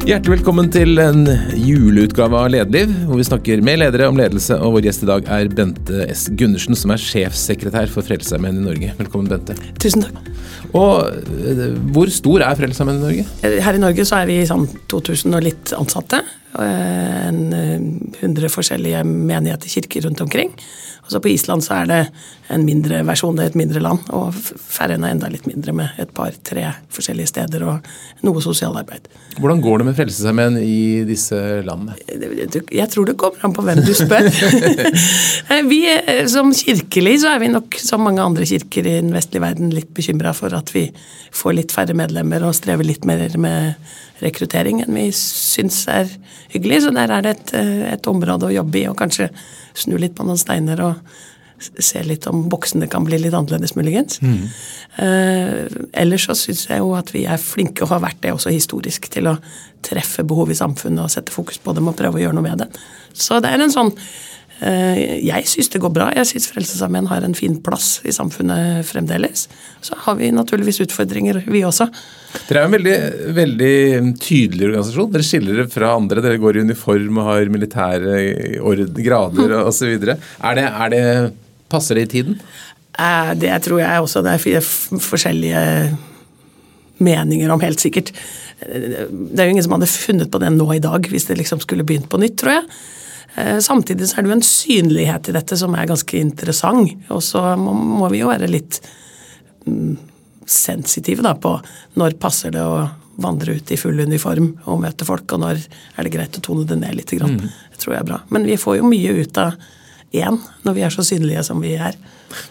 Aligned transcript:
Hjertelig 0.00 0.38
velkommen 0.38 0.70
til 0.72 0.96
en 1.02 1.26
juleutgave 1.60 2.38
av 2.38 2.48
Lederliv, 2.50 2.92
hvor 3.04 3.18
vi 3.20 3.24
snakker 3.28 3.60
med 3.64 3.82
ledere 3.82 4.06
om 4.08 4.16
ledelse. 4.16 4.56
Og 4.56 4.78
vår 4.78 4.86
gjest 4.88 5.04
i 5.04 5.08
dag 5.10 5.28
er 5.36 5.50
Bente 5.52 6.06
S. 6.08 6.22
Gundersen, 6.40 6.76
som 6.78 6.94
er 6.94 7.02
sjefssekretær 7.04 7.90
for 7.92 8.06
Frelsesarmeen 8.06 8.62
i 8.62 8.64
Norge. 8.64 8.94
Velkommen, 8.96 9.28
Bente. 9.30 9.54
Tusen 9.82 10.06
takk. 10.06 10.16
Og 10.72 11.12
eh, 11.12 11.62
hvor 11.92 12.10
stor 12.16 12.46
er 12.46 12.56
Frelsesarmeen 12.58 13.02
i 13.02 13.04
Norge? 13.04 13.26
Her 13.66 13.76
i 13.76 13.82
Norge 13.82 14.08
så 14.08 14.22
er 14.22 14.30
vi 14.32 14.40
sånn 14.48 14.64
2000 14.90 15.36
og 15.36 15.44
litt 15.50 15.74
ansatte. 15.76 16.22
Eh, 16.56 17.28
En 17.28 17.42
eh, 17.54 17.76
100 18.24 18.50
forskjellige 18.56 19.04
menigheter, 19.06 19.68
kirker 19.68 20.08
rundt 20.08 20.24
omkring. 20.24 20.56
Og 21.04 21.12
så 21.12 21.20
på 21.22 21.30
Island 21.34 21.62
så 21.66 21.82
er 21.82 21.90
det 21.92 22.00
en 22.50 22.64
mindre 22.66 23.00
versjon, 23.06 23.36
det 23.38 23.44
er 23.44 23.52
et 23.52 23.58
mindre 23.58 23.82
land. 23.82 24.08
Og 24.16 24.34
Færøyene 24.34 25.08
er 25.08 25.14
enda 25.14 25.30
litt 25.30 25.46
mindre, 25.48 25.74
med 25.76 26.00
et 26.02 26.10
par-tre 26.14 26.66
forskjellige 26.92 27.30
steder 27.30 27.64
og 27.68 27.90
noe 28.26 28.42
sosialarbeid. 28.44 29.06
Hvordan 29.38 29.62
går 29.62 29.80
det 29.80 29.86
med 29.86 29.98
Frelsesarmeen 29.98 30.58
i 30.60 31.02
disse 31.08 31.38
landene? 31.66 31.94
Jeg 32.74 32.90
tror 32.92 33.08
det 33.08 33.16
kommer 33.20 33.46
an 33.46 33.54
på 33.56 33.64
hvem 33.66 33.82
du 33.86 33.92
spør. 33.96 34.28
vi, 35.72 35.80
eh, 35.94 36.24
Som 36.30 36.52
kirkelig 36.56 37.20
så 37.22 37.34
er 37.36 37.44
vi 37.44 37.52
nok, 37.52 37.78
som 37.80 38.04
mange 38.06 38.24
andre 38.24 38.48
kirker 38.48 38.86
i 38.86 38.98
den 38.98 39.14
vestlige 39.14 39.44
verden, 39.46 39.72
litt 39.74 39.94
bekymra 39.96 40.34
for 40.36 40.54
at 40.56 40.74
vi 40.74 40.88
får 41.36 41.56
litt 41.56 41.74
færre 41.74 41.94
medlemmer 41.96 42.44
og 42.46 42.56
strever 42.58 42.86
litt 42.86 43.06
mer 43.08 43.30
med 43.38 43.78
rekruttering 44.20 44.82
enn 44.82 44.96
vi 44.96 45.08
syns 45.16 45.84
er 45.88 46.10
hyggelig. 46.52 46.84
Så 46.84 46.94
der 46.96 47.14
er 47.14 47.24
det 47.24 47.36
et, 47.36 47.54
eh, 47.54 47.92
et 47.94 48.10
område 48.10 48.50
å 48.50 48.54
jobbe 48.54 48.82
i, 48.82 48.86
og 48.90 48.98
kanskje 48.98 49.30
snu 49.74 49.96
litt 49.98 50.16
på 50.18 50.26
noen 50.26 50.40
steiner 50.40 50.82
og 50.82 51.18
se 51.60 52.02
litt 52.06 52.26
om 52.30 52.46
boksene 52.50 52.88
kan 52.90 53.04
bli 53.06 53.18
litt 53.20 53.36
annerledes, 53.36 53.76
muligens. 53.76 54.20
Eh, 54.96 55.66
ellers 56.02 56.26
så 56.28 56.36
syns 56.38 56.66
jeg 56.70 56.82
jo 56.82 56.94
at 56.98 57.12
vi 57.14 57.26
er 57.28 57.40
flinke, 57.40 57.84
og 57.84 57.94
har 57.94 58.04
vært 58.04 58.22
det 58.24 58.34
også 58.34 58.54
historisk, 58.54 59.10
til 59.12 59.30
å 59.30 59.36
treffe 59.86 60.26
behov 60.26 60.50
i 60.52 60.58
samfunnet 60.58 61.04
og 61.06 61.12
sette 61.12 61.34
fokus 61.34 61.60
på 61.62 61.76
dem 61.76 61.88
og 61.88 61.96
prøve 61.98 62.20
å 62.20 62.24
gjøre 62.24 62.36
noe 62.36 62.48
med 62.48 62.64
det. 62.64 62.68
Så 63.16 63.40
det 63.42 63.52
er 63.52 63.62
en 63.64 63.72
sånn 63.72 63.90
eh, 64.60 65.18
Jeg 65.24 65.48
syns 65.48 65.70
det 65.72 65.80
går 65.82 65.92
bra. 65.94 66.10
Jeg 66.14 66.28
syns 66.28 66.50
Frelsesarmeen 66.52 67.08
har 67.10 67.24
en 67.26 67.36
fin 67.36 67.56
plass 67.64 67.98
i 68.04 68.14
samfunnet 68.14 68.84
fremdeles. 68.88 69.46
Så 69.84 69.98
har 70.04 70.18
vi 70.20 70.30
naturligvis 70.34 70.82
utfordringer, 70.84 71.42
vi 71.48 71.64
også. 71.66 71.88
Dere 72.48 72.62
er 72.62 72.68
en 72.68 72.76
veldig, 72.76 72.96
veldig 73.34 73.76
tydelig 74.20 74.68
organisasjon. 74.68 75.12
Dere 75.14 75.26
skiller 75.26 75.60
dere 75.62 75.72
fra 75.72 75.94
andre. 75.96 76.22
Dere 76.24 76.40
går 76.42 76.60
i 76.60 76.66
uniform 76.68 77.22
og 77.22 77.30
har 77.32 77.52
militære 77.52 78.18
grader 79.00 79.56
osv. 79.64 79.94
Er 79.96 80.60
det, 80.60 80.66
er 80.68 80.92
det 80.94 81.06
Passer 81.70 81.98
det 81.98 82.08
i 82.08 82.12
tiden? 82.18 82.38
Eh, 82.98 83.34
Det 83.38 83.62
tror 83.64 83.80
jeg 83.80 84.02
også 84.02 84.22
det 84.26 84.36
er 84.36 84.60
forskjellige 85.00 85.64
meninger 87.00 87.50
om, 87.50 87.60
helt 87.60 87.80
sikkert. 87.80 88.12
Eh, 88.60 89.06
Det 89.10 89.40
er 89.40 89.46
jo 89.46 89.56
ingen 89.56 89.62
som 89.66 89.76
hadde 89.78 89.90
funnet 89.90 90.30
på 90.30 90.40
det 90.40 90.52
nå 90.52 90.68
i 90.74 90.82
dag, 90.82 91.06
hvis 91.08 91.26
det 91.26 91.38
liksom 91.38 91.60
skulle 91.62 91.84
begynt 91.86 92.08
på 92.08 92.20
nytt, 92.20 92.36
tror 92.36 92.58
jeg. 92.58 92.64
Eh, 93.36 93.58
Samtidig 93.58 94.08
så 94.08 94.18
er 94.18 94.22
det 94.22 94.30
jo 94.30 94.38
en 94.38 94.46
synlighet 94.46 95.28
i 95.28 95.32
dette 95.32 95.56
som 95.56 95.74
er 95.74 95.86
ganske 95.86 96.18
interessant. 96.18 96.96
Og 97.10 97.22
så 97.22 97.56
må, 97.56 98.08
vi 98.10 98.20
jo 98.20 98.28
være 98.28 98.50
litt 98.50 98.80
mm, 99.66 99.96
sensitive 100.46 101.22
da 101.22 101.34
på 101.34 101.54
når 101.96 102.18
passer 102.18 102.50
det 102.50 102.62
å 102.64 102.88
vandre 103.20 103.58
ut 103.58 103.70
i 103.70 103.76
full 103.76 104.00
uniform 104.00 104.54
og 104.64 104.80
møte 104.80 105.04
folk, 105.04 105.30
og 105.32 105.40
når 105.42 105.58
er 105.60 106.06
det 106.06 106.12
greit 106.12 106.38
å 106.38 106.40
tone 106.40 106.64
det 106.66 106.78
ned 106.80 106.96
litt. 106.96 107.10
Grann. 107.10 107.36
Det 107.70 107.78
tror 107.78 107.94
jeg 107.94 108.00
er 108.00 108.08
bra. 108.08 108.20
Men 108.30 108.46
vi 108.48 108.56
får 108.56 108.78
jo 108.78 108.88
mye 108.88 109.12
ut 109.20 109.38
av 109.38 109.52
én 110.12 110.38
når 110.66 110.74
vi 110.76 110.82
er 110.86 110.90
så 110.94 111.04
synlige 111.06 111.42
som 111.46 111.60
vi 111.62 111.74
er. 111.78 111.94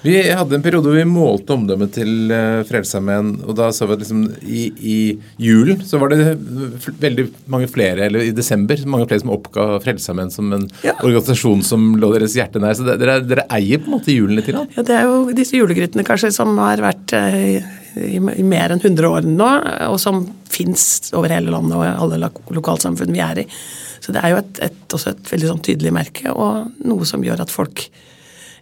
Vi 0.03 0.13
hadde 0.35 0.57
en 0.57 0.63
periode 0.63 0.89
hvor 0.89 0.97
vi 0.97 1.05
målte 1.07 1.53
omdømmet 1.55 1.93
til 1.95 2.31
uh, 2.33 2.63
Frelsesarmeen, 2.67 3.29
og 3.47 3.55
da 3.55 3.69
så 3.75 3.85
vi 3.87 3.95
at 3.95 4.01
liksom 4.03 4.25
i, 4.43 4.63
i 4.75 4.95
julen 5.39 5.79
så 5.87 5.99
var 6.01 6.11
det 6.11 6.33
veldig 6.99 7.25
mange 7.51 7.69
flere, 7.71 8.09
eller 8.09 8.25
i 8.27 8.33
desember, 8.35 8.79
mange 8.91 9.07
flere 9.07 9.23
som 9.23 9.31
oppga 9.37 9.67
Frelsesarmeen 9.85 10.31
som 10.35 10.51
en 10.55 10.67
Ja. 10.83 10.97
organisasjon 10.99 11.63
som 11.63 11.93
lå 11.99 12.11
deres 12.17 12.35
hjerte 12.35 12.59
nær. 12.59 12.75
Så 12.75 12.83
det, 12.87 12.97
dere, 12.99 13.19
dere 13.23 13.47
eier 13.55 13.79
på 13.79 13.87
en 13.91 13.95
måte 13.97 14.11
julen 14.15 14.35
litt? 14.39 14.51
Ja, 14.51 14.65
Det 14.83 14.95
er 14.99 15.07
jo 15.07 15.31
disse 15.35 15.55
julegrytene 15.59 16.03
kanskje 16.07 16.33
som 16.35 16.57
har 16.59 16.83
vært 16.83 17.13
eh, 17.15 17.59
i, 17.95 18.19
i 18.19 18.43
mer 18.47 18.75
enn 18.75 18.83
100 18.83 19.07
år 19.15 19.27
nå, 19.31 19.51
og 19.89 19.99
som 20.03 20.25
fins 20.51 21.11
over 21.15 21.31
hele 21.31 21.51
landet 21.55 21.77
og 21.79 21.85
alle 21.87 22.19
lo- 22.25 22.55
lokalsamfunn 22.59 23.15
vi 23.15 23.23
er 23.23 23.45
i. 23.45 23.47
Så 24.09 24.13
det 24.15 24.23
er 24.25 24.31
jo 24.33 24.37
et, 24.41 24.59
et, 24.65 24.77
også 24.97 25.11
et 25.13 25.27
veldig 25.29 25.49
sånn 25.51 25.61
tydelig 25.61 25.91
merke, 25.93 26.31
og 26.33 26.71
noe 26.89 27.05
som 27.05 27.21
gjør 27.21 27.43
at 27.45 27.51
folk 27.53 27.85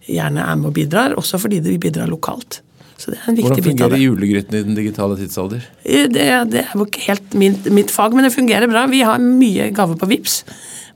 gjerne 0.08 0.44
er 0.44 0.56
med 0.59 0.69
og 0.72 0.74
bidrar, 0.75 1.16
også 1.19 1.40
fordi 1.40 1.62
de 1.63 1.78
bidrar 1.80 2.08
lokalt. 2.12 2.62
Så 2.97 3.12
det 3.13 3.19
er 3.22 3.30
en 3.30 3.35
viktig 3.38 3.47
Hvordan 3.47 3.63
bit 3.63 3.68
av 3.68 3.74
fungerer 3.78 3.94
det. 3.96 4.06
julegryten 4.08 4.56
i 4.58 4.63
den 4.66 4.75
digitale 4.75 5.18
tidsalder? 5.19 5.63
Eh, 5.85 6.08
Det, 6.09 6.25
det 6.52 6.63
er 6.66 6.74
jo 6.75 6.85
ikke 6.88 7.06
helt 7.08 7.34
min, 7.38 7.56
mitt 7.72 7.91
fag, 7.94 8.13
men 8.18 8.25
det 8.28 8.34
fungerer 8.34 8.68
bra. 8.72 8.88
Vi 8.90 9.03
har 9.06 9.19
mye 9.22 9.69
gaver 9.72 9.96
på 10.02 10.09
VIPS, 10.09 10.40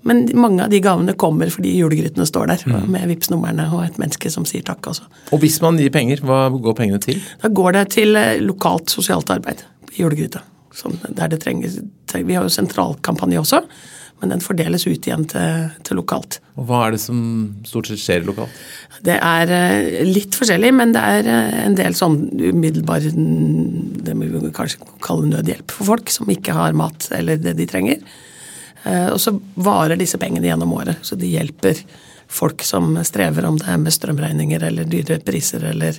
men 0.03 0.23
mange 0.34 0.63
av 0.66 0.72
de 0.73 0.79
gavene 0.81 1.13
kommer 1.13 1.51
fordi 1.53 1.75
julegrytene 1.78 2.25
står 2.25 2.47
der, 2.50 2.63
Mm. 2.66 2.89
med 2.91 3.07
VIPS-numrene 3.07 3.68
og 3.72 3.83
et 3.85 4.00
menneske 4.01 4.31
som 4.33 4.45
sier 4.50 4.63
takk 4.66 4.81
også. 4.89 5.06
Og 5.31 5.39
hvis 5.39 5.62
man 5.62 5.78
gir 5.78 5.91
penger, 5.94 6.18
hva 6.25 6.50
går 6.50 6.73
pengene 6.75 7.00
til? 7.00 7.22
Da 7.44 7.50
går 7.50 7.72
det 7.78 7.89
til 8.00 8.16
eh, 8.18 8.39
lokalt 8.41 8.89
sosialt 8.89 9.29
arbeid 9.29 9.62
i 9.94 10.01
julegryta. 10.01 10.41
Der 11.13 11.28
det 11.28 11.41
trenger, 11.44 11.69
Vi 12.16 12.33
har 12.33 12.44
jo 12.44 12.50
sentralkampanje 12.50 13.38
også, 13.39 13.62
men 14.21 14.29
den 14.29 14.43
fordeles 14.43 14.85
ut 14.85 15.07
igjen 15.07 15.23
til, 15.29 15.69
til 15.81 15.97
lokalt. 15.97 16.37
Og 16.61 16.67
hva 16.69 16.83
er 16.85 16.93
det 16.93 17.01
som 17.01 17.21
stort 17.65 17.89
sett 17.89 18.01
skjer 18.03 18.25
lokalt? 18.27 18.53
Det 19.01 19.15
er 19.17 19.53
eh, 19.55 20.01
litt 20.05 20.37
forskjellig, 20.37 20.69
men 20.77 20.93
det 20.93 21.01
er 21.01 21.29
eh, 21.31 21.55
en 21.65 21.77
del 21.77 21.97
sånn 21.97 22.19
umiddelbar 22.37 23.07
Det 23.09 24.13
må 24.17 24.27
vi 24.29 24.51
kanskje 24.53 24.85
kalle 25.01 25.31
nødhjelp 25.31 25.73
for 25.73 25.89
folk 25.89 26.13
som 26.13 26.29
ikke 26.29 26.53
har 26.53 26.77
mat 26.77 27.09
eller 27.17 27.41
det 27.41 27.55
de 27.57 27.67
trenger. 27.69 28.03
Eh, 28.85 29.07
Og 29.09 29.17
så 29.23 29.33
varer 29.57 29.97
disse 29.97 30.21
pengene 30.21 30.51
gjennom 30.51 30.75
året, 30.77 31.01
så 31.01 31.17
de 31.17 31.31
hjelper 31.31 31.81
folk 32.31 32.61
som 32.63 32.93
strever, 33.03 33.49
om 33.49 33.57
det 33.59 33.67
er 33.73 33.81
med 33.81 33.95
strømregninger 33.97 34.69
eller 34.69 34.85
dyre 34.88 35.17
priser 35.25 35.65
eller 35.73 35.97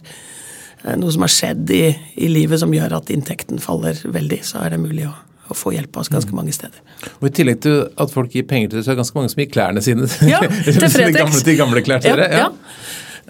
noe 0.97 1.13
som 1.15 1.23
har 1.23 1.31
skjedd 1.31 1.69
i, 1.75 1.85
i 2.25 2.31
livet 2.31 2.59
som 2.59 2.73
gjør 2.75 2.97
at 2.97 3.11
inntekten 3.15 3.61
faller 3.63 3.99
veldig, 4.03 4.41
så 4.47 4.65
er 4.65 4.73
det 4.73 4.81
mulig 4.83 5.05
å, 5.07 5.13
å 5.51 5.55
få 5.59 5.73
hjelp 5.75 5.97
av 5.97 6.01
oss 6.05 6.09
ganske 6.13 6.33
mange 6.37 6.53
steder. 6.55 6.79
Og 7.21 7.29
I 7.29 7.33
tillegg 7.35 7.61
til 7.65 7.81
at 7.99 8.11
folk 8.15 8.31
gir 8.35 8.45
penger 8.49 8.71
til 8.71 8.79
det, 8.79 8.85
så 8.87 8.93
er 8.93 8.95
det 8.97 9.01
ganske 9.03 9.19
mange 9.19 9.33
som 9.33 9.41
gir 9.43 9.51
klærne 9.53 9.83
sine 9.85 10.07
Ja, 10.33 10.41
til 10.65 10.79
Fretex. 10.91 11.17
gamle, 11.19 11.57
gamle 11.59 11.83
klær 11.87 12.01
til 12.05 12.13
Ja, 12.15 12.17
dere. 12.17 12.45
ja. 12.45 12.51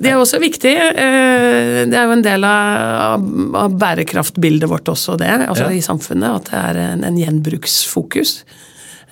Det 0.03 0.09
er 0.11 0.17
også 0.17 0.39
viktig. 0.41 0.71
eh, 0.73 1.85
Det 1.87 1.95
er 1.99 2.07
jo 2.09 2.15
en 2.17 2.23
del 2.25 2.45
av, 2.49 3.25
av 3.61 3.75
bærekraftbildet 3.79 4.69
vårt 4.71 4.89
også, 4.89 5.17
det, 5.21 5.29
altså 5.49 5.69
Ja. 5.69 5.77
i 5.77 5.83
samfunnet. 5.85 6.41
At 6.41 6.51
det 6.51 6.61
er 6.63 6.81
en, 6.93 7.05
en 7.05 7.19
gjenbruksfokus. 7.21 8.33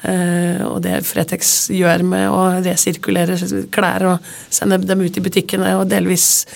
Eh, 0.03 0.63
og 0.65 0.81
det 0.83 1.03
Fretex 1.05 1.69
gjør 1.77 2.03
med 2.09 2.25
å 2.33 2.41
resirkulere 2.65 3.37
klær 3.71 4.07
og 4.15 4.31
sende 4.49 4.79
dem 4.89 5.03
ut 5.05 5.19
i 5.21 5.25
butikkene, 5.25 5.75
og 5.77 5.89
delvis 5.93 6.47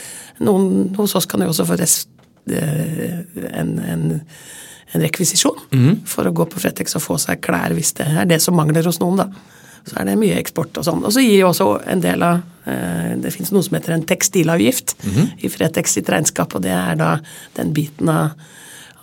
noen 0.40 0.94
hos 0.96 1.14
oss 1.20 1.26
kan 1.28 1.44
jo 1.44 1.50
også 1.52 1.66
få 1.68 1.76
rest, 1.78 2.08
eh, 2.48 3.20
en, 3.52 3.74
en, 3.84 4.06
en 4.94 5.02
rekvisisjon 5.02 5.98
for 6.06 6.26
å 6.28 6.32
gå 6.34 6.46
på 6.50 6.60
Fretex 6.62 6.96
og 6.98 7.02
få 7.02 7.18
seg 7.18 7.42
klær 7.44 7.74
hvis 7.74 7.92
det 7.98 8.06
er 8.06 8.28
det 8.30 8.40
som 8.42 8.56
mangler 8.56 8.86
hos 8.86 9.00
noen. 9.02 9.24
da. 9.24 9.28
Så 9.84 9.98
er 10.00 10.08
det 10.08 10.16
mye 10.16 10.38
eksport 10.40 10.78
og 10.80 10.86
sånn. 10.86 11.02
Og 11.04 11.12
så 11.12 11.20
gir 11.20 11.42
jo 11.42 11.50
også 11.50 11.66
en 11.92 12.00
del 12.00 12.22
av 12.24 12.40
eh, 12.64 13.16
Det 13.20 13.32
fins 13.34 13.50
noe 13.52 13.64
som 13.66 13.76
heter 13.76 13.92
en 13.92 14.06
tekstilavgift 14.08 14.94
i 15.44 15.50
Fretex 15.52 15.98
sitt 15.98 16.08
regnskap, 16.08 16.54
og 16.56 16.62
det 16.64 16.72
er 16.72 16.96
da 16.96 17.18
den 17.58 17.74
biten 17.76 18.08
av, 18.08 18.32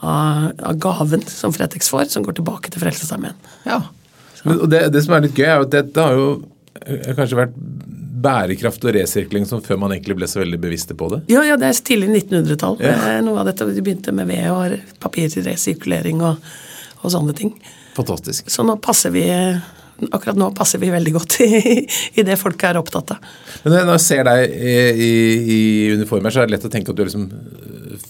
av, 0.01 0.51
av 0.57 0.79
gaven 0.81 1.21
som 1.29 1.53
Fretex 1.53 1.91
får, 1.93 2.09
som 2.09 2.25
går 2.25 2.39
tilbake 2.39 2.71
til 2.73 2.81
Frelsesarmeen. 2.81 3.37
Ja. 3.67 3.83
Men, 4.43 4.57
og 4.57 4.71
det, 4.73 4.87
det 4.95 5.03
som 5.05 5.13
er 5.13 5.27
litt 5.27 5.37
gøy, 5.37 5.45
er 5.45 5.59
jo 5.59 5.67
at 5.67 5.75
dette 5.75 6.07
har 6.07 6.17
jo 6.17 6.29
eh, 6.81 7.13
kanskje 7.13 7.41
vært 7.43 7.59
bærekraft 8.21 8.85
og 8.87 8.95
resirkling 8.95 9.47
som 9.49 9.63
før 9.65 9.79
man 9.81 9.95
egentlig 9.95 10.17
ble 10.19 10.29
så 10.29 10.41
veldig 10.41 10.59
bevisste 10.61 10.97
på 10.97 11.09
det. 11.13 11.23
Ja, 11.31 11.43
ja, 11.47 11.57
det 11.59 11.69
er 11.69 11.83
tidlig 11.91 12.09
1900-tall. 12.23 12.79
Ja. 12.83 12.95
Eh, 13.15 13.19
Noe 13.25 13.41
av 13.41 13.49
dette 13.49 13.67
de 13.67 13.83
begynte 13.83 14.13
med 14.15 14.29
ved 14.31 14.47
og 14.53 14.77
papirresirkulering 15.03 16.23
og, 16.25 16.51
og 17.01 17.13
sånne 17.13 17.35
ting. 17.37 17.53
Fantastisk. 17.97 18.49
Så 18.51 18.65
nå 18.67 18.79
passer 18.81 19.13
vi 19.13 19.27
Akkurat 20.01 20.33
nå 20.33 20.47
passer 20.57 20.79
vi 20.81 20.87
veldig 20.89 21.11
godt 21.13 21.35
i, 21.45 21.57
i 22.17 22.23
det 22.25 22.33
folk 22.41 22.63
er 22.65 22.79
opptatt 22.79 23.11
av. 23.13 23.25
Men 23.67 23.83
når 23.85 23.99
jeg 23.99 24.03
ser 24.07 24.23
deg 24.25 24.55
i, 24.57 24.71
i, 24.89 25.11
i 25.55 25.59
uniform 25.93 26.25
her, 26.25 26.33
så 26.33 26.41
er 26.41 26.49
det 26.49 26.55
lett 26.55 26.65
å 26.65 26.71
tenke 26.73 26.89
at 26.89 26.97
du 26.97 27.03
er 27.03 27.11
liksom 27.11 27.27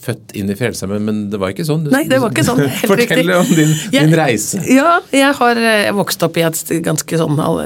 født 0.05 0.33
inn 0.39 0.49
i 0.51 0.55
Frelsesarmeen, 0.59 1.03
men 1.07 1.19
det 1.31 1.39
var 1.41 1.51
ikke 1.53 1.65
sånn. 1.67 1.83
Nei, 1.91 2.03
det 2.09 2.19
var 2.23 2.31
ikke 2.33 2.45
sånn. 2.47 2.61
Helt 2.67 2.87
Fortell 2.91 3.21
riktig. 3.21 3.35
om 3.37 3.51
din, 3.57 3.73
Jeg- 3.93 4.07
din 4.09 4.15
reise. 4.19 4.61
Ja, 4.69 4.99
jeg 5.15 5.33
har 5.39 5.57
eh, 5.57 5.91
vokst 5.97 6.23
opp 6.27 6.37
i 6.37 6.45
et 6.47 6.61
ganske 6.85 7.19
sånn 7.21 7.39
all, 7.43 7.61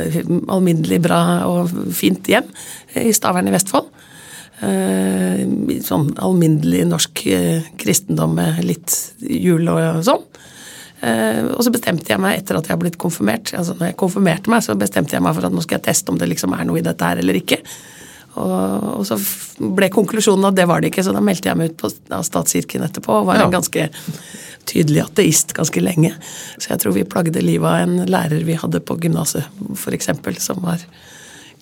alminnelig 0.55 1.01
bra 1.05 1.21
og 1.49 1.71
fint 1.95 2.27
hjem 2.31 2.47
i 3.01 3.11
Stavern 3.15 3.47
i 3.51 3.55
Vestfold. 3.55 3.91
Eh, 4.63 5.41
sånn 5.83 6.13
alminnelig 6.23 6.85
norsk 6.87 7.25
eh, 7.27 7.65
kristendom 7.81 8.37
med 8.37 8.61
litt 8.63 8.93
jul 9.19 9.67
og 9.71 9.99
sånn. 10.07 10.23
Eh, 11.05 11.41
og 11.51 11.59
så 11.65 11.73
bestemte 11.75 12.13
jeg 12.13 12.21
meg 12.23 12.39
etter 12.39 12.55
at 12.57 12.69
jeg 12.69 12.73
har 12.73 12.79
blitt 12.81 12.95
konfirmert 13.01 13.51
altså 13.53 13.75
når 13.75 13.89
jeg 13.91 13.97
konfirmerte 13.99 14.49
meg, 14.49 14.63
så 14.63 14.77
bestemte 14.79 15.17
jeg 15.17 15.21
meg 15.25 15.35
for 15.35 15.45
at 15.49 15.53
nå 15.53 15.61
skal 15.65 15.77
jeg 15.81 15.89
teste 15.89 16.13
om 16.13 16.17
det 16.21 16.29
liksom 16.31 16.55
er 16.55 16.63
noe 16.69 16.79
i 16.79 16.85
dette 16.85 17.03
her 17.11 17.19
eller 17.21 17.35
ikke. 17.41 17.59
Og, 18.41 18.87
og 18.99 19.05
så 19.07 19.17
ble 19.75 19.89
konklusjonen 19.93 20.49
at 20.49 20.57
det 20.57 20.67
var 20.67 20.83
det 20.83 20.91
ikke, 20.91 21.05
så 21.07 21.13
da 21.15 21.23
meldte 21.23 21.49
jeg 21.51 21.59
meg 21.59 21.71
ut 21.71 21.77
på, 21.79 21.91
av 22.15 22.25
statskirken 22.27 22.83
etterpå 22.87 23.21
og 23.21 23.29
var 23.29 23.39
Ja. 23.39 23.47
en 23.47 23.55
ganske 23.55 23.89
tydelig 24.65 25.03
ateist 25.05 25.53
ganske 25.55 25.81
lenge. 25.83 26.13
Så 26.57 26.73
jeg 26.73 26.81
tror 26.81 26.95
vi 26.95 27.05
plagde 27.07 27.41
livet 27.43 27.67
av 27.69 27.83
en 27.85 28.05
lærer 28.09 28.43
vi 28.47 28.57
hadde 28.59 28.81
på 28.81 28.97
gymnaset, 28.99 29.45
f.eks., 29.77 30.09
som 30.43 30.63
var 30.65 30.83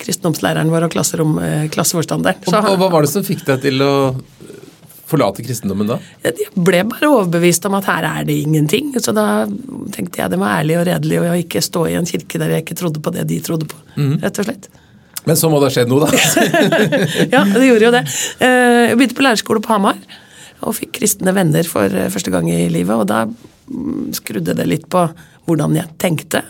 kristendomslæreren 0.00 0.72
vår 0.72 0.88
og 0.88 1.42
eh, 1.42 1.68
klasseforstanderen. 1.70 2.42
Og, 2.48 2.54
og 2.72 2.78
hva 2.80 2.90
var 2.90 3.04
det 3.04 3.12
som 3.12 3.26
fikk 3.26 3.44
deg 3.46 3.62
til 3.62 3.84
å 3.84 3.94
forlate 5.04 5.44
kristendommen 5.44 5.86
da? 5.86 5.98
jeg 6.24 6.48
ble 6.56 6.80
bare 6.88 7.10
overbevist 7.12 7.66
om 7.68 7.76
at 7.78 7.86
her 7.86 8.06
er 8.08 8.24
det 8.28 8.38
ingenting. 8.42 8.94
Så 8.98 9.14
da 9.14 9.44
tenkte 9.94 10.22
jeg 10.22 10.32
det 10.32 10.40
var 10.40 10.58
ærlig 10.62 10.80
og 10.80 10.88
redelig 10.88 11.20
å 11.20 11.36
ikke 11.38 11.62
stå 11.62 11.84
i 11.92 11.98
en 12.00 12.08
kirke 12.08 12.40
der 12.42 12.56
jeg 12.56 12.64
ikke 12.66 12.78
trodde 12.80 13.04
på 13.04 13.12
det 13.14 13.28
de 13.30 13.38
trodde 13.44 13.68
på. 13.70 13.78
Rett 13.94 14.40
og 14.42 14.48
slett. 14.48 14.70
Men 15.26 15.36
så 15.40 15.48
må 15.48 15.60
det 15.62 15.70
ha 15.70 15.74
skjedd 15.78 15.88
noe, 15.92 16.04
da. 16.04 16.10
Ja, 17.34 17.44
det 17.48 17.64
gjorde 17.68 17.86
jo 17.88 17.92
det. 17.94 18.02
Eh, 18.44 18.90
Jeg 18.90 18.98
begynte 18.98 19.16
på 19.18 19.24
lærerskole 19.24 19.62
på 19.64 19.72
Hamar 19.72 19.96
og 20.64 20.74
fikk 20.78 20.94
kristne 20.98 21.32
venner 21.36 21.66
for 21.68 21.88
eh, 21.92 22.10
første 22.12 22.32
gang 22.32 22.48
i 22.52 22.66
livet. 22.72 22.94
Og 22.96 23.06
da 23.08 23.24
mm, 23.26 24.12
skrudde 24.16 24.54
det 24.56 24.66
litt 24.68 24.86
på 24.92 25.06
hvordan 25.48 25.76
jeg 25.76 25.90
tenkte. 26.00 26.42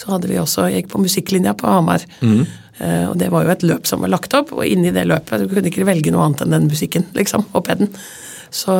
Så 0.00 0.10
hadde 0.14 0.30
vi 0.30 0.38
også, 0.40 0.68
jeg 0.70 0.84
gikk 0.84 0.92
på 0.94 1.02
musikklinja 1.04 1.56
på 1.58 1.68
Hamar. 1.70 2.06
Eh, 2.22 3.04
Og 3.10 3.18
det 3.20 3.28
var 3.34 3.44
jo 3.44 3.52
et 3.52 3.66
løp 3.66 3.86
som 3.90 4.00
var 4.02 4.08
lagt 4.14 4.32
opp, 4.38 4.54
og 4.56 4.64
inni 4.66 4.90
det 4.94 5.04
løpet 5.10 5.42
du 5.44 5.50
kunne 5.50 5.68
ikke 5.68 5.84
velge 5.86 6.10
noe 6.14 6.24
annet 6.30 6.46
enn 6.46 6.54
den 6.56 6.70
musikken. 6.70 7.04
liksom, 7.18 7.44
og 7.52 7.66
peden. 7.66 7.90
Så 8.50 8.72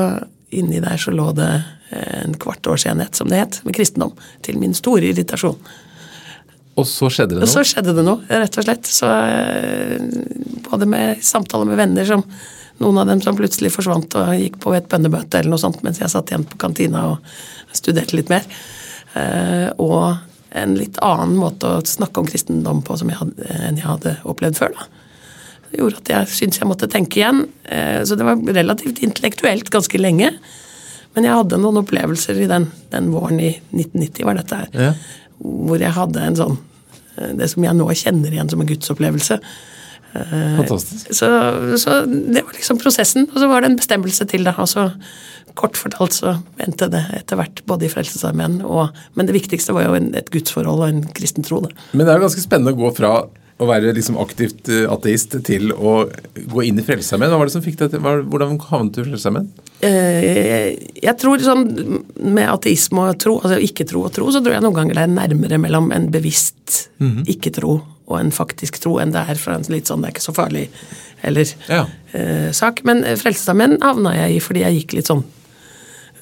inni 0.51 0.81
der 0.83 0.97
så 0.99 1.13
lå 1.15 1.29
det 1.37 1.51
en 1.93 2.35
kvart 2.39 2.67
års 2.71 2.87
enhet, 2.87 3.15
som 3.19 3.27
det 3.31 3.39
het, 3.43 3.61
med 3.67 3.75
kristendom. 3.75 4.13
Til 4.47 4.59
min 4.63 4.75
store 4.79 5.11
irritasjon. 5.11 5.59
Og 6.81 6.89
så 6.89 7.11
skjedde 7.13 7.37
det 7.37 7.43
noe? 7.43 7.49
Og 7.49 7.53
så 7.53 7.67
skjedde 7.67 7.95
det 7.97 8.07
noe, 8.07 8.25
rett 8.31 8.59
og 8.61 8.67
slett. 8.67 8.91
Så, 8.91 9.11
eh, 9.11 10.01
både 10.71 10.89
med 10.91 11.23
samtaler 11.25 11.69
med 11.69 11.81
venner 11.81 12.09
som 12.09 12.25
noen 12.81 12.99
av 13.03 13.11
dem 13.11 13.21
som 13.21 13.37
plutselig 13.37 13.73
forsvant 13.75 14.15
og 14.17 14.33
gikk 14.41 14.57
på 14.63 14.73
et 14.77 14.89
bønnemøte 14.89 15.41
eller 15.41 15.53
noe 15.53 15.61
sånt 15.61 15.83
mens 15.85 16.01
jeg 16.01 16.13
satt 16.13 16.33
igjen 16.33 16.47
på 16.49 16.59
kantina 16.61 17.07
og 17.13 17.77
studerte 17.77 18.17
litt 18.17 18.33
mer. 18.33 18.47
Eh, 19.19 19.69
og 19.83 20.17
en 20.57 20.75
litt 20.79 20.97
annen 21.05 21.37
måte 21.39 21.69
å 21.69 21.83
snakke 21.87 22.23
om 22.23 22.31
kristendom 22.31 22.81
på 22.87 22.97
som 22.99 23.11
jeg 23.13 23.21
hadde, 23.21 23.51
enn 23.69 23.79
jeg 23.79 23.87
hadde 23.87 24.17
opplevd 24.29 24.59
før. 24.59 24.75
da. 24.79 24.89
Det 25.71 25.79
gjorde 25.79 26.01
at 26.01 26.11
jeg 26.15 26.33
syntes 26.35 26.63
jeg 26.63 26.71
måtte 26.71 26.91
tenke 26.91 27.21
igjen. 27.21 27.45
Eh, 27.69 28.01
så 28.03 28.17
det 28.19 28.27
var 28.27 28.41
relativt 28.57 29.03
intellektuelt 29.05 29.71
ganske 29.71 30.01
lenge. 30.01 30.33
Men 31.15 31.27
jeg 31.27 31.37
hadde 31.37 31.61
noen 31.61 31.83
opplevelser 31.83 32.39
i 32.43 32.49
den, 32.51 32.69
den 32.91 33.11
våren 33.15 33.39
i 33.43 33.53
1990, 33.75 34.27
var 34.27 34.41
dette 34.41 34.59
her. 34.63 34.75
Ja. 34.75 34.91
Hvor 35.41 35.83
jeg 35.83 35.95
hadde 35.97 36.27
en 36.27 36.39
sånn 36.39 36.59
Det 37.39 37.51
som 37.53 37.67
jeg 37.67 37.77
nå 37.79 37.89
kjenner 38.03 38.35
igjen 38.35 38.51
som 38.53 38.63
en 38.63 38.71
gudsopplevelse. 38.71 39.41
Fantastisk. 40.11 41.13
Så, 41.15 41.29
så 41.79 42.01
det 42.09 42.43
var 42.43 42.57
liksom 42.57 42.81
prosessen, 42.83 43.29
og 43.31 43.37
så 43.39 43.51
var 43.51 43.63
det 43.63 43.71
en 43.71 43.79
bestemmelse 43.79 44.27
til 44.31 44.47
det. 44.49 44.57
Og 44.59 44.69
så 44.71 44.89
kort 45.59 45.79
fortalt 45.79 46.15
så 46.17 46.37
endte 46.63 46.89
det 46.93 47.03
etter 47.17 47.39
hvert 47.39 47.63
både 47.69 47.87
i 47.87 47.91
Frelsesarmeen 47.93 48.61
og 48.63 48.97
Men 49.19 49.27
det 49.27 49.35
viktigste 49.35 49.75
var 49.75 49.89
jo 49.89 49.97
en, 49.99 50.13
et 50.15 50.31
gudsforhold 50.33 50.85
og 50.85 50.89
en 50.89 51.03
kristen 51.17 51.47
tro. 51.47 51.61
Da. 51.65 51.73
Men 51.93 52.07
det 52.07 52.13
er 52.13 52.21
jo 52.21 52.27
ganske 52.29 52.45
spennende 52.45 52.75
å 52.75 52.81
gå 52.81 52.93
fra 52.97 53.13
å 53.61 53.67
være 53.69 53.93
liksom 53.97 54.17
aktivt 54.23 54.69
eh, 54.73 54.87
ateist 54.89 55.35
til 55.45 55.73
å 55.77 56.07
gå 56.49 56.63
inn 56.65 56.79
i 56.81 56.85
Frelsesarmeen. 56.87 57.35
Hvordan 58.31 58.57
havnet 58.71 58.97
du 58.97 59.03
i 59.03 59.07
Frelsesarmeen? 59.11 59.51
Eh, 59.85 60.77
jeg 61.03 61.17
tror 61.21 61.43
sånn 61.45 61.67
med 62.33 62.49
ateisme 62.53 63.07
og 63.13 63.19
tro, 63.21 63.37
altså 63.41 63.61
ikke-tro 63.65 64.07
og 64.09 64.15
tro, 64.17 64.31
så 64.33 64.41
tror 64.45 64.57
jeg 64.57 64.65
noen 64.65 64.79
ganger 64.79 64.99
det 65.01 65.05
er 65.07 65.15
nærmere 65.15 65.61
mellom 65.61 65.91
en 65.97 66.09
bevisst 66.13 66.87
ikke-tro 67.01 67.79
og 68.11 68.17
en 68.19 68.33
faktisk 68.35 68.81
tro 68.83 68.97
enn 69.01 69.13
det 69.15 69.23
er 69.31 69.39
fra 69.39 69.55
en 69.57 69.65
litt 69.71 69.87
sånn 69.89 70.03
det 70.03 70.11
er 70.11 70.15
ikke 70.17 70.25
så 70.25 70.35
farlig 70.37 70.65
eller 71.23 71.47
Ja. 71.69 71.85
eh, 72.17 72.49
sak. 72.57 72.81
Men 72.89 73.05
Frelsesarmeen 73.21 73.77
havna 73.85 74.15
jeg 74.17 74.37
i 74.37 74.41
fordi 74.43 74.65
jeg 74.65 74.81
gikk 74.81 74.97
litt 74.99 75.11
sånn 75.13 75.23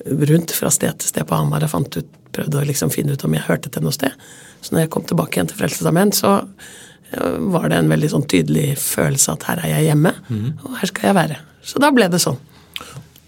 rundt 0.07 0.53
fra 0.55 0.71
sted 0.71 0.99
til 1.01 1.09
sted 1.11 1.27
på 1.27 1.35
Hamar 1.39 1.65
og 1.67 1.71
fant 1.73 1.97
ut, 1.99 2.11
prøvde 2.35 2.61
å 2.61 2.67
liksom 2.67 2.91
finne 2.95 3.15
ut 3.17 3.25
om 3.27 3.35
jeg 3.35 3.47
hørte 3.49 3.71
til 3.73 3.83
noe 3.87 3.95
sted. 3.95 4.13
Så 4.63 4.75
når 4.75 4.85
jeg 4.87 4.91
kom 4.95 5.07
tilbake 5.09 5.39
igjen 5.39 5.49
til 5.51 5.59
Frelsesarmeen, 5.59 6.13
så 6.15 6.37
var 7.53 7.69
det 7.73 7.79
en 7.81 7.89
veldig 7.89 8.11
sånn 8.13 8.27
tydelig 8.29 8.77
følelse 8.83 9.33
at 9.33 9.47
her 9.49 9.63
er 9.65 9.71
jeg 9.79 9.87
hjemme, 9.89 10.13
og 10.65 10.75
her 10.81 10.91
skal 10.91 11.09
jeg 11.09 11.17
være. 11.17 11.39
Så 11.65 11.81
da 11.81 11.91
ble 11.95 12.09
det 12.13 12.21
sånn. 12.21 12.37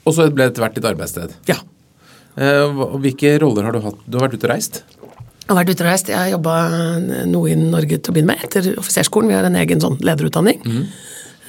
Og 0.05 0.15
så 0.17 0.27
ble 0.33 0.47
det 0.47 0.53
etter 0.53 0.65
hvert 0.65 0.75
ditt 0.77 0.89
arbeidssted. 0.91 1.33
Ja. 1.49 1.57
Eh, 2.37 2.81
Hvilke 3.01 3.35
roller 3.43 3.65
har 3.69 3.73
du 3.77 3.81
hatt? 3.85 4.01
Du 4.07 4.19
har 4.19 4.27
vært 4.29 4.37
ute 4.39 4.49
og 4.49 4.53
reist? 4.55 4.83
Jeg 5.01 5.49
har 5.57 5.59
vært 5.65 5.73
ute 5.75 5.83
og 5.85 5.89
reist. 5.91 6.09
Jeg 6.13 6.17
har 6.21 6.29
jobba 6.31 6.57
noe 7.27 7.51
i 7.51 7.57
Norge 7.59 7.99
til 7.99 8.13
å 8.13 8.15
begynne 8.17 8.35
med, 8.37 8.45
etter 8.47 8.69
offiserskolen. 8.79 9.29
Vi 9.33 9.35
har 9.39 9.49
en 9.49 9.57
egen 9.59 9.81
sånn 9.83 9.97
lederutdanning. 10.05 10.61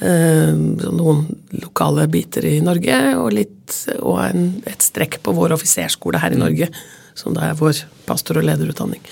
Eh, 0.02 0.52
noen 0.90 1.26
lokale 1.62 2.08
biter 2.10 2.44
i 2.48 2.56
Norge, 2.64 2.96
og, 3.20 3.28
litt, 3.36 3.76
og 4.00 4.18
en, 4.24 4.48
et 4.66 4.82
strekk 4.82 5.20
på 5.22 5.34
vår 5.36 5.54
offiserskole 5.54 6.18
her 6.18 6.34
i 6.34 6.40
Norge, 6.40 6.68
som 7.14 7.36
da 7.36 7.50
er 7.52 7.60
vår 7.60 7.84
pastor- 8.08 8.40
og 8.40 8.48
lederutdanning. 8.48 9.04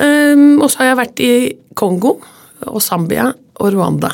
Eh, 0.00 0.44
og 0.58 0.68
så 0.70 0.82
har 0.82 0.92
jeg 0.92 1.00
vært 1.02 1.24
i 1.24 1.32
Kongo 1.78 2.16
og 2.70 2.82
Zambia 2.82 3.30
og 3.60 3.74
Rwanda. 3.74 4.10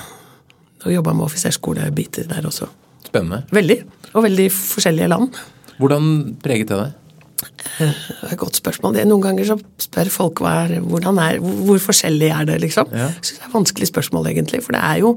Og 0.85 0.95
jobba 0.95 1.15
med 1.17 1.29
offiserskolebiter 1.29 2.29
der 2.31 2.47
også. 2.49 2.69
Spennende. 3.07 3.45
Veldig. 3.53 3.79
Og 4.15 4.25
veldig 4.25 4.49
forskjellige 4.55 5.11
land. 5.13 5.37
Hvordan 5.81 6.09
preget 6.43 6.71
det 6.71 6.79
deg? 6.81 6.97
Det 7.41 7.89
er 7.89 8.33
et 8.35 8.41
godt 8.41 8.59
spørsmål. 8.59 8.95
Det 8.95 9.03
er 9.03 9.09
noen 9.09 9.25
ganger 9.25 9.47
så 9.49 9.57
spør 9.81 10.11
folk 10.13 10.43
hva 10.45 10.55
er, 10.67 10.77
er, 10.77 11.39
hvor 11.41 11.81
forskjellig 11.81 12.29
er 12.29 12.49
det, 12.49 12.59
liksom. 12.67 12.91
Ja. 12.93 13.09
Jeg 13.09 13.25
synes 13.25 13.39
det 13.39 13.45
er 13.45 13.49
et 13.49 13.55
vanskelig 13.55 13.89
spørsmål, 13.89 14.29
egentlig. 14.33 14.63
For 14.65 14.77
det 14.77 14.83
er 14.85 15.01
jo 15.01 15.15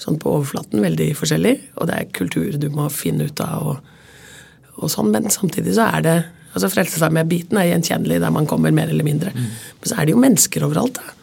sånn 0.00 0.18
på 0.20 0.32
overflaten 0.36 0.84
veldig 0.84 1.10
forskjellig, 1.16 1.54
og 1.80 1.88
det 1.88 1.96
er 1.96 2.10
kultur 2.16 2.58
du 2.60 2.68
må 2.72 2.90
finne 2.92 3.30
ut 3.30 3.40
av 3.40 3.70
og, 3.72 3.92
og 4.76 4.92
sånn, 4.92 5.08
men 5.14 5.30
samtidig 5.32 5.72
så 5.78 5.88
er 5.88 6.04
det 6.04 6.16
altså 6.56 6.72
Frelsesarmé-biten 6.72 7.60
er 7.60 7.70
gjenkjennelig 7.70 8.22
der 8.24 8.32
man 8.34 8.48
kommer 8.48 8.74
mer 8.74 8.90
eller 8.92 9.06
mindre. 9.06 9.32
Mm. 9.36 9.52
Men 9.80 9.90
så 9.90 9.98
er 9.98 10.08
det 10.08 10.16
jo 10.16 10.24
mennesker 10.24 10.66
overalt, 10.66 10.98
da. 10.98 11.14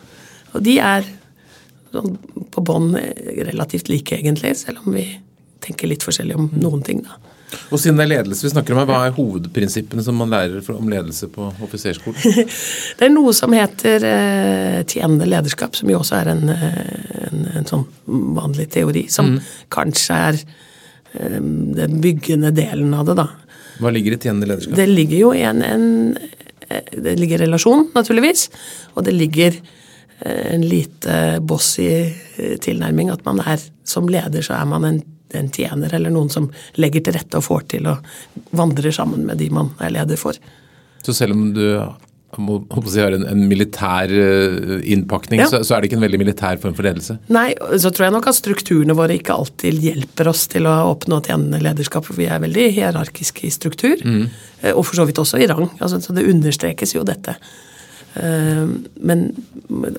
Og 0.53 0.63
de 0.65 0.77
er 0.77 1.05
sånn 1.93 2.17
på 2.53 2.61
bånn 2.65 2.93
relativt 3.49 3.89
like, 3.89 4.17
egentlig, 4.17 4.53
selv 4.59 4.85
om 4.85 4.97
vi 4.97 5.07
tenker 5.63 5.89
litt 5.89 6.05
forskjellig 6.05 6.37
om 6.37 6.49
noen 6.61 6.83
ting, 6.85 7.01
da. 7.05 7.17
Og 7.69 7.77
siden 7.77 7.99
det 7.99 8.07
er 8.07 8.11
ledelse 8.15 8.47
vi 8.47 8.51
snakker 8.53 8.73
om 8.73 8.81
her, 8.81 8.87
Hva 8.89 8.99
er 9.05 9.13
hovedprinsippene 9.13 10.01
som 10.05 10.17
man 10.17 10.31
lærer 10.33 10.65
om 10.73 10.89
ledelse 10.89 11.29
på 11.33 11.51
offiserskolen? 11.65 12.17
Det 12.97 13.07
er 13.07 13.13
noe 13.13 13.33
som 13.37 13.53
heter 13.53 14.07
eh, 14.09 14.79
tjenende 14.89 15.27
lederskap, 15.29 15.77
som 15.77 15.91
jo 15.91 15.99
også 16.01 16.17
er 16.21 16.31
en, 16.33 16.43
eh, 16.49 17.27
en, 17.29 17.45
en 17.59 17.69
sånn 17.69 17.85
vanlig 18.37 18.71
teori, 18.73 19.05
som 19.13 19.35
kanskje 19.73 20.19
er 20.31 20.41
eh, 20.41 21.39
den 21.77 21.99
byggende 22.03 22.53
delen 22.57 22.93
av 22.97 23.09
det, 23.09 23.19
da. 23.21 23.29
Hva 23.81 23.91
ligger 23.93 24.15
i 24.15 24.19
tjenende 24.19 24.49
lederskap? 24.49 24.75
Det 24.77 24.87
ligger 24.89 25.17
jo 25.17 25.31
i 25.37 25.43
en, 25.47 25.63
en 25.65 25.87
eh, 26.67 26.91
Det 26.91 27.15
ligger 27.19 27.43
relasjon, 27.45 27.87
naturligvis, 27.95 28.49
og 28.93 29.07
det 29.07 29.15
ligger 29.17 29.57
eh, 29.57 30.53
en 30.53 30.65
lite 30.67 31.39
bossy 31.41 31.89
eh, 31.89 32.55
tilnærming. 32.61 33.11
At 33.13 33.25
man 33.25 33.41
er 33.41 33.61
som 33.87 34.09
leder, 34.09 34.45
så 34.45 34.57
er 34.59 34.69
man 34.69 34.87
en, 34.89 35.01
en 35.33 35.51
tjener 35.53 35.93
eller 35.93 36.13
noen 36.13 36.31
som 36.33 36.49
legger 36.81 37.05
til 37.05 37.17
rette 37.17 37.39
og 37.39 37.47
får 37.47 37.67
til 37.75 37.89
å 37.89 37.97
vandre 38.57 38.93
sammen 38.95 39.25
med 39.29 39.41
de 39.41 39.49
man 39.53 39.73
er 39.83 39.95
leder 39.97 40.19
for. 40.19 40.37
Så 41.03 41.15
selv 41.17 41.35
om 41.35 41.49
du 41.55 41.65
må, 42.41 42.59
må 42.65 42.83
si, 42.89 42.99
har 43.03 43.13
en, 43.15 43.25
en 43.29 43.43
militær 43.49 44.11
eh, 44.13 44.79
innpakning, 44.93 45.41
Ja. 45.43 45.47
så, 45.51 45.59
så 45.65 45.75
er 45.75 45.81
det 45.83 45.89
ikke 45.91 45.99
en 45.99 46.05
veldig 46.05 46.19
militær 46.21 46.57
form 46.61 46.73
for 46.77 46.87
ledelse? 46.87 47.17
Nei, 47.33 47.49
så 47.81 47.91
tror 47.93 48.07
jeg 48.07 48.15
nok 48.15 48.29
at 48.31 48.37
strukturene 48.39 48.95
våre 48.97 49.17
ikke 49.19 49.35
alltid 49.35 49.81
hjelper 49.83 50.29
oss 50.31 50.47
til 50.51 50.65
å 50.69 50.77
oppnå 50.93 51.19
tjenende 51.25 51.61
lederskap, 51.63 52.05
for 52.07 52.17
vi 52.17 52.25
er 52.31 52.41
veldig 52.43 52.69
hierarkiske 52.77 53.45
i 53.45 53.53
struktur. 53.53 54.01
mm. 54.03 54.25
Og 54.73 54.85
for 54.87 54.95
så 54.95 55.03
vidt 55.09 55.19
også 55.19 55.41
i 55.43 55.47
rang. 55.51 55.65
Altså, 55.83 55.97
så 55.99 56.13
det 56.15 56.23
understrekes 56.31 56.93
jo 56.95 57.03
dette. 57.03 57.33
Eh, 58.15 58.67
Men 59.03 59.25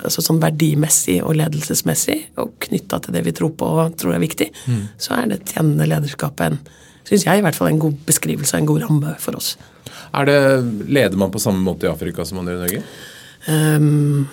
altså 0.04 0.22
sånn 0.24 0.38
verdimessig 0.40 1.18
og 1.24 1.34
ledelsesmessig, 1.36 2.20
og 2.40 2.54
knytta 2.64 3.00
til 3.04 3.12
det 3.16 3.24
vi 3.26 3.34
tror 3.36 3.52
på 3.58 3.66
og 3.82 3.96
tror 4.00 4.14
er 4.16 4.22
viktig, 4.24 4.48
så 4.96 5.18
er 5.18 5.26
det 5.34 5.42
tjenende 5.52 5.88
lederskapet 5.90 6.46
en 6.52 6.58
Syns 7.04 7.26
jeg 7.26 7.36
i 7.36 7.42
hvert 7.44 7.52
fall 7.52 7.68
en 7.68 7.78
god 7.82 7.98
beskrivelse 8.08 8.54
og 8.56 8.62
en 8.62 8.66
god 8.70 8.78
ramme 8.86 9.10
for 9.20 9.36
oss. 9.36 9.50
Er 10.14 10.28
det, 10.28 10.38
Leder 10.88 11.18
man 11.20 11.32
på 11.34 11.42
samme 11.42 11.62
måte 11.64 11.88
i 11.88 11.90
Afrika 11.92 12.24
som 12.26 12.38
man 12.40 12.50
gjør 12.50 12.60
i 12.60 12.64
Norge? 12.64 12.82
Um, 13.48 14.28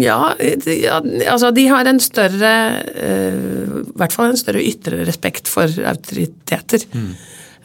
ja, 0.00 0.18
de- 0.38 0.78
ja, 0.80 1.00
altså 1.32 1.50
de 1.54 1.66
har 1.68 1.86
en 1.90 2.00
større 2.00 2.52
uh, 2.94 3.80
I 3.82 3.98
hvert 4.00 4.14
fall 4.16 4.30
en 4.32 4.40
større 4.40 4.62
ytre 4.64 5.02
respekt 5.04 5.50
for 5.50 5.68
autoriteter 5.84 6.86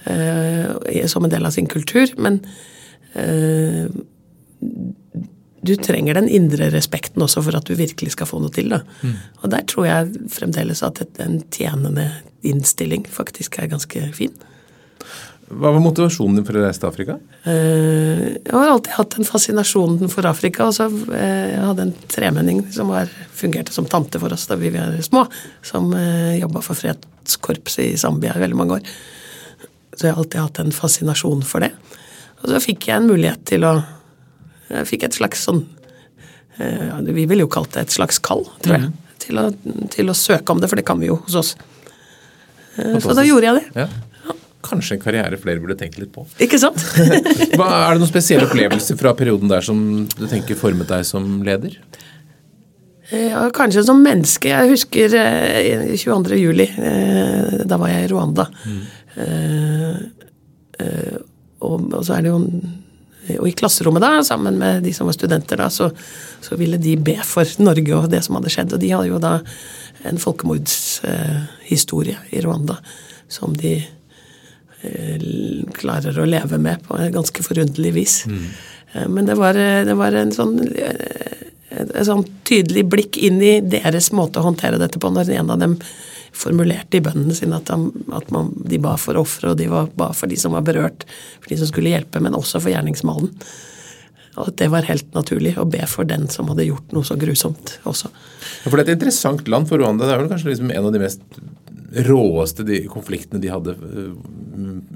eh, 0.10 1.06
som 1.08 1.26
en 1.26 1.32
del 1.32 1.46
av 1.46 1.54
sin 1.56 1.68
kultur. 1.70 2.12
Men 2.18 2.42
uh, 3.16 3.88
du 5.60 5.74
trenger 5.76 6.16
den 6.16 6.30
indre 6.32 6.70
respekten 6.72 7.24
også 7.26 7.44
for 7.46 7.58
at 7.58 7.68
du 7.68 7.76
virkelig 7.76 8.14
skal 8.16 8.30
få 8.30 8.40
noe 8.44 8.54
til. 8.56 8.72
Da. 8.72 8.82
Og 9.44 9.52
der 9.52 9.66
tror 9.68 9.88
jeg 9.90 10.30
fremdeles 10.32 10.84
at 10.88 11.02
en 11.20 11.42
tjenende 11.52 12.10
innstilling 12.48 13.04
faktisk 13.12 13.60
er 13.60 13.68
ganske 13.72 14.06
fin. 14.16 14.36
Hva 15.50 15.72
var 15.74 15.82
motivasjonen 15.82 16.38
din 16.38 16.46
for 16.46 16.60
å 16.60 16.62
reise 16.62 16.82
til 16.82 16.92
Afrika? 16.92 17.16
Eh, 17.50 18.20
jeg 18.38 18.54
har 18.54 18.70
alltid 18.70 18.94
hatt 18.94 19.16
en 19.18 19.26
fascinasjon 19.26 20.12
for 20.12 20.28
Afrika. 20.30 20.68
og 20.68 20.76
så 20.78 20.86
eh, 21.16 21.56
Jeg 21.56 21.64
hadde 21.66 21.86
en 21.88 21.94
tremenning 22.12 22.60
som 22.74 22.92
var, 22.94 23.10
fungerte 23.34 23.74
som 23.74 23.88
tante 23.90 24.22
for 24.22 24.36
oss 24.36 24.46
da 24.50 24.60
vi 24.62 24.70
var 24.76 24.94
små. 25.06 25.24
Som 25.66 25.90
uh, 25.96 26.36
jobba 26.38 26.62
for 26.66 26.78
fredskorpset 26.78 27.88
i 27.88 27.98
Zambia 27.98 28.36
i 28.38 28.44
veldig 28.44 28.60
mange 28.60 28.78
år. 28.78 28.92
Så 29.96 30.06
jeg 30.06 30.14
har 30.14 30.22
alltid 30.22 30.44
hatt 30.44 30.62
en 30.62 30.76
fascinasjon 30.76 31.42
for 31.48 31.66
det. 31.66 31.72
Og 32.44 32.52
så 32.52 32.62
fikk 32.62 32.86
jeg 32.92 33.02
en 33.02 33.10
mulighet 33.10 33.42
til 33.50 33.66
å 33.68 33.80
Jeg 34.70 34.86
fikk 34.86 35.08
et 35.08 35.16
slags 35.18 35.42
sånn 35.48 35.64
Vi 36.60 37.24
ville 37.26 37.42
jo 37.42 37.50
kalt 37.50 37.74
det 37.74 37.88
et 37.88 37.96
slags 37.96 38.20
kall, 38.22 38.44
tror 38.62 38.76
jeg. 38.76 38.92
Mm. 38.92 39.16
Til, 39.24 39.40
å, 39.42 39.48
til, 39.90 40.12
å, 40.12 40.16
søke 40.16 40.54
om 40.54 40.62
det, 40.62 40.70
for 40.70 40.78
det 40.78 40.86
kan 40.86 41.02
vi 41.02 41.10
jo 41.10 41.18
hos 41.24 41.36
oss. 41.42 41.50
Så 42.78 43.18
da 43.18 43.26
gjorde 43.26 43.50
jeg 43.50 43.64
det. 43.64 43.82
Ja 43.82 43.88
kanskje 44.66 44.98
en 44.98 45.02
karriere 45.04 45.38
flere 45.40 45.62
burde 45.64 45.78
tenkt 45.80 45.98
litt 46.02 46.12
på. 46.14 46.26
Ikke 46.44 46.60
sant? 46.62 46.82
Hva, 47.58 47.68
er 47.86 47.96
det 47.96 48.02
noen 48.02 48.12
spesielle 48.12 48.48
opplevelser 48.48 49.00
fra 49.00 49.14
perioden 49.18 49.52
der 49.52 49.64
som 49.66 49.78
du 50.16 50.26
tenker 50.28 50.60
formet 50.60 50.90
deg 50.92 51.06
som 51.08 51.44
leder? 51.46 51.78
Ja, 53.10 53.48
kanskje 53.56 53.84
som 53.88 54.04
menneske. 54.06 54.52
Jeg 54.52 54.70
husker 54.70 55.16
eh, 55.18 55.96
22. 55.98 56.36
juli. 56.38 56.68
Eh, 56.70 57.66
da 57.66 57.78
var 57.82 57.90
jeg 57.90 58.06
i 58.06 58.12
Rwanda. 58.12 58.46
Mm. 58.66 58.82
Eh, 59.24 59.96
eh, 60.84 61.18
og, 61.66 61.94
og, 61.94 62.04
så 62.06 62.14
er 62.16 62.22
det 62.24 62.32
jo 62.32 62.40
Og 63.40 63.46
i 63.50 63.54
klasserommet 63.54 64.02
da, 64.02 64.24
sammen 64.26 64.56
med 64.58 64.84
de 64.86 64.92
som 64.96 65.06
var 65.06 65.14
studenter 65.14 65.58
da, 65.62 65.68
så, 65.70 65.92
så, 66.42 66.56
ville 66.58 66.78
de 66.82 66.96
be 66.98 67.14
for 67.28 67.46
Norge 67.62 67.94
og 67.94 68.10
det 68.10 68.24
som 68.26 68.36
hadde 68.38 68.50
skjedd. 68.54 68.74
Og 68.74 68.82
de 68.82 68.90
hadde 68.94 69.12
jo 69.12 69.20
da 69.22 69.34
en 70.10 70.18
folkemordshistorie 70.22 72.18
i 72.34 72.42
Rwanda 72.46 72.76
som 73.30 73.54
de 73.54 73.76
Eh, 73.78 73.99
klarer 75.76 76.20
å 76.20 76.28
leve 76.28 76.60
med 76.62 76.84
på 76.86 76.98
et 77.00 77.14
ganske 77.14 77.44
forunderlig 77.44 77.94
vis. 77.98 78.20
Mm. 78.30 78.46
Eh, 78.94 79.08
men 79.08 79.26
det 79.30 79.36
var, 79.40 79.58
eh, 79.60 79.84
det 79.86 79.96
var 80.00 80.16
en 80.16 80.32
sånn 80.36 80.60
et 81.70 82.06
sånn 82.08 82.24
tydelig 82.50 82.84
blikk 82.90 83.18
inn 83.22 83.38
i 83.46 83.60
deres 83.62 84.10
måte 84.16 84.42
å 84.42 84.48
håndtere 84.48 84.80
dette 84.82 85.00
på, 85.00 85.12
når 85.14 85.30
en 85.38 85.52
av 85.54 85.60
dem 85.62 85.76
formulerte 86.34 86.98
i 86.98 87.04
bøndene 87.04 87.36
sine 87.38 87.60
at, 87.60 87.70
de, 87.70 88.06
at 88.16 88.32
man, 88.34 88.52
de 88.66 88.80
ba 88.82 88.96
for 88.98 89.20
ofre, 89.20 89.52
og 89.52 89.60
de 89.60 89.68
var, 89.70 89.90
ba 89.98 90.10
for 90.18 90.32
de 90.32 90.38
som 90.40 90.56
var 90.56 90.66
berørt, 90.66 91.06
for 91.42 91.52
de 91.52 91.60
som 91.60 91.70
skulle 91.70 91.94
hjelpe, 91.94 92.22
men 92.24 92.38
også 92.38 92.62
for 92.64 92.74
gjerningsmannen. 92.74 93.32
Og 94.40 94.52
det 94.60 94.70
var 94.72 94.88
helt 94.88 95.10
naturlig 95.16 95.56
å 95.60 95.68
be 95.68 95.82
for 95.90 96.08
den 96.08 96.30
som 96.32 96.48
hadde 96.52 96.68
gjort 96.70 96.94
noe 96.96 97.08
så 97.08 97.18
grusomt 97.20 97.76
også. 97.90 98.12
Ja, 98.64 98.70
for 98.70 98.78
det 98.78 98.86
er 98.86 98.88
et 98.88 98.96
interessant 98.98 99.50
land 99.52 99.68
for 99.70 99.82
Rwanda. 99.82 100.08
Det 100.08 100.16
er 100.16 100.22
vel 100.24 100.32
kanskje 100.32 100.54
liksom 100.54 100.72
en 100.72 100.88
av 100.88 100.96
de 100.96 101.02
mest 101.04 101.42
råeste 102.08 102.64
de 102.64 102.84
konfliktene 102.88 103.42
de 103.42 103.52
hadde. 103.52 103.76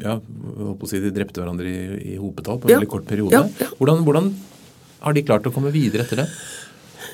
ja, 0.03 0.17
håper 0.19 0.85
å 0.85 0.89
si 0.89 0.99
De 1.01 1.11
drepte 1.13 1.41
hverandre 1.41 1.69
i, 1.69 2.13
i 2.13 2.17
hopetall 2.21 2.59
på 2.59 2.69
en 2.69 2.75
ja. 2.75 2.79
veldig 2.79 2.91
kort 2.91 3.07
periode. 3.09 3.35
Ja, 3.35 3.47
ja. 3.59 3.71
Hvordan, 3.79 4.03
hvordan, 4.07 4.33
har 5.03 5.15
de 5.15 5.25
klart 5.27 5.47
å 5.49 5.51
komme 5.51 5.73
videre 5.73 6.05
etter 6.05 6.21
det? 6.21 6.27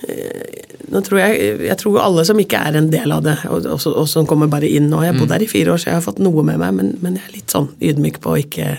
Eh, 0.05 0.75
nå 0.93 1.01
tror 1.05 1.21
jeg, 1.23 1.55
jeg 1.65 1.77
tror 1.81 1.97
alle 2.03 2.25
som 2.27 2.37
ikke 2.41 2.59
er 2.69 2.77
en 2.77 2.91
del 2.93 3.13
av 3.15 3.23
det, 3.25 3.35
og, 3.49 3.65
og, 3.65 3.87
og 3.89 4.05
som 4.09 4.27
kommer 4.29 4.51
bare 4.51 4.69
inn 4.69 4.91
nå 4.91 5.01
Jeg 5.01 5.13
har 5.13 5.17
bodd 5.17 5.31
mm. 5.31 5.33
der 5.33 5.45
i 5.45 5.49
fire 5.49 5.73
år, 5.73 5.81
så 5.81 5.89
jeg 5.89 5.97
har 5.97 6.05
fått 6.05 6.21
noe 6.21 6.45
med 6.45 6.61
meg, 6.61 6.75
men, 6.77 6.93
men 7.01 7.17
jeg 7.17 7.25
er 7.25 7.35
litt 7.39 7.55
sånn 7.55 7.71
ydmyk 7.81 8.21
på 8.21 8.35
å 8.35 8.39
ikke 8.43 8.75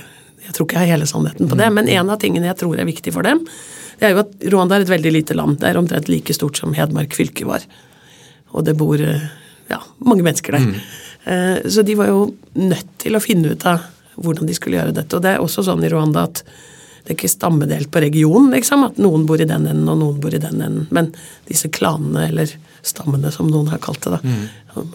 tror 0.61 0.69
ikke 0.69 0.79
jeg 0.79 0.90
har 0.90 0.99
hele 0.99 1.09
sannheten 1.09 1.50
på 1.50 1.59
det, 1.59 1.67
mm. 1.67 1.79
men 1.81 1.93
en 1.97 2.12
av 2.12 2.21
tingene 2.23 2.50
jeg 2.50 2.61
tror 2.61 2.79
er 2.79 2.88
viktig 2.88 3.14
for 3.17 3.26
dem, 3.26 3.43
det 4.00 4.09
er 4.09 4.14
jo 4.14 4.23
at 4.23 4.49
Rwanda 4.52 4.79
er 4.79 4.87
et 4.87 4.93
veldig 4.93 5.12
lite 5.12 5.37
land. 5.37 5.59
Det 5.61 5.69
er 5.69 5.79
omtrent 5.81 6.09
like 6.09 6.35
stort 6.37 6.61
som 6.61 6.73
Hedmark 6.76 7.12
fylke 7.17 7.45
var. 7.49 7.64
Og 8.57 8.64
det 8.64 8.73
bor 8.81 9.00
eh, 9.00 9.26
ja, 9.69 9.81
mange 10.05 10.25
mennesker 10.25 10.57
der. 10.57 10.64
Mm. 10.71 10.79
Eh, 11.25 11.57
så 11.71 11.85
de 11.85 11.97
var 11.99 12.09
jo 12.09 12.23
nødt 12.57 12.95
til 13.02 13.17
å 13.17 13.21
finne 13.21 13.52
ut 13.52 13.67
av 13.69 13.85
hvordan 14.21 14.49
de 14.49 14.57
skulle 14.57 14.81
gjøre 14.81 14.97
dette. 14.97 15.17
Og 15.17 15.25
det 15.25 15.35
er 15.35 15.45
også 15.45 15.67
sånn 15.69 15.85
i 15.85 15.90
Rwanda 15.93 16.25
at 16.31 16.40
det 17.00 17.12
er 17.12 17.16
ikke 17.16 17.30
stammedelt 17.33 17.90
på 17.92 18.02
regionen, 18.04 18.50
liksom, 18.54 18.85
at 18.87 18.99
noen 19.00 19.26
bor 19.28 19.40
i 19.40 19.49
den 19.49 19.66
enden 19.66 19.88
og 19.88 19.99
noen 20.00 20.21
bor 20.23 20.35
i 20.35 20.40
den 20.42 20.61
enden. 20.61 20.87
Men 20.95 21.11
disse 21.49 21.71
klanene, 21.73 22.26
eller 22.28 22.52
stammene 22.87 23.33
som 23.35 23.50
noen 23.50 23.71
har 23.73 23.83
kalt 23.83 24.04
det, 24.07 24.16
da, 24.16 24.21
mm. 24.23 24.88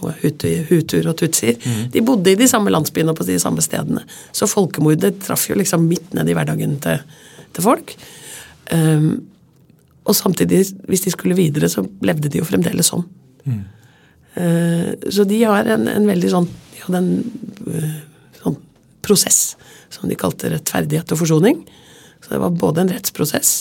hutuer 0.69 1.11
og 1.11 1.17
tutsier, 1.19 1.57
mm. 1.61 1.85
de 1.93 2.03
bodde 2.05 2.33
i 2.33 2.39
de 2.39 2.49
samme 2.49 2.73
landsbyene 2.73 3.13
og 3.13 3.19
på 3.19 3.27
de 3.27 3.37
samme 3.41 3.63
stedene. 3.65 4.05
Så 4.35 4.49
folkemordet 4.49 5.17
traff 5.25 5.47
jo 5.49 5.57
liksom 5.59 5.87
midt 5.89 6.13
ned 6.17 6.29
i 6.29 6.37
hverdagen 6.37 6.77
til, 6.83 7.01
til 7.55 7.65
folk. 7.65 7.95
Um, 8.73 9.25
og 10.05 10.15
samtidig, 10.17 10.61
hvis 10.85 11.05
de 11.05 11.13
skulle 11.13 11.37
videre, 11.37 11.69
så 11.69 11.83
levde 12.05 12.29
de 12.29 12.41
jo 12.41 12.45
fremdeles 12.47 12.91
sånn. 12.93 13.05
Mm. 13.45 13.63
Eh, 14.35 14.89
så 15.09 15.23
de 15.23 15.39
har 15.43 15.67
en, 15.71 15.87
en 15.87 16.07
veldig 16.09 16.29
sånn 16.33 16.47
De 16.49 16.81
hadde 16.83 16.99
en 16.99 17.11
eh, 17.71 17.91
sånn 18.41 18.57
prosess 19.05 19.55
som 19.93 20.09
de 20.11 20.17
kalte 20.19 20.49
rettferdighet 20.51 21.13
og 21.15 21.21
forsoning. 21.21 21.61
Så 22.21 22.33
det 22.33 22.41
var 22.41 22.59
både 22.59 22.83
en 22.83 22.93
rettsprosess, 22.93 23.53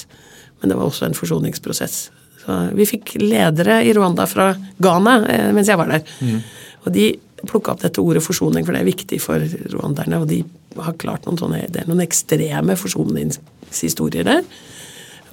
men 0.61 0.71
det 0.71 0.79
var 0.79 0.89
også 0.89 1.09
en 1.09 1.17
forsoningsprosess. 1.17 1.99
Så 2.45 2.59
vi 2.77 2.87
fikk 2.89 3.17
ledere 3.21 3.81
i 3.85 3.93
Rwanda 3.97 4.27
fra 4.29 4.53
Ghana 4.83 5.17
eh, 5.29 5.51
mens 5.57 5.71
jeg 5.71 5.81
var 5.81 5.93
der. 5.93 6.05
Mm. 6.21 6.41
Og 6.85 6.93
de 6.95 7.09
plukka 7.45 7.75
opp 7.75 7.83
dette 7.85 8.03
ordet 8.03 8.25
forsoning, 8.25 8.65
for 8.65 8.77
det 8.77 8.83
er 8.83 8.89
viktig 8.89 9.19
for 9.23 9.43
rwanderne. 9.75 10.21
Og 10.23 10.29
de 10.31 10.43
har 10.81 10.97
klart 11.01 11.27
noen 11.29 11.41
sånne, 11.41 11.65
det 11.73 11.83
er 11.83 11.91
noen 11.91 12.05
ekstreme 12.05 12.77
forsoningshistorier 12.81 14.27
der. 14.29 14.45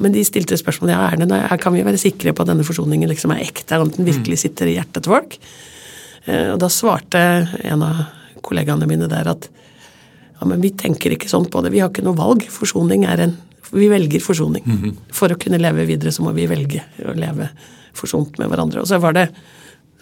Men 0.02 0.16
de 0.16 0.24
stilte 0.26 0.58
spørsmål 0.58 0.94
ja, 0.94 1.02
er 1.12 1.22
det, 1.22 1.42
kan 1.62 1.76
vi 1.76 1.84
være 1.86 2.00
sikre 2.02 2.34
på 2.34 2.44
at 2.44 2.50
denne 2.50 2.66
forsoningen 2.66 3.10
liksom 3.12 3.36
er 3.36 3.44
ekte, 3.46 3.80
om 3.80 3.92
den 3.92 4.08
virkelig 4.08 4.40
mm. 4.40 4.44
sitter 4.44 4.72
i 4.72 4.78
hjertet 4.80 5.06
til 5.06 5.14
folk. 5.14 5.38
Eh, 6.26 6.50
og 6.54 6.60
da 6.62 6.72
svarte 6.72 7.26
en 7.62 7.86
av 7.86 8.06
kollegaene 8.42 8.88
mine 8.90 9.10
der 9.12 9.30
at 9.36 9.50
ja, 10.42 10.48
men 10.50 10.62
vi 10.64 10.74
tenker 10.74 11.14
ikke 11.14 11.30
sånn 11.30 11.46
på 11.54 11.62
det, 11.62 11.70
vi 11.74 11.84
har 11.84 11.92
ikke 11.92 12.04
noe 12.06 12.18
valg. 12.18 12.48
Forsoning 12.50 13.06
er 13.10 13.28
en 13.28 13.40
Vi 13.72 13.88
velger 13.88 14.20
forsoning. 14.20 14.64
Mm 14.66 14.78
-hmm. 14.78 14.96
For 15.16 15.32
å 15.32 15.38
kunne 15.40 15.58
leve 15.58 15.86
videre 15.86 16.12
så 16.12 16.24
må 16.24 16.34
vi 16.34 16.46
velge 16.46 16.84
å 17.06 17.14
leve 17.16 17.50
forsont 17.94 18.38
med 18.38 18.50
hverandre. 18.50 18.82
Og 18.82 18.88
så 18.88 19.00
var 19.00 19.14
det, 19.14 19.30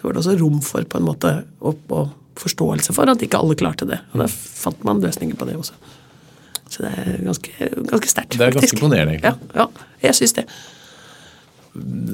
så 0.00 0.02
var 0.02 0.12
det 0.12 0.18
også 0.18 0.38
rom 0.40 0.60
for 0.60 0.82
på 0.82 0.98
en 0.98 1.04
måte 1.04 1.44
og, 1.60 1.76
og 1.88 2.08
forståelse 2.34 2.92
for 2.92 3.08
at 3.08 3.22
ikke 3.22 3.38
alle 3.38 3.54
klarte 3.54 3.86
det. 3.86 4.00
Og 4.12 4.18
da 4.18 4.26
fant 4.26 4.84
man 4.84 5.00
løsninger 5.00 5.36
på 5.36 5.46
det 5.46 5.56
også. 5.56 5.72
Så 6.68 6.82
det 6.82 6.90
er 6.98 7.22
ganske, 7.22 7.50
ganske 7.90 8.08
sterkt. 8.08 8.38
Det 8.38 8.46
er 8.46 8.50
ganske 8.50 8.76
imponerende, 8.76 9.12
egentlig. 9.12 9.54
Ja, 9.54 9.62
ja, 9.62 9.66
jeg 10.02 10.14
syns 10.14 10.32
det. 10.32 10.46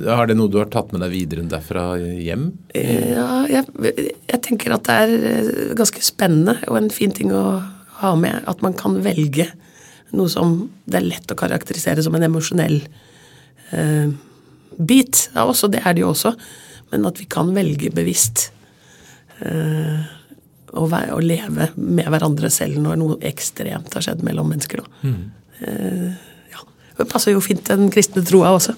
Har 0.05 0.27
det 0.29 0.37
noe 0.37 0.53
du 0.53 0.59
har 0.61 0.69
tatt 0.69 0.93
med 0.93 1.01
deg 1.01 1.13
videre 1.15 1.45
derfra 1.49 1.97
hjem? 1.97 2.51
Ja, 2.77 3.47
jeg, 3.49 3.65
jeg, 3.81 4.41
tenker 4.45 4.77
at 4.77 4.85
det 4.85 4.97
er 5.07 5.15
eh, 5.31 5.73
ganske 5.77 6.03
spennende 6.05 6.59
og 6.69 6.77
en 6.77 6.91
fin 6.93 7.15
ting 7.17 7.33
å 7.33 7.63
ha 8.01 8.13
med. 8.19 8.45
At 8.51 8.63
man 8.65 8.77
kan 8.79 8.99
velge 9.05 9.49
noe 10.17 10.31
som 10.31 10.59
det 10.87 11.01
er 11.01 11.09
lett 11.09 11.33
å 11.33 11.39
karakterisere 11.39 12.05
som 12.05 12.15
en 12.17 12.27
emosjonell 12.29 12.79
eh, 13.75 14.13
bit 14.77 15.27
av 15.35 15.53
oss, 15.53 15.65
og 15.67 15.73
det 15.75 15.83
er 15.85 15.97
det 15.97 16.05
jo 16.05 16.13
også. 16.13 16.35
Men 16.93 17.09
at 17.09 17.19
vi 17.21 17.27
kan 17.31 17.51
velge 17.57 17.91
bevisst. 17.95 18.51
Eh, 19.41 20.05
å, 20.77 20.85
være, 20.91 21.15
å, 21.17 21.23
leve 21.25 21.71
med 21.77 22.09
hverandre 22.13 22.51
selv 22.53 22.79
når 22.83 23.01
noe 23.01 23.19
ekstremt 23.25 23.95
har 23.97 24.05
skjedd 24.05 24.23
mellom 24.27 24.51
mennesker. 24.53 24.83
Mm. 25.03 25.19
Eh, 25.65 26.07
ja. 26.53 26.65
Det 26.99 27.09
passer 27.11 27.37
jo 27.37 27.45
fint 27.45 27.65
den 27.69 27.91
kristne 27.93 28.25
troa 28.27 28.55
også. 28.57 28.77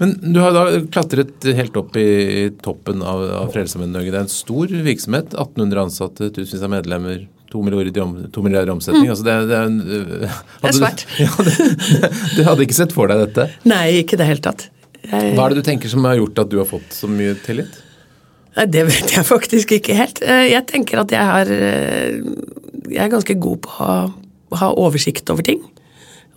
Men 0.00 0.16
du 0.20 0.40
har 0.42 0.52
da 0.54 0.64
klatret 0.92 1.46
helt 1.56 1.76
opp 1.78 1.96
i 1.96 2.50
toppen 2.64 3.04
av, 3.06 3.22
av 3.38 3.52
Frelsesarmeen 3.54 3.94
Norge. 3.94 4.10
Det 4.12 4.18
er 4.18 4.26
en 4.26 4.32
stor 4.32 4.72
virksomhet. 4.88 5.36
1800 5.36 5.84
ansatte, 5.86 6.30
tusenvis 6.34 6.66
av 6.66 6.72
medlemmer. 6.74 7.22
To 7.52 7.60
milliarder, 7.60 8.12
to 8.32 8.42
milliarder 8.44 8.72
omsetning. 8.72 9.04
Mm. 9.04 9.12
Altså 9.12 9.26
det, 9.26 9.34
det, 9.50 9.58
uh, 9.68 10.36
det 10.62 10.70
er 10.70 10.76
svært. 10.78 11.06
Ja, 11.20 11.32
det, 11.44 11.56
du 12.38 12.44
hadde 12.46 12.64
ikke 12.64 12.78
sett 12.78 12.94
for 12.96 13.12
deg 13.12 13.26
dette? 13.26 13.50
Nei, 13.68 13.98
ikke 14.00 14.16
i 14.16 14.22
det 14.22 14.28
hele 14.30 14.44
tatt. 14.44 14.70
Jeg, 15.02 15.34
Hva 15.36 15.44
er 15.44 15.52
det 15.52 15.60
du 15.60 15.66
tenker 15.66 15.90
som 15.92 16.06
har 16.08 16.16
gjort 16.16 16.44
at 16.44 16.52
du 16.52 16.60
har 16.62 16.68
fått 16.68 16.94
så 16.96 17.10
mye 17.10 17.34
tillit? 17.44 17.76
Nei, 18.56 18.66
Det 18.72 18.86
vet 18.88 19.14
jeg 19.16 19.28
faktisk 19.34 19.76
ikke 19.78 19.98
helt. 19.98 20.22
Eh, 20.24 20.48
jeg 20.52 20.64
tenker 20.70 21.02
at 21.02 21.12
jeg 21.12 21.28
har 21.32 21.52
eh, 21.52 22.22
Jeg 22.88 23.04
er 23.06 23.12
ganske 23.12 23.36
god 23.40 23.62
på 23.66 23.76
å 23.76 23.92
ha, 24.60 24.72
oversikt 24.72 25.30
over 25.32 25.44
ting. 25.46 25.62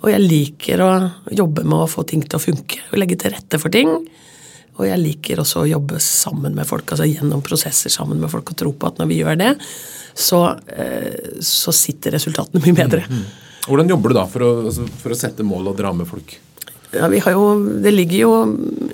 Og 0.04 0.12
jeg 0.12 0.22
liker 0.22 0.84
å 0.84 0.92
jobbe 1.34 1.64
med 1.66 1.86
å 1.86 1.90
få 1.90 2.06
ting 2.08 2.24
til 2.24 2.38
å 2.38 2.44
funke 2.44 2.84
og 2.92 3.00
legge 3.00 3.18
til 3.20 3.34
rette 3.34 3.60
for 3.62 3.74
ting. 3.74 3.90
Og 4.76 4.84
jeg 4.88 5.00
liker 5.00 5.40
også 5.42 5.64
å 5.64 5.70
jobbe 5.70 6.02
sammen 6.04 6.56
med 6.56 6.68
folk, 6.68 6.92
altså 6.92 7.08
gjennom 7.08 7.44
prosesser 7.44 7.92
sammen 7.92 8.20
med 8.20 8.32
folk 8.32 8.52
og 8.52 8.60
tro 8.60 8.74
på 8.76 8.90
at 8.90 9.00
når 9.00 9.10
vi 9.12 9.20
gjør 9.22 9.40
det, 9.40 9.52
så, 10.16 10.42
eh, 10.68 11.40
så 11.44 11.74
sitter 11.76 12.16
resultatene 12.16 12.64
mye 12.64 12.78
bedre. 12.78 13.04
Mm, 13.10 13.20
mm. 13.20 13.44
Hvordan 13.66 13.90
jobber 13.90 14.14
du 14.14 14.20
da 14.20 14.26
for 14.30 14.46
å, 14.46 14.52
altså, 14.70 14.88
for 15.02 15.14
å 15.14 15.20
sette 15.20 15.46
mål 15.46 15.72
og 15.74 15.80
dra 15.80 15.92
med 15.96 16.08
folk? 16.08 16.38
Ja, 16.96 17.10
vi 17.12 17.20
har 17.20 17.34
jo, 17.36 17.46
Det 17.84 17.92
ligger 17.92 18.18
jo 18.18 18.34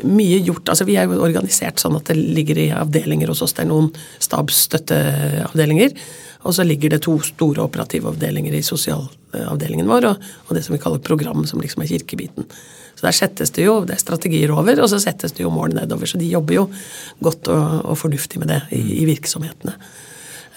mye 0.07 0.39
gjort. 0.41 0.69
altså 0.69 0.87
Vi 0.87 0.97
er 0.97 1.05
jo 1.05 1.21
organisert 1.21 1.81
sånn 1.81 1.99
at 1.99 2.09
det 2.09 2.17
ligger 2.17 2.57
i 2.57 2.71
avdelinger 2.73 3.29
hos 3.29 3.43
oss. 3.45 3.53
Det 3.53 3.65
er 3.65 3.69
noen 3.69 3.91
stabsstøtteavdelinger. 4.19 5.93
Og 6.41 6.55
så 6.57 6.65
ligger 6.65 6.95
det 6.95 7.03
to 7.05 7.19
store 7.21 7.61
operative 7.61 8.09
avdelinger 8.09 8.55
i 8.57 8.63
sosialavdelingen 8.65 9.85
vår, 9.85 10.07
og, 10.09 10.29
og, 10.47 10.53
det 10.57 10.63
som 10.65 10.73
vi 10.73 10.81
kaller 10.81 11.03
program, 11.05 11.43
som 11.45 11.61
liksom 11.61 11.83
er 11.83 11.91
kirkebiten. 11.91 12.47
Så 12.97 13.05
der 13.05 13.13
settes 13.13 13.53
det 13.53 13.67
jo 13.67 13.83
det 13.85 13.93
er 13.93 14.01
strategier 14.01 14.53
over, 14.55 14.81
og 14.81 14.89
så 14.89 14.97
settes 15.01 15.35
det 15.37 15.45
jo 15.45 15.53
mål 15.53 15.75
nedover. 15.77 16.09
Så 16.09 16.17
de 16.17 16.31
jobber 16.31 16.57
jo 16.57 16.63
godt 17.21 17.51
og, 17.53 17.83
og 17.93 17.99
fornuftig 18.01 18.41
med 18.41 18.49
det 18.55 18.61
i, 18.73 18.81
i 19.03 19.05
virksomhetene. 19.09 19.75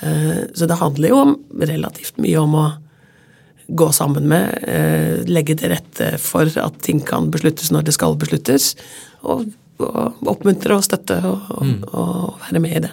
Uh, 0.02 0.44
så 0.54 0.66
det 0.66 0.78
handler 0.80 1.08
jo 1.14 1.20
relativt 1.60 2.16
mye 2.18 2.40
om 2.42 2.54
å 2.58 2.66
gå 3.68 3.86
sammen 3.96 4.26
med, 4.28 4.58
eh, 4.68 5.22
legge 5.24 5.54
til 5.56 5.70
rette 5.72 6.18
for 6.20 6.44
at 6.60 6.74
ting 6.84 6.98
kan 7.00 7.30
besluttes 7.32 7.70
når 7.72 7.86
det 7.86 7.94
skal 7.96 8.12
besluttes, 8.20 8.74
og, 9.24 9.46
og 9.80 10.20
oppmuntre 10.28 10.76
og 10.76 10.84
støtte 10.84 11.16
og, 11.24 11.46
og, 11.48 11.62
Mm. 11.64 11.78
og 11.94 12.34
være 12.44 12.60
med 12.60 12.76
i 12.76 12.82
det. 12.84 12.90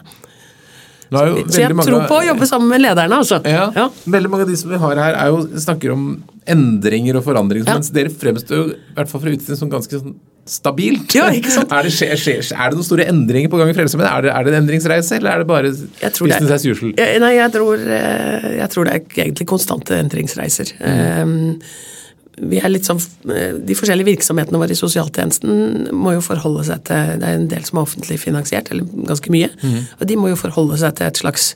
Er 1.11 1.33
Så 1.51 1.59
jeg 1.59 1.75
tror 1.75 2.07
på 2.07 2.21
å 2.21 2.23
jobbe 2.23 2.47
sammen 2.47 2.69
med 2.71 2.79
lederne, 2.85 3.17
altså. 3.19 3.41
Ja. 3.43 3.65
Ja. 3.75 3.89
Veldig 4.07 4.29
mange 4.31 4.43
av 4.43 4.47
de 4.47 4.55
som 4.55 4.69
vi 4.71 4.77
har 4.79 4.95
her, 4.95 5.13
er 5.13 5.27
jo, 5.33 5.41
snakker 5.59 5.91
om 5.91 6.23
endringer 6.47 7.17
og 7.19 7.25
forandringer, 7.25 7.67
Ja. 7.67 7.73
mens 7.75 7.91
dere 7.91 8.07
fremstår 8.07 8.55
jo, 8.55 8.63
i 8.71 8.95
hvert 8.95 9.09
fall 9.11 9.19
fra 9.25 9.29
utsiden, 9.35 9.57
som 9.59 9.69
ganske 9.69 9.91
sånn 9.99 10.15
stabilt. 10.45 11.13
Ja, 11.15 11.27
ikke 11.35 11.51
sant? 11.53 11.71
er, 11.75 11.83
det, 11.87 11.91
skje, 11.95 12.07
skje, 12.17 12.35
er 12.55 12.71
det 12.73 12.79
noen 12.79 12.87
store 12.87 13.05
endringer 13.11 13.51
på 13.53 13.59
gang 13.61 13.69
i 13.71 13.75
Frelsesarmeen? 13.77 14.09
Er, 14.09 14.25
det- 14.25 14.33
er 14.35 14.43
det 14.47 14.53
en 14.55 14.63
endringsreise, 14.63 15.15
eller 15.19 15.31
er 15.35 15.43
det 15.43 15.47
bare 15.51 15.71
business 15.71 16.47
det- 16.47 16.57
as 16.57 16.65
usual? 16.65 16.93
Jeg, 16.97 17.19
Nei, 17.23 17.33
jeg 17.37 17.51
tror, 17.53 17.77
eh, 17.85 18.49
jeg 18.57 18.69
tror 18.73 18.89
det 18.89 18.93
er 18.97 19.23
egentlig 19.25 19.47
konstante 19.47 19.97
endringsreiser. 20.01 20.73
Vi 22.41 22.57
er 22.57 22.71
litt 22.71 22.87
sånn, 22.87 22.97
eh, 23.29 23.57
De 23.61 23.75
forskjellige 23.77 24.07
virksomhetene 24.07 24.57
våre 24.57 24.73
i 24.73 24.79
sosialtjenesten 24.79 25.91
må 25.93 26.13
jo 26.15 26.21
forholde 26.25 26.63
seg 26.65 26.83
til 26.87 27.19
Det 27.21 27.27
er 27.27 27.35
en 27.37 27.47
del 27.51 27.65
som 27.67 27.77
er 27.77 27.83
offentlig 27.85 28.17
finansiert, 28.23 28.71
eller 28.71 28.87
ganske 29.05 29.29
mye. 29.29 29.49
Og 29.99 30.07
de 30.07 30.15
må 30.17 30.31
jo 30.31 30.39
forholde 30.39 30.79
seg 30.81 30.95
til 30.97 31.07
et 31.11 31.21
slags 31.21 31.51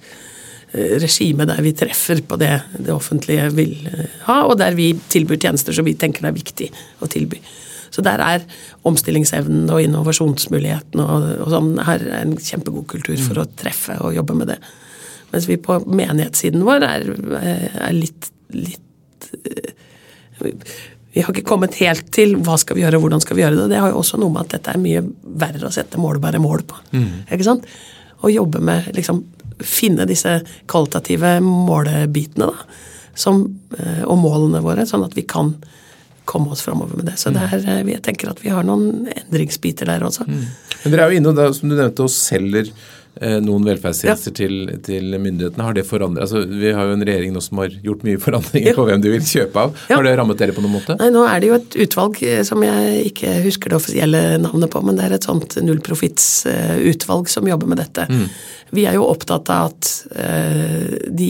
regime 0.75 1.45
der 1.47 1.61
vi 1.63 1.71
treffer 1.77 2.19
på 2.27 2.37
det 2.37 2.51
det 2.75 2.91
offentlige 2.91 3.47
vil 3.55 3.75
ha, 4.25 4.41
og 4.43 4.57
der 4.59 4.75
vi 4.75 4.89
tilbyr 5.09 5.39
tjenester 5.39 5.73
som 5.73 5.85
vi 5.87 5.93
tenker 5.95 6.25
det 6.25 6.31
er 6.33 6.39
viktig 6.43 6.67
å 7.01 7.07
tilby. 7.07 7.39
Så 7.95 8.03
der 8.03 8.19
er 8.19 8.43
omstillingsevnen 8.87 9.69
og 9.71 9.79
innovasjonsmuligheten 9.83 10.99
og, 10.99 11.29
og 11.45 11.53
sånn 11.53 11.69
her 11.87 12.01
er 12.03 12.25
en 12.25 12.35
kjempegod 12.35 12.89
kultur 12.91 13.15
for 13.23 13.39
å 13.39 13.47
treffe 13.55 13.95
og 14.03 14.17
jobbe 14.17 14.35
med 14.41 14.51
det. 14.51 14.57
Mens 15.31 15.47
vi 15.47 15.57
på 15.61 15.77
menighetssiden 15.87 16.65
vår 16.67 16.83
er, 16.87 17.07
er 17.39 17.95
litt, 17.95 18.29
litt 18.55 19.29
eh, 19.39 19.71
Vi 21.15 21.23
har 21.23 21.31
ikke 21.31 21.47
kommet 21.47 21.77
helt 21.79 22.11
til 22.15 22.35
hva 22.43 22.57
skal 22.59 22.75
vi 22.75 22.83
gjøre, 22.83 22.99
og 22.99 23.05
hvordan 23.05 23.23
skal 23.23 23.39
vi 23.39 23.45
gjøre 23.45 23.61
det. 23.61 23.69
Det 23.71 23.79
har 23.79 23.93
jo 23.93 24.01
også 24.01 24.19
noe 24.19 24.33
med 24.35 24.43
at 24.43 24.57
dette 24.57 24.73
er 24.75 24.81
mye 24.83 25.05
verre 25.45 25.69
å 25.69 25.71
sette 25.71 26.01
målbare 26.01 26.41
mål 26.43 26.65
på. 26.67 26.81
Ikke 27.31 27.47
sant? 27.47 27.67
Å 28.19 28.31
jobbe 28.33 28.63
med 28.63 28.91
liksom 28.97 29.23
Finne 29.55 30.03
disse 30.03 30.41
kvalitative 30.67 31.37
målebitene, 31.39 32.49
da. 32.51 32.81
Som, 33.15 33.45
eh, 33.79 34.01
og 34.03 34.17
målene 34.19 34.59
våre, 34.59 34.83
sånn 34.83 35.05
at 35.05 35.13
vi 35.15 35.23
kan 35.23 35.53
komme 36.25 36.51
oss 36.55 36.61
framover 36.65 36.97
med 36.99 37.05
det. 37.11 37.17
Så 37.21 37.31
det 37.35 37.45
er, 37.45 37.63
eh, 37.77 37.83
jeg 37.95 38.01
tenker 38.05 38.33
at 38.33 38.43
vi 38.43 38.49
har 38.53 38.65
noen 38.67 39.07
endringsbiter 39.13 39.85
der 39.89 40.03
også. 40.07 40.25
Men 40.27 40.91
dere 40.93 41.07
er 41.07 41.15
jo 41.15 41.21
inne 41.23 41.31
og 41.33 41.39
da, 41.39 41.49
som 41.53 41.69
du 41.71 41.75
nevnte, 41.79 42.05
og 42.05 42.11
selger 42.13 42.69
eh, 43.21 43.37
noen 43.39 43.63
velferdstjenester 43.65 44.33
til, 44.35 44.55
til 44.83 45.15
myndighetene. 45.15 45.63
Har 45.63 45.73
det 45.77 45.85
forandret 45.87 46.25
altså, 46.27 46.41
Vi 46.49 46.73
har 46.75 46.89
jo 46.89 46.97
en 46.97 47.05
regjering 47.07 47.31
nå 47.33 47.41
som 47.45 47.61
har 47.63 47.71
gjort 47.85 48.03
mye 48.03 48.19
forandringer 48.21 48.73
Ja. 48.73 48.75
på 48.75 48.85
hvem 48.89 49.01
de 49.05 49.13
vil 49.13 49.23
kjøpe 49.25 49.61
av. 49.67 49.77
Ja. 49.89 49.95
Har 49.99 50.03
det 50.09 50.15
rammet 50.19 50.41
dere 50.41 50.53
på 50.57 50.61
noen 50.65 50.75
måte? 50.75 50.97
Nei, 50.99 51.07
nå 51.15 51.23
er 51.29 51.39
det 51.39 51.47
jo 51.53 51.55
et 51.61 51.77
utvalg 51.87 52.19
eh, 52.27 52.41
som 52.47 52.65
jeg 52.67 53.05
ikke 53.13 53.37
husker 53.45 53.71
det 53.71 53.79
offisielle 53.79 54.23
navnet 54.43 54.73
på, 54.75 54.81
men 54.85 54.99
det 54.99 55.07
er 55.07 55.15
et 55.19 55.29
sånt 55.29 55.55
nullprofittsutvalg 55.63 57.29
som 57.31 57.47
jobber 57.47 57.67
med 57.71 57.77
dette. 57.83 58.07
Vi 58.75 58.83
er 58.89 58.97
jo 58.97 59.05
opptatt 59.07 59.49
av 59.53 59.69
at 59.71 59.89
eh, 60.17 61.07
de 61.13 61.29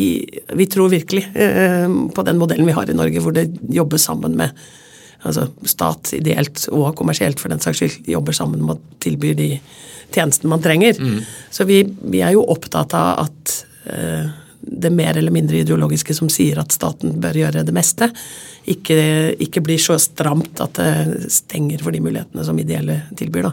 Vi 0.56 0.66
tror 0.72 0.90
virkelig 0.90 1.25
eh, 1.36 1.86
på 2.16 2.24
den 2.25 2.40
modellen 2.42 2.66
vi 2.66 2.74
har 2.75 2.90
i 2.90 2.96
Norge, 2.98 3.22
hvor 3.22 3.36
det 3.36 3.50
jobbes 3.70 4.08
sammen 4.10 4.36
med 4.40 4.56
altså 5.25 5.50
stat 5.67 6.13
ideelt 6.17 6.67
og 6.72 6.94
kommersielt 6.98 7.41
for 7.41 7.53
den 7.53 7.62
saks 7.63 7.82
skyld 7.82 8.10
jobber 8.10 8.36
sammen 8.38 8.63
med 8.63 8.77
å 8.77 8.98
tilby 9.03 9.34
de 9.38 9.50
tjenestene 10.13 10.51
man 10.53 10.63
trenger. 10.63 10.98
Så 11.51 11.67
vi, 11.67 11.82
vi 11.84 12.22
er 12.24 12.36
jo 12.36 12.46
opptatt 12.53 12.94
av 12.98 13.25
at 13.25 13.55
eh, 13.89 14.27
det 14.65 14.89
mer 14.89 15.17
eller 15.17 15.34
mindre 15.34 15.62
ideologiske 15.62 16.15
som 16.17 16.29
sier 16.32 16.60
at 16.62 16.74
staten 16.74 17.20
bør 17.22 17.38
gjøre 17.44 17.65
det 17.65 17.74
meste, 17.75 18.10
ikke, 18.65 18.98
ikke 19.46 19.62
blir 19.65 19.82
så 19.82 19.98
stramt 20.01 20.62
at 20.63 20.79
det 20.79 21.32
stenger 21.34 21.84
for 21.86 21.94
de 21.94 22.01
mulighetene 22.01 22.46
som 22.46 22.58
ideelle 22.60 23.03
tilbyr. 23.17 23.51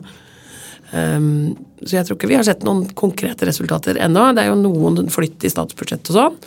Um, 0.93 1.53
så 1.85 1.99
jeg 1.99 2.07
tror 2.07 2.19
ikke 2.19 2.31
vi 2.31 2.37
har 2.39 2.47
sett 2.47 2.65
noen 2.65 2.87
konkrete 2.97 3.49
resultater 3.49 4.01
ennå. 4.01 4.31
Det 4.37 4.45
er 4.45 4.53
jo 4.53 4.61
noen 4.61 5.09
flytt 5.13 5.45
i 5.45 5.53
statsbudsjettet 5.53 6.13
og 6.13 6.19
sånn, 6.19 6.39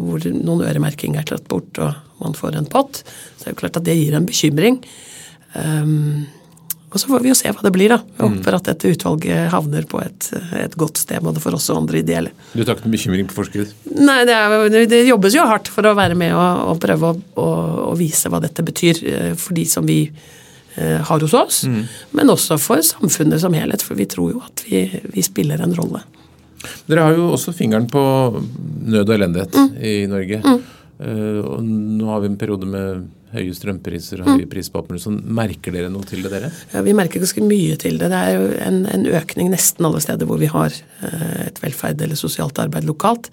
hvor 0.00 0.24
noen 0.32 0.64
øremerking 0.66 1.16
er 1.20 1.26
tatt 1.28 1.46
bort 1.50 1.78
og 1.84 1.94
man 2.20 2.36
får 2.36 2.56
en 2.58 2.68
pott. 2.70 3.02
Så 3.04 3.44
det 3.44 3.48
er 3.50 3.54
jo 3.56 3.60
klart 3.62 3.78
at 3.80 3.86
det 3.86 3.96
gir 3.96 4.16
en 4.18 4.26
bekymring. 4.28 4.80
Um, 5.54 6.26
og 6.90 6.98
så 6.98 7.06
får 7.06 7.22
vi 7.22 7.30
jo 7.30 7.36
se 7.38 7.50
hva 7.54 7.62
det 7.62 7.70
blir, 7.74 7.92
da. 7.92 8.00
Jeg 8.18 8.24
håper 8.32 8.56
at 8.56 8.66
dette 8.66 8.90
utvalget 8.90 9.52
havner 9.52 9.84
på 9.86 10.00
et, 10.02 10.26
et 10.58 10.72
godt 10.78 10.98
sted, 10.98 11.22
både 11.22 11.38
for 11.42 11.54
oss 11.54 11.68
og 11.70 11.84
andre 11.84 12.00
ideelle. 12.02 12.32
Du 12.50 12.64
tar 12.64 12.74
ikke 12.74 12.88
noen 12.88 12.96
bekymring 12.96 13.28
på 13.30 13.36
forskudd? 13.36 13.70
Nei, 13.94 14.18
det, 14.26 14.34
er, 14.34 14.66
det- 14.90 15.04
jobbes 15.06 15.36
jo 15.38 15.44
hardt 15.46 15.70
for 15.70 15.86
å 15.86 15.94
være 15.98 16.18
med 16.18 16.34
og, 16.34 16.64
og 16.72 16.80
prøve 16.82 17.12
å, 17.12 17.20
å, 17.38 17.48
å 17.92 17.94
vise 17.98 18.32
hva 18.32 18.42
dette 18.42 18.64
betyr 18.66 19.02
eh, 19.06 19.32
for 19.38 19.54
de 19.54 19.64
som 19.70 19.86
vi 19.86 20.00
eh, 20.10 20.98
har 21.06 21.22
hos 21.22 21.36
oss, 21.38 21.60
men 22.10 22.34
også 22.34 22.58
for 22.58 22.82
samfunnet 22.82 23.38
som 23.46 23.54
helhet, 23.54 23.86
for 23.86 23.94
vi 23.98 24.08
tror 24.10 24.34
jo 24.34 24.42
at 24.42 24.64
vi, 24.66 24.82
vi 25.14 25.22
spiller 25.22 25.62
en 25.62 25.76
rolle. 25.78 26.02
Dere 26.88 27.06
har 27.06 27.16
jo 27.16 27.30
også 27.34 27.54
fingeren 27.56 27.88
på 27.90 28.02
nød 28.90 29.08
og 29.08 29.14
elendighet 29.16 29.54
Mm. 29.56 29.70
i 29.82 29.94
Norge. 30.10 30.42
Eh, 31.00 31.40
og 31.40 31.62
nå 31.64 32.06
har 32.10 32.20
vi 32.20 32.26
en 32.28 32.36
periode 32.36 32.66
med 32.68 33.06
høye 33.32 33.54
strømpriser 33.54 34.20
og 34.20 34.26
Mm. 34.26 34.40
høye 34.40 34.48
priser 34.50 34.72
på 34.72 34.98
sånn. 34.98 35.22
Merker 35.24 35.72
dere 35.72 35.88
noe 35.88 36.02
til 36.04 36.22
det, 36.22 36.30
dere? 36.30 36.50
Ja, 36.74 36.82
Vi 36.82 36.92
merker 36.92 37.20
ganske 37.20 37.40
mye 37.42 37.78
til 37.78 37.96
det. 37.96 38.10
Det 38.10 38.18
er 38.18 38.32
jo 38.36 38.56
en, 38.66 38.86
en 38.86 39.06
økning 39.06 39.50
nesten 39.50 39.86
alle 39.86 40.00
steder 40.00 40.26
hvor 40.26 40.38
vi 40.38 40.46
har 40.46 40.68
uh, 41.02 41.46
et 41.46 41.60
velferd 41.62 42.00
eller 42.02 42.16
sosialt 42.16 42.58
arbeid 42.58 42.84
lokalt. 42.84 43.30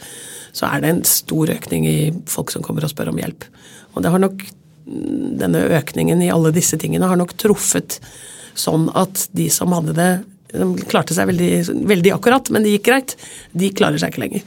Så 0.54 0.72
er 0.72 0.82
det 0.82 0.90
en 0.90 1.04
stor 1.04 1.48
økning 1.48 1.86
i 1.86 2.14
folk 2.26 2.52
som 2.52 2.62
kommer 2.62 2.84
og 2.84 2.90
spør 2.94 3.10
om 3.10 3.18
hjelp. 3.18 3.44
Og 3.96 4.04
det 4.04 4.12
har 4.12 4.20
nok 4.20 4.46
denne 4.88 5.66
økningen 5.82 6.22
i 6.24 6.32
alle 6.32 6.54
disse 6.56 6.78
tingene 6.80 7.10
har 7.10 7.18
nok 7.20 7.34
truffet 7.36 8.00
sånn 8.56 8.88
at 8.96 9.28
de 9.36 9.50
som 9.50 9.74
hadde 9.76 9.94
det 9.98 10.12
de 10.54 10.86
klarte 10.88 11.16
seg 11.16 11.28
veldig, 11.30 11.50
veldig 11.90 12.14
akkurat, 12.16 12.52
men 12.54 12.64
det 12.64 12.76
gikk 12.78 12.86
greit. 12.88 13.16
De 13.52 13.72
klarer 13.76 14.00
seg 14.02 14.14
ikke 14.14 14.24
lenger. 14.26 14.46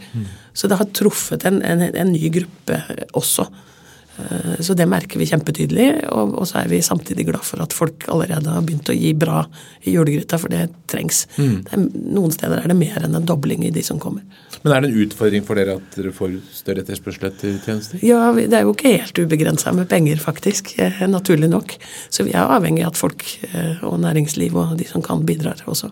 Så 0.56 0.70
det 0.70 0.78
har 0.80 0.88
truffet 0.96 1.44
en, 1.48 1.60
en, 1.62 1.82
en 1.88 2.12
ny 2.12 2.30
gruppe 2.32 2.80
også. 3.18 3.46
Eh, 4.20 4.60
Så 4.60 4.74
det 4.76 4.86
merker 4.88 5.18
vi 5.18 5.26
kjempetydelig, 5.26 5.86
og, 6.12 6.34
og 6.38 6.46
så 6.48 6.60
er 6.62 6.68
vi 6.68 6.80
samtidig 6.84 7.26
glad 7.30 7.42
for 7.46 7.62
at 7.64 7.72
folk 7.72 8.04
allerede 8.12 8.50
har 8.52 8.62
begynt 8.66 8.90
å 8.92 8.96
gi 8.96 9.14
bra 9.16 9.46
i 9.86 9.94
julegryta, 9.94 10.38
for 10.38 10.52
det 10.52 10.66
trengs. 10.90 11.24
Det 11.36 11.72
er, 11.72 11.86
noen 12.12 12.32
steder 12.34 12.60
er 12.60 12.68
det 12.68 12.76
mer 12.76 13.00
enn 13.06 13.16
en 13.16 13.26
dobling 13.26 13.64
i 13.64 13.72
de 13.74 13.82
som 13.86 13.98
kommer. 14.02 14.22
Men 14.62 14.74
er 14.76 14.84
det 14.84 14.90
en 14.90 15.00
utfordring 15.06 15.44
for 15.46 15.56
dere 15.56 15.78
at 15.78 15.96
dere 15.96 16.12
får 16.12 16.34
større 16.52 16.82
etterspørsel 16.84 17.30
etter 17.30 17.56
tjenester? 17.64 18.02
Ja, 18.04 18.26
det 18.36 18.52
er 18.52 18.66
jo 18.68 18.74
ikke 18.76 18.92
helt 18.98 19.16
ubegrensa 19.22 19.72
med 19.72 19.88
penger, 19.88 20.20
faktisk. 20.20 20.74
eh, 20.78 21.00
Naturlig 21.08 21.48
nok. 21.48 21.76
Så 22.12 22.26
vi 22.28 22.34
er 22.36 22.44
avhengig 22.52 22.84
av 22.84 22.92
at 22.92 23.00
folk 23.00 23.24
eh, 23.54 23.80
og 23.86 24.00
næringsliv 24.04 24.54
og 24.60 24.76
de 24.78 24.84
som 24.90 25.00
kan, 25.02 25.24
bidrar 25.24 25.62
også. 25.66 25.88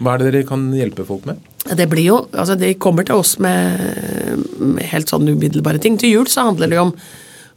Hva 0.00 0.14
er 0.16 0.22
det 0.24 0.32
dere 0.32 0.48
kan 0.48 0.62
hjelpe 0.72 1.04
folk 1.04 1.26
med? 1.28 1.38
Det 1.76 1.84
blir 1.92 2.06
jo, 2.06 2.14
altså 2.32 2.54
De 2.56 2.72
kommer 2.80 3.04
til 3.04 3.20
oss 3.20 3.34
med, 3.38 4.40
med 4.58 4.86
helt 4.90 5.10
sånn 5.12 5.28
umiddelbare 5.28 5.78
ting. 5.78 5.98
Til 6.00 6.14
jul 6.14 6.30
så 6.32 6.46
handler 6.48 6.70
det 6.72 6.78
jo 6.78 6.86
om 6.88 6.94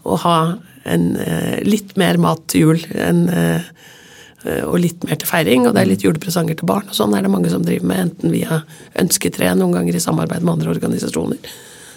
å 0.04 0.18
ha 0.24 0.38
en, 0.84 1.16
eh, 1.18 1.64
litt 1.64 1.96
mer 2.00 2.20
mat 2.22 2.44
til 2.52 2.68
jul 2.68 2.86
enn 3.00 3.28
eh, 3.30 3.70
og 4.44 4.76
litt 4.84 5.06
mer 5.08 5.16
til 5.16 5.30
feiring, 5.30 5.64
og 5.64 5.72
det 5.72 5.86
er 5.86 5.88
litt 5.88 6.02
julepresanger 6.04 6.58
til 6.60 6.68
barn. 6.68 6.90
og 6.90 6.98
Sånn 6.98 7.14
er 7.16 7.24
det 7.24 7.32
mange 7.32 7.48
som 7.48 7.64
driver 7.64 7.88
med, 7.88 8.10
enten 8.10 8.34
via 8.34 8.58
Ønsketre, 9.00 9.54
noen 9.56 9.72
ganger 9.72 9.96
i 9.96 10.02
samarbeid 10.04 10.44
med 10.44 10.58
andre 10.58 10.74
organisasjoner. 10.74 11.54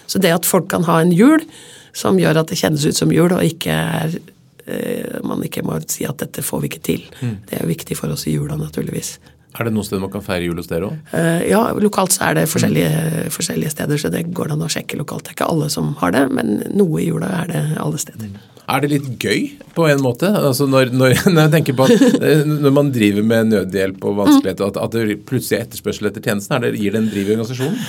Så 0.07 0.21
det 0.23 0.31
at 0.31 0.47
folk 0.47 0.69
kan 0.71 0.87
ha 0.87 1.01
en 1.03 1.11
jul 1.11 1.43
som 1.91 2.15
gjør 2.15 2.39
at 2.39 2.47
det 2.47 2.59
kjennes 2.61 2.85
ut 2.87 2.95
som 2.95 3.11
jul, 3.11 3.33
og 3.35 3.43
ikke 3.43 3.75
er 3.75 4.15
eh, 4.63 5.19
man 5.27 5.43
ikke 5.43 5.65
må 5.67 5.75
si 5.91 6.07
at 6.07 6.23
dette 6.23 6.45
får 6.45 6.63
vi 6.63 6.71
ikke 6.71 6.85
til. 6.87 7.03
Det 7.49 7.57
er 7.57 7.65
jo 7.65 7.73
viktig 7.73 7.99
for 7.99 8.15
oss 8.15 8.23
i 8.31 8.37
jula, 8.37 8.55
naturligvis. 8.55 9.17
Er 9.57 9.65
det 9.65 9.71
noe 9.73 9.85
sted 9.87 10.01
man 10.03 10.11
kan 10.13 10.21
feire 10.21 10.45
jul 10.45 10.59
hos 10.59 10.67
dere 10.69 10.89
òg? 10.91 10.97
Eh, 11.17 11.47
Ja, 11.49 11.61
lokalt 11.81 12.11
så 12.13 12.27
er 12.27 12.35
det 12.41 12.49
forskjellige, 12.51 13.29
forskjellige 13.33 13.71
steder, 13.73 13.97
så 13.97 14.11
det 14.13 14.25
går 14.35 14.51
an 14.53 14.61
å 14.61 14.69
sjekke 14.69 14.99
lokalt. 14.99 15.23
Det 15.25 15.31
er 15.33 15.37
ikke 15.39 15.47
alle 15.53 15.69
som 15.73 15.95
har 16.01 16.11
det, 16.13 16.25
men 16.35 16.59
noe 16.77 16.99
i 17.01 17.07
jula 17.07 17.31
er 17.41 17.47
det 17.53 17.63
alle 17.81 17.97
steder. 18.01 18.29
Er 18.67 18.81
det 18.83 18.89
litt 18.91 19.07
gøy 19.23 19.45
på 19.73 19.85
en 19.87 20.01
måte? 20.03 20.27
Altså 20.27 20.67
når, 20.67 20.91
når, 20.91 21.15
når 21.33 21.41
jeg 21.47 21.53
tenker 21.55 21.77
på 21.79 21.87
at 21.87 22.21
eh, 22.21 22.43
når 22.45 22.75
man 22.75 22.91
driver 22.91 23.23
med 23.23 23.53
nødhjelp 23.53 24.03
og 24.11 24.17
vanskeligheter, 24.19 24.67
at, 24.67 24.77
at 24.83 24.97
det 24.99 25.21
plutselig 25.25 25.57
er 25.61 25.65
etterspørsel 25.69 26.11
etter 26.11 26.21
tjenesten, 26.27 26.57
er 26.59 26.67
det, 26.67 26.75
gir 26.83 26.91
det 26.93 27.01
en 27.05 27.09
driv 27.13 27.31
i 27.31 27.37
organisasjonen? 27.37 27.79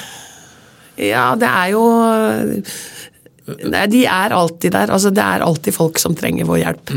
Ja, 0.99 1.27
det 1.39 1.47
er 1.51 1.75
jo 1.77 1.83
Nei, 3.49 3.87
de 3.89 4.03
er 4.05 4.35
alltid 4.37 4.75
der. 4.75 4.91
Altså, 4.93 5.09
det 5.15 5.23
er 5.25 5.41
alltid 5.45 5.73
folk 5.73 5.97
som 6.03 6.13
trenger 6.19 6.45
vår 6.49 6.59
hjelp. 6.61 6.91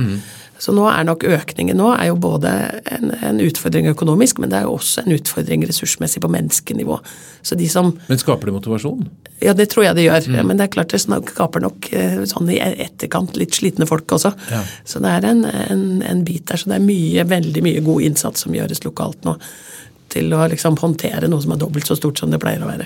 Så 0.62 0.74
nå 0.78 0.86
er 0.92 1.06
nok 1.08 1.24
økningen 1.26 1.80
nå 1.80 1.90
er 1.96 2.12
jo 2.12 2.20
både 2.22 2.52
en, 2.94 3.10
en 3.26 3.40
utfordring 3.42 3.88
økonomisk, 3.90 4.38
men 4.42 4.52
det 4.52 4.60
er 4.60 4.68
jo 4.68 4.76
også 4.76 5.02
en 5.02 5.16
utfordring 5.16 5.66
ressursmessig 5.66 6.22
på 6.22 6.30
menneskenivå. 6.30 7.00
Så 7.42 7.58
de 7.58 7.70
som 7.72 7.90
Men 8.08 8.22
skaper 8.22 8.50
det 8.52 8.54
motivasjon? 8.60 9.08
Ja, 9.42 9.56
det 9.58 9.72
tror 9.72 9.88
jeg 9.88 9.98
det 9.98 10.06
gjør. 10.06 10.28
Men 10.46 10.60
det 10.60 10.68
er 10.68 10.74
klart 10.76 10.94
det 10.94 11.02
skaper 11.02 11.64
nok 11.64 11.90
eh, 11.98 12.20
sånn 12.30 12.52
i 12.54 12.60
etterkant 12.62 13.40
litt 13.42 13.58
slitne 13.58 13.88
folk 13.90 14.14
også. 14.14 14.36
Ja. 14.54 14.62
Så 14.86 15.02
det 15.02 15.16
er 15.16 15.26
en, 15.32 15.42
en, 15.50 15.86
en 16.06 16.22
bit 16.28 16.46
der. 16.52 16.62
Så 16.62 16.70
det 16.70 16.78
er 16.78 16.86
mye, 16.86 17.26
veldig 17.26 17.66
mye 17.66 17.82
god 17.86 18.06
innsats 18.12 18.46
som 18.46 18.54
gjøres 18.54 18.84
lokalt 18.86 19.26
nå. 19.26 19.34
Til 20.14 20.30
å 20.36 20.46
liksom 20.52 20.78
håndtere 20.78 21.32
noe 21.32 21.42
som 21.42 21.56
er 21.56 21.64
dobbelt 21.64 21.90
så 21.90 21.98
stort 21.98 22.22
som 22.22 22.30
det 22.30 22.42
pleier 22.44 22.62
å 22.62 22.70
være. 22.70 22.86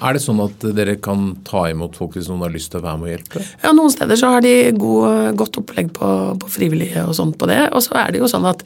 Er 0.00 0.16
det 0.16 0.22
sånn 0.24 0.40
at 0.42 0.64
dere 0.76 0.96
kan 1.02 1.34
ta 1.44 1.66
imot 1.68 1.98
folk 1.98 2.16
hvis 2.16 2.30
noen 2.30 2.46
har 2.46 2.54
lyst 2.54 2.72
til 2.72 2.80
å 2.80 2.86
være 2.86 3.00
med 3.00 3.08
og 3.08 3.12
hjelpe? 3.14 3.44
Ja, 3.64 3.74
Noen 3.76 3.92
steder 3.92 4.16
så 4.16 4.32
har 4.34 4.44
de 4.44 4.54
god, 4.76 5.36
godt 5.40 5.60
opplegg 5.60 5.92
på, 5.96 6.08
på 6.40 6.50
frivillige 6.50 7.04
og 7.04 7.16
sånt 7.18 7.36
på 7.40 7.48
det. 7.50 7.60
Og 7.76 7.84
så 7.84 7.98
er 8.00 8.14
det 8.14 8.22
jo 8.22 8.30
sånn 8.30 8.48
at 8.48 8.64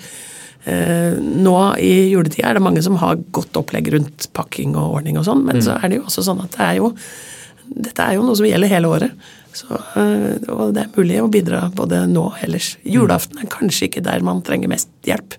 eh, 0.70 1.18
nå 1.18 1.56
i 1.82 1.94
juletida 2.12 2.52
er 2.52 2.58
det 2.58 2.64
mange 2.66 2.84
som 2.86 2.98
har 3.02 3.18
godt 3.34 3.58
opplegg 3.60 3.90
rundt 3.96 4.28
pakking 4.36 4.78
og 4.78 5.00
ordning 5.00 5.18
og 5.18 5.26
sånn, 5.26 5.42
men 5.48 5.62
så 5.64 5.80
er 5.80 5.90
det 5.90 6.00
jo 6.00 6.06
også 6.06 6.26
sånn 6.30 6.44
at 6.46 6.54
det 6.54 6.68
er 6.68 6.82
jo 6.82 6.92
dette 7.64 8.04
er 8.04 8.18
jo 8.18 8.24
noe 8.26 8.36
som 8.38 8.46
gjelder 8.46 8.70
hele 8.70 8.90
året. 8.92 9.28
Så, 9.54 9.68
eh, 9.74 10.50
og 10.52 10.74
det 10.76 10.84
er 10.84 10.96
mulig 10.96 11.20
å 11.22 11.30
bidra 11.32 11.66
både 11.74 12.04
nå 12.10 12.28
og 12.30 12.40
ellers. 12.44 12.74
Julaften 12.86 13.40
er 13.42 13.50
kanskje 13.50 13.88
ikke 13.88 14.04
der 14.04 14.24
man 14.26 14.42
trenger 14.46 14.70
mest 14.70 14.90
hjelp. 15.06 15.38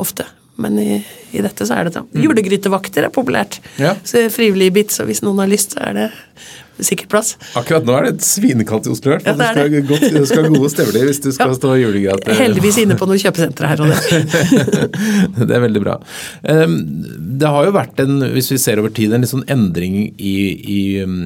Ofte. 0.00 0.26
Men 0.62 0.78
i, 0.78 1.00
i 1.34 1.42
dette 1.44 1.66
så 1.68 1.76
er 1.80 1.88
det 1.88 1.96
sånn. 1.98 2.08
Julegrytevakter 2.22 3.08
er 3.08 3.12
populært. 3.14 3.58
Ja. 3.82 3.96
Så 4.06 4.26
frivillig 4.32 4.70
bit, 4.76 4.94
så 4.94 5.06
hvis 5.08 5.22
noen 5.26 5.42
har 5.42 5.50
lyst, 5.50 5.74
så 5.76 5.82
er 5.90 5.96
det 5.98 6.10
sikkert 6.82 7.10
plass. 7.12 7.28
Akkurat 7.58 7.84
nå 7.86 7.94
er 7.94 8.06
det 8.08 8.12
et 8.16 8.24
svinekaldt 8.26 8.88
i 8.88 8.90
Oslo. 8.90 9.12
i. 9.14 9.18
Ja, 9.26 9.34
det 9.38 9.46
er 9.50 9.58
du, 9.58 9.60
skal, 9.60 9.84
godt, 9.90 10.06
du 10.16 10.24
skal 10.26 10.46
ha 10.46 10.50
gode 10.54 10.70
støvler 10.72 11.04
hvis 11.06 11.20
du 11.22 11.28
skal 11.36 11.50
Ja. 11.52 11.58
stå 11.60 11.74
julegate. 11.78 12.34
Heldigvis 12.38 12.78
inne 12.82 12.96
på 12.98 13.06
noen 13.10 13.20
kjøpesentre 13.22 13.70
her 13.70 13.82
og 13.84 13.92
der. 13.92 14.02
det 15.46 15.56
er 15.58 15.62
veldig 15.66 15.82
bra. 15.84 15.98
Um, 16.48 16.76
Det 17.42 17.50
har 17.54 17.68
jo 17.68 17.74
vært 17.76 18.02
en, 18.02 18.16
hvis 18.34 18.50
vi 18.54 18.58
ser 18.62 18.82
over 18.82 18.90
tid, 18.96 19.12
en 19.14 19.22
litt 19.22 19.30
sånn 19.30 19.46
endring 19.52 19.98
i, 20.16 20.36
i 20.78 20.80
um, 21.04 21.20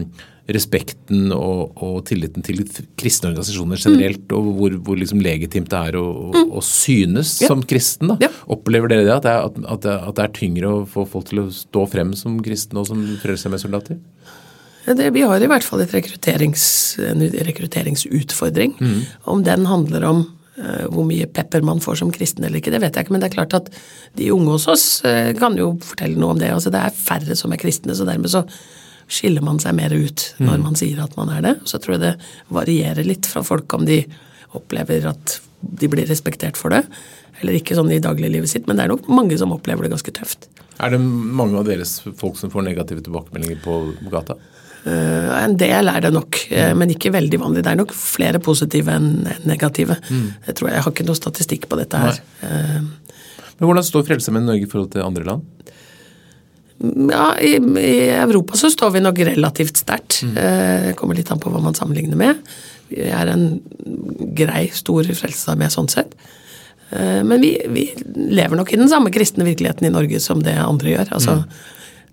respekten 0.47 1.33
og, 1.35 1.75
og 1.83 1.97
tilliten 2.07 2.45
til 2.47 2.63
kristne 2.99 3.33
organisasjoner 3.33 3.81
generelt, 3.83 4.31
og 4.37 4.51
hvor, 4.59 4.77
hvor 4.87 4.99
liksom 4.99 5.23
legitimt 5.25 5.73
det 5.73 5.81
er 5.91 5.99
å, 5.99 6.07
mm. 6.35 6.53
å 6.55 6.63
synes 6.63 7.37
Ja. 7.43 7.51
som 7.51 7.65
kristen. 7.67 8.13
Da. 8.13 8.19
Ja. 8.23 8.31
Opplever 8.55 8.93
dere 8.93 9.07
det? 9.09 9.17
At 9.17 9.27
det, 9.27 9.33
er, 9.35 9.67
at, 9.75 9.83
det, 9.83 9.97
at 9.97 10.19
det 10.19 10.27
er 10.27 10.37
tyngre 10.39 10.71
å 10.71 10.85
få 10.91 11.07
folk 11.11 11.27
til 11.33 11.43
å 11.43 11.49
stå 11.55 11.87
frem 11.91 12.15
som 12.19 12.39
kristne 12.45 12.83
og 12.83 12.89
som 12.93 13.03
frelsesarmésoldater? 13.25 13.99
Det, 14.87 15.11
vi 15.17 15.27
har 15.27 15.43
i 15.43 15.51
hvert 15.51 15.67
fall 15.67 15.83
rekrutterings, 15.83 16.65
en 17.03 17.27
rekrutteringsutfordring. 17.27 18.77
Om 19.27 19.43
den 19.47 19.67
handler 19.67 20.07
om 20.07 20.23
uh, 20.63 20.87
hvor 20.93 21.03
mye 21.09 21.27
pepper 21.27 21.67
man 21.67 21.83
får 21.83 21.99
som 22.05 22.13
kristen 22.15 22.47
eller 22.47 22.63
ikke, 22.63 22.71
det 22.71 22.85
vet 22.85 22.95
jeg 22.95 23.09
ikke. 23.09 23.17
Men 23.17 23.25
det 23.25 23.33
er 23.33 23.39
klart 23.41 23.57
at 23.59 23.73
de 24.15 24.31
unge 24.31 24.55
hos 24.55 24.69
oss 24.71 24.87
uh, 25.03 25.35
kan 25.39 25.59
jo 25.59 25.73
fortelle 25.83 26.15
noe 26.23 26.37
om 26.37 26.39
det. 26.39 26.53
Altså, 26.55 26.71
det 26.71 26.85
er 26.87 26.95
færre 26.95 27.35
som 27.35 27.51
er 27.51 27.59
kristne, 27.59 27.99
så 27.99 28.07
dermed 28.07 28.31
så 28.31 28.47
skiller 29.09 29.45
man 29.45 29.61
seg 29.63 29.77
mer 29.79 29.93
ut 29.95 30.23
når 30.43 30.63
man 30.63 30.79
sier 30.79 31.03
at 31.03 31.15
man 31.19 31.31
er 31.33 31.45
det. 31.45 31.55
Så 31.69 31.81
tror 31.83 31.97
jeg 31.97 32.05
det 32.05 32.15
varierer 32.53 33.07
litt 33.07 33.29
fra 33.31 33.45
folk 33.47 33.73
om 33.77 33.87
de 33.87 34.03
opplever 34.57 35.07
at 35.11 35.39
de 35.61 35.89
blir 35.91 36.09
respektert 36.09 36.59
for 36.59 36.75
det, 36.75 36.83
eller 37.41 37.57
ikke 37.59 37.77
sånn 37.77 37.91
i 37.93 38.03
dagliglivet 38.03 38.51
sitt. 38.51 38.67
Men 38.69 38.79
det 38.79 38.87
er 38.87 38.93
nok 38.95 39.09
mange 39.13 39.39
som 39.39 39.55
opplever 39.55 39.87
det 39.87 39.95
ganske 39.95 40.15
tøft. 40.15 40.49
Er 40.83 40.93
det 40.93 41.01
mange 41.01 41.57
av 41.59 41.69
deres 41.69 41.99
folk 42.21 42.37
som 42.41 42.53
får 42.53 42.67
negative 42.67 43.05
tilbakemeldinger 43.07 43.63
på 43.65 43.79
gata? 44.13 44.37
Uh, 44.87 45.33
En 45.43 45.57
del 45.59 45.91
er 45.91 46.05
det 46.05 46.13
nok, 46.15 46.39
mm. 46.51 46.79
men 46.79 46.93
ikke 46.95 47.11
veldig 47.15 47.41
vanlig. 47.43 47.65
Det 47.67 47.73
er 47.73 47.81
nok 47.81 47.95
flere 47.97 48.41
positive 48.43 48.93
enn 48.93 49.11
negative. 49.49 49.97
negative. 49.99 50.37
Jeg 50.47 50.59
tror 50.59 50.69
jeg, 50.69 50.77
jeg 50.77 50.87
har 50.87 50.95
ikke 50.95 51.09
noe 51.09 51.19
statistikk 51.19 51.69
på 51.71 51.81
dette 51.81 52.03
her. 52.05 52.23
Uh, 52.43 52.81
Men 53.57 53.71
Hvordan 53.71 53.87
står 53.89 54.05
Frelsesarmeen 54.05 54.47
Norge 54.47 54.67
i 54.67 54.71
forhold 54.71 54.93
til 54.93 55.03
andre 55.03 55.25
land? 55.25 55.56
Ja, 57.11 57.39
i, 57.41 57.55
I 57.81 57.93
Europa 58.21 58.57
så 58.61 58.69
står 58.71 58.91
vi 58.97 59.01
nok 59.01 59.19
relativt 59.31 59.77
sterkt. 59.81 60.21
Eh, 60.37 60.91
kommer 60.99 61.17
litt 61.17 61.31
an 61.33 61.41
på 61.41 61.51
hva 61.53 61.63
man 61.65 61.75
sammenligner 61.79 62.17
med. 62.21 62.43
Vi 62.91 63.07
er 63.09 63.31
en 63.33 63.47
grei, 64.37 64.67
stor 64.77 65.09
frelsesarmé 65.09 65.71
sånn 65.73 65.89
sett. 65.91 66.13
Eh, 66.91 67.23
Men 67.25 67.41
vi, 67.41 67.55
vi 67.73 67.87
lever 68.15 68.57
nok 68.61 68.73
i 68.73 68.81
den 68.83 68.91
samme 68.93 69.11
kristne 69.15 69.47
virkeligheten 69.49 69.89
i 69.89 69.95
Norge 69.95 70.21
som 70.21 70.43
det 70.45 70.55
andre 70.61 70.93
gjør. 70.99 71.15
Altså, 71.17 71.39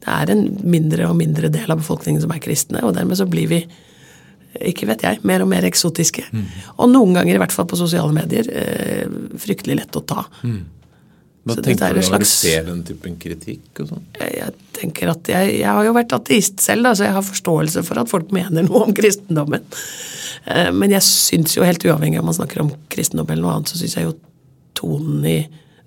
Det 0.04 0.12
er 0.12 0.32
en 0.34 0.46
mindre 0.64 1.06
og 1.08 1.16
mindre 1.16 1.50
del 1.52 1.72
av 1.72 1.80
befolkningen 1.80 2.22
som 2.24 2.32
er 2.36 2.42
kristne, 2.44 2.82
og 2.84 2.96
dermed 2.96 3.16
så 3.20 3.28
blir 3.30 3.48
vi 3.52 3.62
ikke 4.62 4.86
vet 4.86 5.02
jeg, 5.02 5.20
mer 5.26 5.42
og 5.42 5.48
mer 5.50 5.64
eksotiske. 5.66 6.24
Og 6.78 6.90
noen 6.92 7.16
ganger, 7.16 7.36
i 7.36 7.42
hvert 7.42 7.52
fall 7.56 7.66
på 7.66 7.80
sosiale 7.80 8.14
medier, 8.14 8.46
eh, 8.54 9.08
fryktelig 9.40 9.80
lett 9.80 9.96
å 9.98 10.04
ta. 10.06 10.26
Hva 11.44 11.58
Så 11.58 11.64
tenker 11.66 11.90
er 11.90 11.98
du 11.98 12.00
når 12.00 12.14
når 12.14 12.24
du 12.24 12.28
ser 12.30 12.64
den 12.70 12.84
typen 12.88 13.16
kritikk 13.20 13.82
og 13.84 13.90
sånn? 13.90 14.04
jeg, 14.20 14.36
jeg 14.38 14.54
tenker 14.78 15.10
at 15.12 15.28
jeg, 15.28 15.50
jeg 15.60 15.68
har 15.68 15.84
jo 15.84 15.96
vært 15.98 16.16
ateist 16.16 16.62
selv, 16.64 16.88
da, 16.88 16.94
så 16.96 17.04
jeg 17.10 17.16
har 17.18 17.26
forståelse 17.28 17.84
for 17.84 18.00
at 18.00 18.12
folk 18.12 18.32
mener 18.36 18.64
noe 18.64 18.86
om 18.88 18.94
kristendommen. 18.96 19.66
Eh, 20.48 20.70
Men 20.72 20.96
jeg 20.96 21.04
syns 21.04 21.58
jo, 21.58 21.66
helt 21.68 21.84
uavhengig 21.84 22.22
om 22.22 22.30
man 22.32 22.38
snakker 22.40 22.64
om 22.64 22.72
kristendom 22.94 23.28
eller 23.30 23.44
noe 23.44 23.58
annet, 23.58 23.74
så 23.74 23.82
syns 23.82 23.98
jeg 24.00 24.08
jo 24.08 24.16
tonen 24.80 25.28
i 25.28 25.38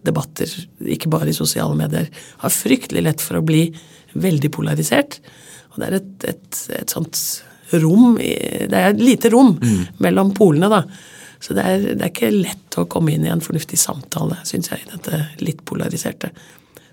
debatter, 0.07 0.53
ikke 0.87 1.09
bare 1.11 1.33
i 1.33 1.35
sosiale 1.35 1.75
medier, 1.75 2.07
har 2.45 2.53
fryktelig 2.55 3.03
lett 3.09 3.25
for 3.25 3.41
å 3.41 3.45
bli 3.49 3.65
veldig 4.15 4.53
polarisert. 4.55 5.19
Og 5.73 5.81
det 5.81 5.89
er 5.89 5.97
et, 5.99 6.13
et, 6.37 6.61
et 6.83 6.93
sånt 6.93 7.19
rom 7.83 8.15
Det 8.17 8.71
er 8.79 8.93
et 8.93 9.01
lite 9.03 9.33
rom 9.33 9.57
mellom 10.05 10.31
polene, 10.37 10.69
da. 10.71 10.85
Så 11.41 11.55
det 11.57 11.65
er, 11.69 11.83
det 11.95 12.03
er 12.03 12.13
ikke 12.13 12.33
lett 12.33 12.79
å 12.81 12.87
komme 12.91 13.13
inn 13.13 13.27
i 13.27 13.33
en 13.33 13.45
fornuftig 13.45 13.79
samtale, 13.81 14.39
syns 14.49 14.71
jeg, 14.73 14.85
i 14.85 14.93
dette 14.95 15.21
litt 15.45 15.63
polariserte. 15.69 16.33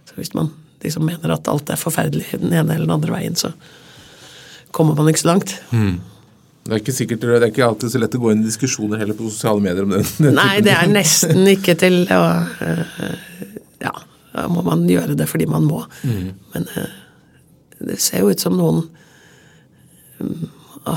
Så 0.09 0.17
hvis 0.19 0.33
man 0.35 0.51
liksom 0.83 1.05
mener 1.07 1.31
at 1.35 1.47
alt 1.47 1.71
er 1.71 1.79
forferdelig 1.79 2.41
den 2.41 2.51
ene 2.51 2.75
eller 2.75 2.87
den 2.87 2.97
andre 2.97 3.15
veien, 3.15 3.37
så 3.39 3.53
kommer 4.75 4.97
man 4.97 5.11
ikke 5.11 5.23
så 5.23 5.31
langt. 5.31 5.55
Det 6.63 6.71
er 6.71 6.79
ikke 6.79 6.95
sikkert, 6.95 7.23
det 7.27 7.37
er 7.41 7.49
ikke 7.51 7.65
alltid 7.65 7.91
så 7.91 7.99
lett 7.99 8.15
å 8.15 8.21
gå 8.23 8.31
inn 8.31 8.43
i 8.43 8.47
diskusjoner 8.47 9.01
heller 9.01 9.17
på 9.17 9.27
sosiale 9.27 9.63
medier 9.63 9.83
om 9.83 9.95
den. 9.95 10.05
den 10.23 10.37
Nei, 10.39 10.61
det 10.63 10.75
er 10.75 10.91
nesten 10.91 11.43
ikke 11.51 11.75
til 11.79 12.03
å 12.07 12.23
øh, 12.63 12.83
Ja, 13.83 13.91
da 14.31 14.45
må 14.51 14.63
man 14.65 14.85
gjøre 14.87 15.17
det 15.19 15.27
fordi 15.27 15.47
man 15.51 15.67
må. 15.67 15.81
Men 16.03 16.67
øh, 16.79 16.93
det 17.83 17.99
ser 17.99 18.23
jo 18.23 18.31
ut 18.31 18.43
som 18.43 18.55
noen 18.55 18.85
mm, 20.23 20.45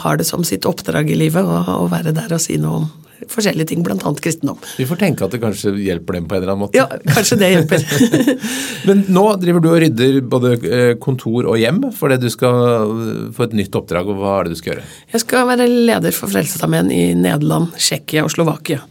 har 0.07 0.21
det 0.21 0.29
som 0.29 0.47
sitt 0.47 0.67
oppdrag 0.71 1.11
i 1.11 1.19
livet 1.19 1.43
å, 1.43 1.59
å 1.83 1.91
være 1.91 2.15
der 2.15 2.37
og 2.39 2.43
si 2.43 2.61
noe 2.63 2.85
om 2.85 2.87
forskjellige 3.31 3.71
ting, 3.71 3.83
bl.a. 3.87 4.13
kristendom. 4.23 4.59
Vi 4.79 4.87
får 4.89 5.01
tenke 5.01 5.27
at 5.27 5.35
det 5.35 5.41
kanskje 5.43 5.73
hjelper 5.81 6.19
dem 6.19 6.27
på 6.29 6.37
en 6.37 6.43
eller 6.43 6.53
annen 6.55 6.65
måte. 6.67 6.79
Ja, 6.79 6.87
kanskje 7.17 7.39
det 7.41 7.53
hjelper. 7.55 7.87
Men 8.89 9.05
nå 9.13 9.25
driver 9.43 9.65
du 9.65 9.71
og 9.73 9.79
rydder 9.85 10.21
både 10.35 10.53
eh, 10.57 10.93
kontor 11.03 11.49
og 11.53 11.61
hjem 11.61 11.83
fordi 11.97 12.21
du 12.23 12.29
skal 12.33 12.61
eh, 12.67 13.25
få 13.37 13.49
et 13.49 13.57
nytt 13.63 13.79
oppdrag. 13.79 14.13
og 14.13 14.21
Hva 14.21 14.37
er 14.41 14.49
det 14.49 14.57
du 14.57 14.61
skal 14.61 14.75
gjøre? 14.75 14.87
Jeg 15.15 15.25
skal 15.25 15.49
være 15.53 15.71
leder 15.71 16.17
for 16.17 16.33
Frelsesarmeen 16.33 16.93
i 16.95 17.03
Nederland, 17.19 17.73
Tsjekkia 17.79 18.27
og 18.27 18.33
Slovakia 18.35 18.83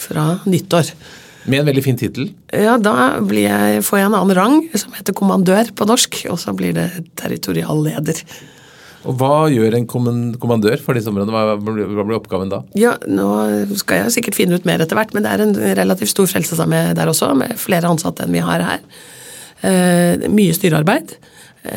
fra 0.00 0.32
nyttår. 0.48 0.94
Med 1.48 1.62
en 1.62 1.68
veldig 1.70 1.82
fin 1.84 1.98
tittel. 1.98 2.30
Ja, 2.52 2.76
da 2.80 3.16
blir 3.24 3.46
jeg, 3.46 3.84
får 3.86 3.98
jeg 3.98 4.08
en 4.10 4.16
annen 4.18 4.36
rang, 4.36 4.56
som 4.76 4.92
heter 4.96 5.16
kommandør 5.16 5.70
på 5.76 5.86
norsk, 5.88 6.22
og 6.32 6.40
så 6.40 6.52
blir 6.56 6.74
det 6.76 6.88
territorialleder. 7.20 8.20
Og 9.08 9.14
Hva 9.16 9.46
gjør 9.48 9.74
en 9.78 9.86
kommandør 9.88 10.80
for 10.84 10.92
disse 10.98 11.08
områdene? 11.08 11.32
Hva, 11.32 11.54
blir- 11.56 11.88
hva 11.96 12.04
blir 12.04 12.18
oppgaven 12.18 12.50
da? 12.52 12.58
Ja, 12.76 12.96
nå 13.08 13.28
skal 13.80 14.02
jeg 14.04 14.12
sikkert 14.18 14.36
finne 14.36 14.58
ut 14.60 14.66
mer 14.68 14.82
etter 14.84 14.98
hvert, 14.98 15.14
men 15.16 15.24
det 15.24 15.32
er 15.32 15.44
en 15.46 15.54
relativt 15.78 16.12
stor 16.12 16.28
frelsesarmé 16.28 16.82
der 16.98 17.08
også, 17.08 17.30
med 17.36 17.56
flere 17.60 17.88
ansatte 17.88 18.26
enn 18.26 18.32
vi 18.36 18.42
har 18.44 18.60
her. 18.66 18.82
Eh, 19.64 20.28
mye 20.28 20.52
styrearbeid, 20.56 21.14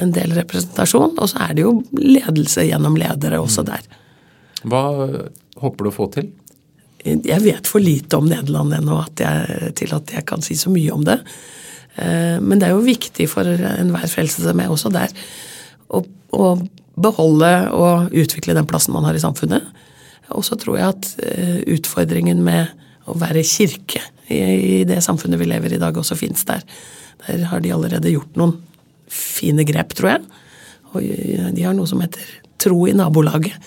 en 0.04 0.12
del 0.16 0.36
representasjon, 0.36 1.16
og 1.20 1.28
så 1.32 1.40
er 1.48 1.54
det 1.56 1.64
jo 1.66 1.78
ledelse 1.96 2.64
gjennom 2.68 2.96
ledere 3.00 3.40
også 3.44 3.64
der. 3.68 3.82
Hva 4.64 4.84
håper 5.60 5.84
du 5.84 5.90
å 5.92 5.96
få 5.96 6.10
til? 6.12 6.30
Jeg 7.04 7.42
vet 7.44 7.68
for 7.68 7.84
lite 7.84 8.16
om 8.20 8.30
Nederland 8.32 8.72
ennå 8.78 9.02
til 9.16 9.96
at 9.96 10.12
jeg 10.16 10.24
kan 10.28 10.42
si 10.44 10.56
så 10.56 10.72
mye 10.72 10.92
om 10.96 11.04
det. 11.08 11.18
Eh, 11.98 12.40
Men 12.40 12.60
det 12.60 12.68
er 12.70 12.76
jo 12.76 12.84
viktig 12.84 13.28
for 13.32 13.44
enhver 13.44 14.08
frelsesarmé 14.12 14.68
også 14.72 14.92
der 14.92 15.12
og 15.94 16.08
å 16.34 16.48
beholde 17.00 17.52
og 17.74 18.14
utvikle 18.14 18.56
den 18.58 18.68
plassen 18.70 18.94
man 18.96 19.08
har 19.08 19.18
i 19.18 19.24
samfunnet. 19.24 19.66
Og 20.34 20.46
så 20.46 20.58
tror 20.60 20.78
jeg 20.80 20.94
at 20.94 21.10
eh, 21.26 21.60
utfordringen 21.76 22.42
med 22.46 22.72
å 23.10 23.16
være 23.20 23.44
kirke 23.46 24.02
i, 24.32 24.84
det 24.88 25.02
samfunnet 25.04 25.42
vi 25.42 25.50
lever 25.50 25.74
i 25.74 25.78
i 25.78 25.82
dag, 25.82 25.98
også 25.98 26.18
fins 26.18 26.46
der. 26.48 26.64
Der 27.26 27.44
har 27.50 27.64
de 27.64 27.74
allerede 27.76 28.14
gjort 28.14 28.38
noen 28.40 28.56
fine 29.12 29.66
grep, 29.68 29.94
tror 29.98 30.16
jeg. 30.16 30.24
Og 30.94 31.04
eh, 31.04 31.50
de 31.56 31.66
har 31.66 31.76
noe 31.78 31.90
som 31.90 32.02
heter 32.04 32.24
Tro 32.64 32.78
i 32.88 32.94
nabolaget. 32.96 33.58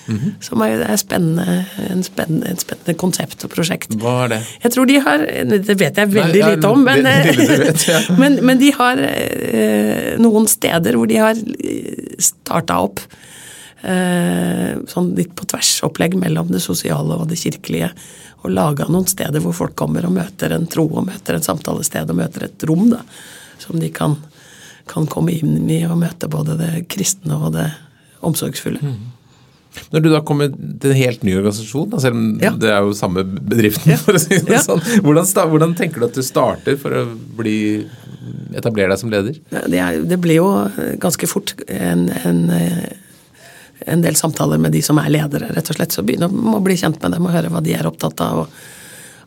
Som 0.41 0.63
er, 0.65 0.81
er 0.87 0.97
spennende, 1.01 1.59
en 1.91 2.01
spennende, 2.07 2.49
et 2.55 2.63
spennende 2.65 2.95
konsept 3.01 3.45
og 3.45 3.53
prosjekt. 3.53 3.93
Hva 4.01 4.15
er 4.25 4.33
det? 4.37 4.41
Jeg 4.63 4.73
tror 4.77 4.89
de 4.89 4.97
har 5.05 5.25
Det 5.67 5.77
vet 5.81 6.01
jeg 6.01 6.13
veldig 6.15 6.41
Nei, 6.41 6.41
ja, 6.41 6.51
lite 6.55 6.71
om, 6.73 6.85
men, 6.87 7.05
det- 7.05 7.37
det 7.37 7.59
vet, 7.67 7.87
ja. 7.91 8.01
men, 8.23 8.39
men 8.47 8.59
de 8.63 8.71
har 8.79 9.03
eh, 9.05 10.15
noen 10.23 10.49
steder 10.49 10.97
hvor 10.97 11.11
de 11.11 11.21
har 11.21 11.37
starta 12.23 12.79
opp 12.87 13.03
eh, 13.83 14.77
sånn 14.91 15.13
litt 15.17 15.35
på 15.37 15.47
tvers-opplegg 15.51 16.17
mellom 16.21 16.49
det 16.53 16.63
sosiale 16.65 17.19
og 17.21 17.29
det 17.31 17.39
kirkelige. 17.41 17.91
Og 18.45 18.53
laga 18.55 18.87
noen 18.89 19.09
steder 19.11 19.43
hvor 19.43 19.55
folk 19.57 19.75
kommer 19.79 20.07
og 20.07 20.15
møter 20.17 20.55
en 20.57 20.67
tro 20.71 20.87
og 20.89 21.07
møter 21.09 21.39
et 21.39 21.47
samtalested 21.47 22.13
og 22.13 22.19
møter 22.21 22.47
et 22.49 22.67
rom 22.69 22.89
da, 22.93 23.01
som 23.63 23.79
de 23.81 23.89
kan, 23.95 24.17
kan 24.89 25.09
komme 25.11 25.35
inn 25.35 25.65
i 25.73 25.81
og 25.89 25.99
møte 26.03 26.29
både 26.31 26.57
det 26.61 26.73
kristne 26.93 27.39
og 27.41 27.55
det 27.57 27.69
omsorgsfulle. 28.23 28.81
Når 29.93 30.03
du 30.03 30.09
da 30.09 30.23
kommer 30.25 30.49
til 30.81 30.91
en 30.93 30.97
helt 30.97 31.25
ny 31.27 31.35
organisasjon, 31.37 31.91
da, 31.93 31.99
selv 32.01 32.17
om 32.17 32.39
Ja. 32.41 32.51
det 32.57 32.71
er 32.73 32.81
jo 32.87 32.95
samme 32.97 33.25
bedriften, 33.25 33.93
Ja. 33.93 33.97
for 33.97 34.13
å 34.17 34.21
si 34.21 34.39
det 34.39 34.49
Ja. 34.49 34.61
sånn, 34.65 34.81
hvordan, 35.05 35.27
hvordan 35.51 35.75
tenker 35.77 36.01
du 36.01 36.07
at 36.07 36.15
du 36.15 36.23
starter 36.23 36.79
for 36.81 36.91
å 36.91 37.03
bli, 37.37 37.87
etablere 38.55 38.89
deg 38.95 38.99
som 38.99 39.11
leder? 39.11 39.37
Det, 39.51 39.79
er, 39.79 40.03
det 40.03 40.21
blir 40.21 40.37
jo 40.41 40.49
ganske 40.99 41.29
fort 41.29 41.53
en, 41.69 42.09
en, 42.25 42.51
eh, 42.51 42.89
en 43.87 44.01
del 44.03 44.15
samtaler 44.15 44.59
med 44.59 44.73
de 44.73 44.81
som 44.83 44.99
er 44.99 45.11
ledere, 45.11 45.53
rett 45.55 45.71
og 45.71 45.77
slett. 45.77 45.93
Så 45.93 46.03
begynne 46.03 46.31
å 46.31 46.63
bli 46.65 46.75
kjent 46.75 47.01
med 47.03 47.13
dem 47.13 47.27
og 47.27 47.33
høre 47.37 47.51
hva 47.53 47.63
de 47.63 47.75
er 47.75 47.85
opptatt 47.87 48.21
av. 48.25 48.39
Og, 48.39 48.49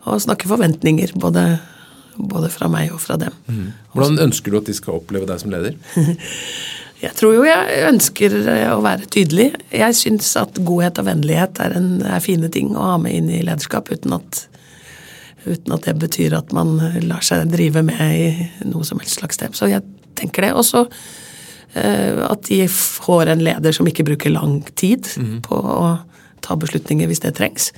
og 0.08 0.20
snakke 0.20 0.50
forventninger, 0.50 1.14
både, 1.20 1.60
både, 2.18 2.50
fra 2.50 2.68
meg 2.68 2.92
og 2.92 3.00
fra 3.00 3.18
dem. 3.18 3.32
Mm. 3.48 3.74
Hvordan 3.94 4.18
ønsker 4.26 4.52
du 4.52 4.58
at 4.58 4.66
de 4.66 4.74
skal 4.74 4.96
oppleve 4.98 5.28
deg 5.28 5.40
som 5.40 5.52
leder? 5.52 5.76
Jeg 7.00 7.16
tror 7.16 7.38
jo 7.38 7.46
jeg 7.48 7.84
ønsker 7.88 8.34
å 8.74 8.80
være 8.84 9.08
tydelig. 9.08 9.54
Jeg 9.72 9.96
syns 9.96 10.34
at 10.40 10.58
godhet 10.68 11.00
og 11.00 11.08
vennlighet 11.08 11.62
er, 11.64 11.76
en, 11.80 11.92
er, 12.04 12.20
fine 12.24 12.50
ting 12.52 12.74
å 12.76 12.90
ha 12.92 12.98
med 13.00 13.16
inn 13.16 13.30
i 13.32 13.40
lederskap, 13.46 13.88
uten 13.94 14.18
at, 14.18 14.42
uten 15.46 15.76
at 15.78 15.88
det 15.88 15.96
betyr 16.02 16.36
at 16.36 16.52
man 16.56 16.76
lar 17.06 17.24
seg 17.24 17.48
drive 17.54 17.86
med 17.88 18.04
i 18.04 18.68
noe 18.68 18.84
som 18.88 19.00
helst 19.00 19.22
slags 19.22 19.40
sted. 19.40 19.56
Så 19.56 19.70
jeg 19.72 19.86
tenker 20.20 20.44
det. 20.44 20.52
Og 20.60 20.68
så 20.68 20.84
uh, 20.90 22.26
at 22.28 22.44
de 22.50 22.66
får 22.74 23.32
en 23.32 23.46
leder 23.48 23.78
som 23.80 23.88
ikke 23.88 24.08
bruker 24.12 24.36
lang 24.36 24.60
tid 24.76 25.08
mm. 25.16 25.40
på 25.48 25.56
å 25.56 25.96
ta 26.44 26.60
beslutninger 26.60 27.08
hvis 27.08 27.24
det 27.24 27.38
trengs. 27.40 27.72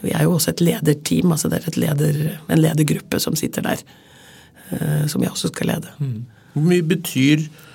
Vi 0.00 0.16
er 0.16 0.24
jo 0.24 0.38
også 0.38 0.54
et 0.54 0.64
lederteam, 0.64 1.36
altså 1.36 1.52
det 1.52 1.60
er 1.60 1.78
leder, 1.80 2.24
en 2.48 2.64
ledergruppe 2.64 3.20
som 3.20 3.36
sitter 3.36 3.68
der, 3.68 3.84
uh, 4.72 5.04
som 5.04 5.20
jeg 5.20 5.36
også 5.36 5.52
skal 5.52 5.74
lede. 5.74 5.92
Mm. 6.00 6.18
Hvor 6.56 6.68
mye 6.72 6.88
betyr 6.96 7.44
Eh, 7.44 7.73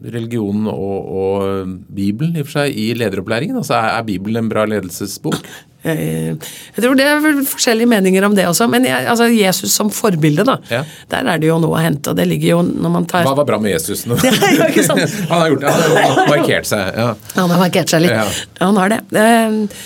religionen 0.00 0.68
og, 0.72 1.08
og, 1.22 1.72
Bibelen 1.92 2.36
i 2.38 2.44
og 2.44 2.48
for 2.48 2.60
seg 2.60 2.78
i 2.78 2.90
lederopplæringen? 2.96 3.58
Altså, 3.60 3.76
er, 3.76 3.98
er 3.98 4.06
Bibelen 4.06 4.44
en 4.44 4.52
bra 4.52 4.64
ledelsesbok? 4.68 5.40
Jeg, 5.80 6.36
tror 6.76 6.96
det 6.98 7.06
er 7.08 7.38
forskjellige 7.48 7.88
meninger 7.88 8.24
om 8.26 8.34
det 8.36 8.44
også, 8.44 8.66
men 8.68 8.84
jeg, 8.84 9.00
altså 9.08 9.30
Jesus 9.32 9.72
som 9.72 9.88
forbilde, 9.88 10.44
da. 10.44 10.58
Ja. 10.68 10.82
Der 11.08 11.30
er 11.32 11.40
det 11.40 11.48
jo 11.48 11.56
noe 11.62 11.78
å 11.78 11.80
hente, 11.80 12.12
og 12.12 12.18
det 12.18 12.26
ligger 12.28 12.50
jo 12.50 12.58
når 12.68 12.92
man 12.98 13.06
tar 13.08 13.24
Hva 13.24 13.32
var 13.38 13.48
bra 13.48 13.56
med 13.64 13.72
Jesus 13.72 14.04
nå? 14.04 14.18
Ja, 14.26 14.34
han 15.30 15.38
har 15.38 15.48
gjort 15.54 15.64
det, 15.64 15.72
han 15.72 16.18
har 16.18 16.28
markert 16.34 16.68
seg. 16.68 16.84
Ja. 17.00 17.08
Han 17.38 17.54
har 17.54 17.62
markert 17.64 17.92
seg 17.94 18.04
litt. 18.04 18.44
Han 18.60 18.76
har 18.76 18.92
det. 18.92 19.00
Eh, 19.24 19.80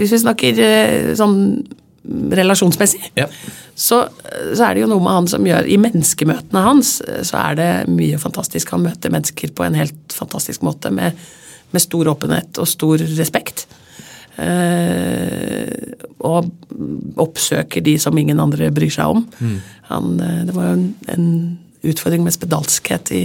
hvis 0.00 0.16
vi 0.16 0.22
snakker 0.24 0.62
eh, 0.66 1.12
sånn 1.18 1.38
relasjonsmessig, 2.06 3.02
ja. 3.18 3.26
så, 3.74 4.04
så, 4.54 4.60
er 4.66 4.76
det 4.76 4.84
jo 4.84 4.90
noe 4.90 5.02
med 5.02 5.16
han 5.16 5.26
som 5.30 5.46
gjør 5.46 5.66
I 5.66 5.78
menneskemøtene 5.82 6.62
hans 6.62 6.98
så 7.02 7.40
er 7.40 7.58
det 7.58 7.70
mye 7.90 8.20
fantastisk. 8.22 8.70
Han 8.74 8.86
møter 8.86 9.12
mennesker 9.12 9.52
på 9.56 9.66
en 9.66 9.78
helt 9.78 10.14
fantastisk 10.14 10.62
måte 10.66 10.92
med, 10.94 11.18
med 11.74 11.82
stor 11.82 12.12
åpenhet 12.14 12.62
og 12.62 12.70
stor 12.70 13.02
respekt. 13.18 13.66
Eh, 14.36 15.96
og 16.28 16.50
oppsøker 17.22 17.84
de 17.84 17.96
som 18.00 18.16
ingen 18.20 18.40
andre 18.42 18.68
bryr 18.74 18.92
seg 18.92 19.16
om. 19.16 19.24
Mm. 19.40 19.60
Han, 19.90 20.16
eh, 20.20 20.42
det 20.48 20.56
var 20.56 20.70
jo 20.70 20.76
en, 20.76 20.88
en 21.12 21.28
utfordring 21.86 22.24
med 22.26 22.36
spedalskhet 22.36 23.12
i 23.16 23.22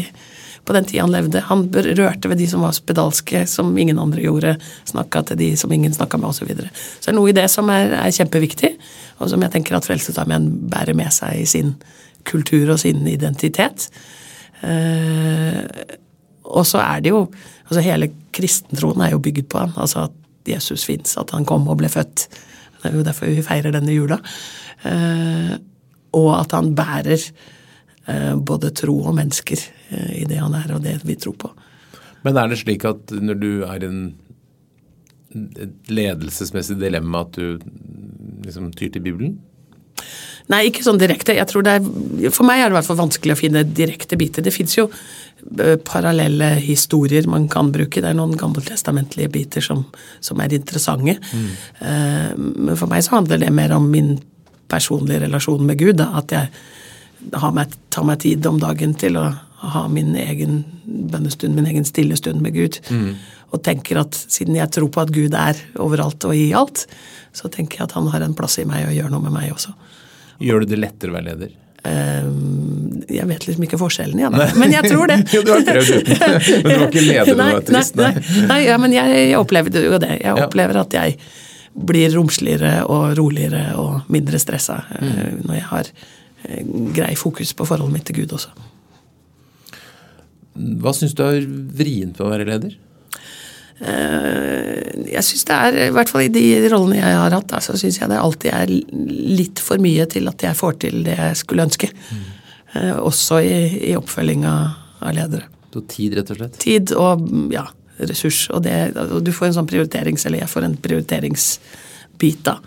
den 0.76 0.88
tida 0.88 1.06
han 1.06 1.14
levde. 1.14 1.44
Han 1.48 1.66
rørte 1.72 2.32
ved 2.32 2.40
de 2.42 2.48
som 2.50 2.64
var 2.66 2.76
spedalske, 2.76 3.44
som 3.50 3.72
ingen 3.78 4.00
andre 4.02 4.24
gjorde. 4.26 4.56
Snakka 4.90 5.24
til 5.30 5.40
de 5.42 5.50
som 5.60 5.72
ingen 5.72 5.94
snakka 5.96 6.20
med, 6.20 6.32
osv. 6.32 6.44
Så, 6.44 6.50
videre. 6.50 6.72
så 6.74 7.08
det 7.08 7.14
er 7.14 7.18
noe 7.20 7.32
i 7.32 7.38
det 7.38 7.48
som 7.54 7.70
er, 7.74 7.96
er 8.00 8.16
kjempeviktig, 8.16 8.72
og 9.20 9.32
som 9.32 9.44
jeg 9.46 9.54
tenker 9.54 9.78
at 9.78 9.88
Frelsesarmeen 9.88 10.50
bærer 10.72 10.98
med 10.98 11.14
seg 11.14 11.44
i 11.44 11.50
sin 11.50 11.76
kultur 12.28 12.74
og 12.74 12.82
sin 12.82 13.06
identitet. 13.10 13.90
Eh, 14.62 15.62
og 16.52 16.66
så 16.68 16.82
er 16.84 17.02
det 17.02 17.14
jo 17.14 17.26
altså 17.72 17.82
Hele 17.86 18.12
kristentroen 18.36 19.00
er 19.06 19.14
jo 19.14 19.22
bygd 19.24 19.48
på 19.50 19.62
han. 19.62 19.72
altså 19.80 20.10
At 20.10 20.18
Jesus 20.50 20.84
fins, 20.86 21.16
at 21.18 21.32
han 21.32 21.46
kom 21.48 21.70
og 21.72 21.80
ble 21.80 21.90
født. 21.92 22.28
Det 22.82 22.90
er 22.90 22.98
jo 22.98 23.06
derfor 23.06 23.30
vi 23.30 23.46
feirer 23.46 23.72
denne 23.72 23.94
jula. 23.94 24.18
Eh, 24.84 25.54
og 26.18 26.32
at 26.36 26.52
han 26.58 26.74
bærer 26.76 27.24
både 28.42 28.72
tro 28.76 28.98
og 29.06 29.16
mennesker 29.18 29.62
eh, 29.92 30.12
i 30.22 30.26
det 30.30 30.40
han 30.42 30.56
er, 30.58 30.74
og 30.76 30.84
det 30.86 31.00
vi 31.06 31.18
tror 31.20 31.38
på. 31.46 31.52
Men 32.26 32.38
er 32.38 32.52
det 32.52 32.62
slik 32.62 32.86
at 32.86 33.14
når 33.14 33.40
du 33.42 33.52
er 33.66 33.86
i 33.86 33.92
et 35.64 35.90
ledelsesmessig 35.90 36.78
dilemma, 36.82 37.24
at 37.26 37.38
du 37.38 37.62
liksom 38.46 38.72
tyr 38.78 38.92
til 38.94 39.06
Bibelen? 39.06 39.40
Nei, 40.52 40.66
ikke 40.68 40.84
sånn 40.84 41.00
direkte. 41.00 41.36
Jeg 41.38 41.48
tror 41.48 41.64
det 41.64 41.78
er, 41.78 42.32
For 42.34 42.44
meg 42.48 42.60
er 42.60 42.68
det 42.68 42.74
i 42.74 42.80
hvert 42.80 42.90
fall 42.90 43.00
vanskelig 43.00 43.36
å 43.36 43.40
finne 43.40 43.64
direkte 43.64 44.18
biter. 44.20 44.44
Det 44.44 44.54
fins 44.54 44.74
jo 44.76 44.88
eh, 44.90 45.78
parallelle 45.86 46.56
historier 46.60 47.30
man 47.30 47.48
kan 47.52 47.72
bruke. 47.72 48.02
Det 48.02 48.10
er 48.10 48.18
noen 48.18 48.36
gammeltestamentlige 48.40 49.32
biter 49.32 49.64
som, 49.64 49.86
som 50.20 50.42
er 50.42 50.58
interessante. 50.58 51.16
Mm. 51.32 51.54
Men 52.68 52.76
for 52.76 52.92
meg 52.92 53.06
så 53.06 53.20
handler 53.20 53.40
det 53.46 53.54
mer 53.56 53.78
om 53.78 53.88
min 53.94 54.16
personlige 54.72 55.24
relasjon 55.24 55.64
med 55.68 55.80
Gud. 55.80 56.02
Da, 56.02 56.12
at 56.20 56.36
jeg 56.36 56.52
meg, 57.54 57.78
ta 57.94 58.04
meg 58.08 58.22
tid 58.24 58.46
om 58.50 58.60
dagen 58.62 58.96
til 58.98 59.20
å 59.20 59.30
ha 59.62 59.88
min 59.88 60.16
egen 60.18 60.64
bønnestund, 60.86 61.56
min 61.56 61.68
egen 61.70 61.86
stille 61.86 62.18
stund 62.18 62.42
med 62.42 62.56
Gud. 62.58 62.80
Mm. 62.90 63.14
Og 63.52 63.64
tenker 63.64 64.00
at 64.02 64.18
siden 64.18 64.58
jeg 64.58 64.72
tror 64.74 64.90
på 64.94 65.04
at 65.04 65.12
Gud 65.14 65.36
er 65.38 65.60
overalt 65.82 66.24
og 66.26 66.36
i 66.36 66.50
alt, 66.58 66.88
så 67.36 67.52
tenker 67.52 67.82
jeg 67.82 67.90
at 67.90 67.98
han 67.98 68.10
har 68.12 68.26
en 68.26 68.38
plass 68.38 68.58
i 68.62 68.66
meg 68.68 68.88
og 68.90 68.96
gjør 68.96 69.12
noe 69.14 69.26
med 69.28 69.36
meg 69.36 69.52
også. 69.54 69.76
Gjør 70.42 70.64
du 70.64 70.72
det 70.72 70.80
lettere 70.82 71.14
å 71.14 71.18
være 71.20 71.28
leder? 71.30 71.52
Um, 71.82 73.02
jeg 73.10 73.26
vet 73.26 73.46
liksom 73.48 73.64
ikke 73.66 73.80
forskjellen 73.82 74.20
igjen, 74.20 74.36
ja, 74.38 74.48
men 74.54 74.74
jeg 74.74 74.86
tror 74.86 75.10
det. 75.10 75.20
jo, 75.36 75.42
du 75.46 75.54
har 75.54 75.64
prøvd 75.66 75.94
uten. 75.98 76.20
Men 76.62 76.68
du 76.68 76.76
var 76.76 76.88
ikke 76.88 77.06
leder 77.06 77.32
da 77.32 77.34
du 77.34 77.42
var 77.42 77.64
trist? 77.66 77.98
Nei, 77.98 78.12
nei, 78.14 78.44
nei 78.52 78.60
ja, 78.68 78.76
men 78.82 78.94
jeg, 78.94 79.16
jeg 79.18 79.40
opplevde 79.40 79.82
jo 79.88 80.02
det. 80.02 80.12
Jeg 80.22 80.46
opplever 80.46 80.82
at 80.84 80.98
jeg 80.98 81.16
blir 81.90 82.14
romsligere 82.14 82.74
og 82.86 83.16
roligere 83.18 83.64
og 83.82 84.12
mindre 84.14 84.42
stressa 84.42 84.82
mm. 84.92 85.08
uh, 85.10 85.30
når 85.48 85.58
jeg 85.58 85.68
har 85.72 85.94
Eh, 85.96 86.21
grei 86.96 87.16
fokus 87.20 87.54
på 87.58 87.68
forholdet 87.70 87.98
mitt 87.98 88.08
til 88.10 88.22
Gud 88.22 88.38
også. 88.38 88.54
Hva 90.82 90.94
syns 90.96 91.16
du 91.16 91.24
er 91.26 91.46
vrient 91.48 92.18
ved 92.20 92.26
å 92.28 92.32
være 92.32 92.48
leder? 92.50 92.74
Eh, 93.82 95.06
jeg 95.10 95.24
syns 95.26 95.48
det 95.48 95.58
er, 95.58 95.78
i 95.88 95.94
hvert 95.96 96.12
fall 96.12 96.28
i 96.28 96.34
de 96.34 96.44
rollene 96.70 97.00
jeg 97.00 97.18
har 97.18 97.34
hatt, 97.34 97.56
så 97.66 97.78
syns 97.80 97.98
jeg 98.02 98.12
det 98.12 98.20
alltid 98.20 98.54
er 98.54 98.74
litt 99.32 99.62
for 99.64 99.82
mye 99.82 100.06
til 100.12 100.30
at 100.30 100.46
jeg 100.46 100.60
får 100.60 100.78
til 100.84 101.02
det 101.08 101.18
jeg 101.18 101.40
skulle 101.42 101.66
ønske. 101.70 101.90
Mm. 102.12 102.28
Også 103.02 103.42
i, 103.44 103.56
i 103.92 103.96
oppfølginga 104.00 104.54
av 105.02 105.16
ledere. 105.16 105.48
Så 105.72 105.84
tid, 105.88 106.18
rett 106.20 106.32
og 106.34 106.40
slett? 106.40 106.60
Tid 106.62 106.92
og 107.00 107.26
ja, 107.52 107.66
ressurs. 108.10 108.44
Og, 108.52 108.62
det, 108.66 108.76
og 109.00 109.22
du 109.24 109.32
får 109.36 109.50
en 109.50 109.58
sånn 109.60 109.70
prioriterings, 109.70 110.26
eller 110.28 110.44
jeg 110.44 110.52
får 110.52 110.68
en 110.68 110.78
prioriteringsbit, 110.84 112.44
da. 112.48 112.58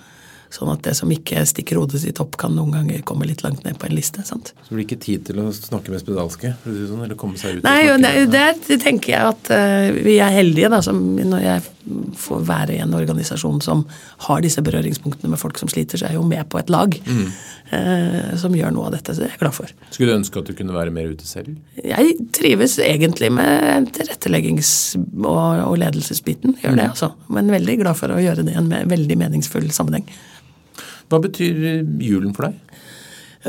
Sånn 0.55 0.71
at 0.71 0.85
det 0.87 0.93
som 0.95 1.11
ikke 1.11 1.41
stikker 1.51 1.81
hodet 1.81 1.99
sitt 2.05 2.21
opp, 2.23 2.37
kan 2.39 2.53
noen 2.55 2.77
ganger 2.77 3.01
komme 3.07 3.27
litt 3.27 3.43
langt 3.43 3.65
ned 3.67 3.75
på 3.81 3.89
en 3.89 3.95
liste. 3.97 4.23
sant? 4.23 4.53
Så 4.55 4.71
det 4.71 4.77
blir 4.77 4.87
ikke 4.87 5.01
tid 5.03 5.25
til 5.27 5.41
å 5.43 5.49
snakke 5.55 5.91
med 5.91 6.03
spedalske? 6.03 6.53
Sånn, 6.63 7.01
eller 7.03 7.19
komme 7.19 7.41
seg 7.41 7.59
ut 7.59 7.67
Nei, 7.67 7.89
der, 7.99 8.21
der 8.31 8.79
tenker 8.79 9.17
jeg 9.17 9.33
at 9.33 9.51
uh, 9.51 9.89
vi 10.05 10.21
er 10.23 10.31
heldige 10.31 10.71
da, 10.71 10.79
som, 10.85 11.01
når 11.19 11.43
jeg 11.43 11.65
får 12.17 12.45
være 12.47 12.77
i 12.77 12.83
en 12.85 12.95
organisasjon 12.97 13.59
som 13.65 13.83
har 14.29 14.45
disse 14.45 14.63
berøringspunktene 14.65 15.33
med 15.33 15.41
folk 15.41 15.59
som 15.59 15.69
sliter, 15.73 15.99
så 15.99 16.07
er 16.07 16.15
jeg 16.15 16.21
jo 16.21 16.29
med 16.29 16.47
på 16.53 16.61
et 16.61 16.71
lag 16.73 16.95
mm. 17.03 17.25
uh, 17.73 18.31
som 18.41 18.55
gjør 18.55 18.77
noe 18.77 18.93
av 18.93 18.95
dette. 18.95 19.11
Så 19.11 19.25
det 19.25 19.33
er 19.33 19.35
jeg 19.35 19.43
glad 19.43 19.57
for. 19.59 19.73
Skulle 19.91 20.13
du 20.13 20.19
ønske 20.21 20.39
at 20.39 20.53
du 20.53 20.55
kunne 20.55 20.77
være 20.77 20.95
mer 20.95 21.11
ute 21.11 21.27
selv? 21.27 21.57
Jeg 21.83 22.15
trives 22.37 22.79
egentlig 22.79 23.33
med 23.35 23.91
tilretteleggings- 23.99 24.95
og, 25.01 25.65
og 25.67 25.75
ledelsesbiten. 25.83 26.61
Gjør 26.63 26.79
det, 26.79 26.87
mm. 26.87 26.95
altså. 26.95 27.11
Men 27.35 27.51
veldig 27.59 27.81
glad 27.83 27.99
for 27.99 28.15
å 28.15 28.23
gjøre 28.23 28.47
det 28.47 28.55
i 28.55 28.63
en 28.63 28.71
veldig 28.95 29.19
meningsfull 29.27 29.67
sammenheng. 29.75 30.07
Hva 31.15 31.23
betyr 31.23 31.85
julen 32.03 32.35
for 32.35 32.49
deg? 32.49 32.61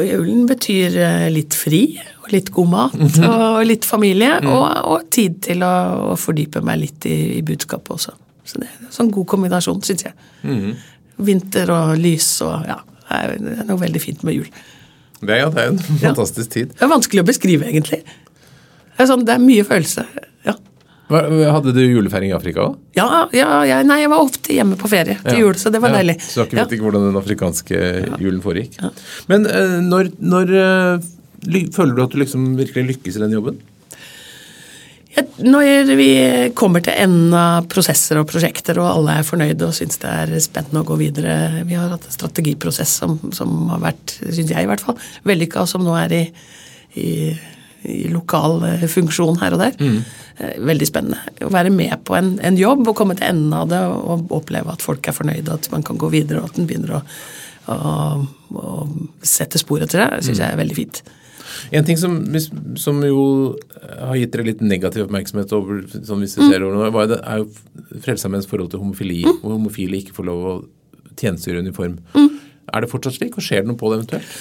Julen 0.05 0.43
betyr 0.49 0.97
eh, 0.99 1.25
litt 1.31 1.55
fri 1.55 1.81
og 2.19 2.27
litt 2.33 2.51
god 2.53 2.67
mat 2.71 2.95
og 2.99 3.61
litt 3.65 3.87
familie. 3.87 4.41
Mm. 4.43 4.49
Og, 4.51 4.65
og, 4.91 5.05
tid 5.13 5.39
til 5.45 5.63
å, 5.65 5.71
å, 6.11 6.17
fordype 6.19 6.61
meg 6.65 6.81
litt 6.83 7.07
i, 7.09 7.39
i 7.39 7.41
budskapet 7.45 7.95
også. 7.95 8.15
Så 8.45 8.61
det 8.61 8.67
er 8.67 8.83
en 8.83 8.93
sånn 8.93 9.09
god 9.13 9.29
kombinasjon, 9.31 9.79
syns 9.87 10.05
jeg. 10.05 10.13
Mm. 10.43 10.75
Vinter 11.25 11.71
og 11.73 11.95
lys 12.01 12.29
og 12.45 12.67
ja. 12.67 12.81
Det 13.05 13.21
er 13.21 13.67
noe 13.69 13.77
veldig 13.77 14.01
fint 14.01 14.23
med 14.25 14.33
jul. 14.33 14.47
Det, 15.21 15.35
ja, 15.37 15.49
det 15.53 15.61
er 15.61 15.71
en 15.71 15.81
fantastisk 16.01 16.53
tid. 16.53 16.71
Det 16.73 16.85
er 16.85 16.89
vanskelig 16.91 17.21
å 17.21 17.27
beskrive, 17.27 17.67
egentlig. 17.69 18.01
Det 18.01 19.03
er, 19.03 19.09
sånn, 19.09 19.25
det 19.27 19.35
er 19.35 19.43
mye 19.43 19.65
følelse. 19.67 20.05
Ja. 21.09 21.51
Hadde 21.53 21.73
du 21.75 21.81
julefeiring 21.83 22.31
i 22.31 22.35
Afrika 22.37 22.63
òg? 22.65 22.79
Ja, 22.97 23.27
ja, 23.35 23.49
ja, 23.67 23.81
nei, 23.85 23.99
jeg 24.01 24.11
var 24.13 24.23
ofte 24.25 24.55
hjemme 24.55 24.77
på 24.79 24.89
ferie 24.89 25.19
til 25.21 25.43
jul, 25.43 25.53
så 25.61 25.69
det 25.73 25.81
var 25.83 25.93
deilig. 25.93 26.17
Så 26.23 26.45
dere 26.45 26.63
vet 26.63 26.75
ikke 26.77 26.87
hvordan 26.87 27.09
den 27.11 27.19
afrikanske 27.19 27.83
julen 28.23 28.41
foregikk. 28.43 28.79
Men 29.29 29.45
uh, 29.45 29.77
når, 29.85 30.15
når 30.17 30.55
uh, 30.57 31.69
føler 31.75 31.93
du 31.93 32.03
at 32.07 32.15
du 32.15 32.21
liksom 32.23 32.53
virkelig 32.57 32.95
lykkes 32.95 33.19
i 33.19 33.25
den 33.25 33.37
jobben? 33.37 33.61
Når 35.15 35.93
vi 35.95 36.09
kommer 36.59 36.83
til 36.83 36.97
enden 36.99 37.33
av 37.39 37.67
prosesser 37.71 38.19
og 38.19 38.27
prosjekter, 38.27 38.79
og 38.81 38.89
alle 38.89 39.19
er 39.19 39.27
fornøyde 39.27 39.67
og 39.67 39.75
syns 39.77 40.01
det 40.01 40.11
er 40.11 40.33
spennende 40.43 40.81
å 40.81 40.87
gå 40.87 40.97
videre 40.99 41.63
Vi 41.67 41.77
har 41.77 41.93
hatt 41.93 42.07
en 42.07 42.15
strategiprosess 42.17 42.97
som, 42.99 43.15
som 43.35 43.69
har 43.71 43.83
vært, 43.83 44.17
syns 44.25 44.51
jeg 44.51 44.65
i 44.65 44.69
hvert 44.69 44.83
fall, 44.83 44.97
vellykka, 45.27 45.63
og 45.63 45.71
som 45.71 45.85
nå 45.85 45.95
er 46.01 46.17
i, 46.17 46.23
i 46.99 47.09
i 47.89 48.05
lokal 48.13 48.61
eh, 48.67 48.85
funksjon 48.91 49.39
her 49.41 49.55
og 49.55 49.61
der. 49.63 49.75
Mm. 49.79 49.99
Eh, 50.37 50.55
veldig 50.69 50.87
spennende. 50.89 51.35
Å 51.45 51.51
være 51.53 51.73
med 51.73 51.97
på 52.07 52.17
en, 52.17 52.35
en, 52.43 52.59
jobb 52.59 52.87
og 52.91 52.95
komme 52.97 53.17
til 53.17 53.29
enden 53.29 53.53
av 53.55 53.69
det 53.71 53.81
og 53.87 54.31
oppleve 54.35 54.73
at 54.73 54.85
folk 54.85 55.07
er 55.07 55.17
fornøyde, 55.17 55.59
at 55.59 55.69
man 55.73 55.85
kan 55.85 55.99
gå 56.01 56.11
videre 56.13 56.41
og 56.41 56.51
at 56.51 56.59
en 56.59 56.69
begynner 56.69 56.97
å, 56.99 57.03
å, 57.71 57.77
å 58.55 58.79
sette 59.25 59.61
spor 59.61 59.85
etter 59.85 60.03
det, 60.03 60.25
syns 60.25 60.39
mm. 60.39 60.43
jeg 60.43 60.49
er 60.51 60.63
veldig 60.63 60.79
fint. 60.81 61.05
En 61.71 61.85
ting 61.85 61.97
som, 61.97 62.17
som, 62.79 62.99
jo 63.05 63.23
har 63.85 64.17
gitt 64.19 64.33
dere 64.33 64.47
litt 64.49 64.63
negativ 64.65 65.05
oppmerksomhet 65.05 65.53
over, 65.55 65.83
sånn 65.95 66.23
hvis 66.23 66.35
vi 66.39 66.49
ser 66.49 66.65
over 66.65 66.89
nå, 66.89 67.05
det, 67.11 67.19
er 67.21 67.43
jo 67.43 68.01
Frelsesarmeens 68.03 68.49
forhold 68.49 68.73
til 68.73 68.81
homofili. 68.81 69.21
Mm. 69.25 69.39
Og 69.41 69.55
homofile 69.55 70.01
ikke 70.01 70.15
får 70.17 70.27
lov 70.29 70.45
å 70.45 70.55
tjenestegjøre 71.15 71.63
uniform. 71.63 71.99
Mm. 72.15 72.34
Er 72.75 72.83
det 72.83 72.91
fortsatt 72.91 73.15
slik, 73.15 73.37
og 73.39 73.45
skjer 73.45 73.63
det 73.63 73.71
noe 73.71 73.79
på 73.79 73.89
det 73.91 74.01
eventuelt? 74.01 74.31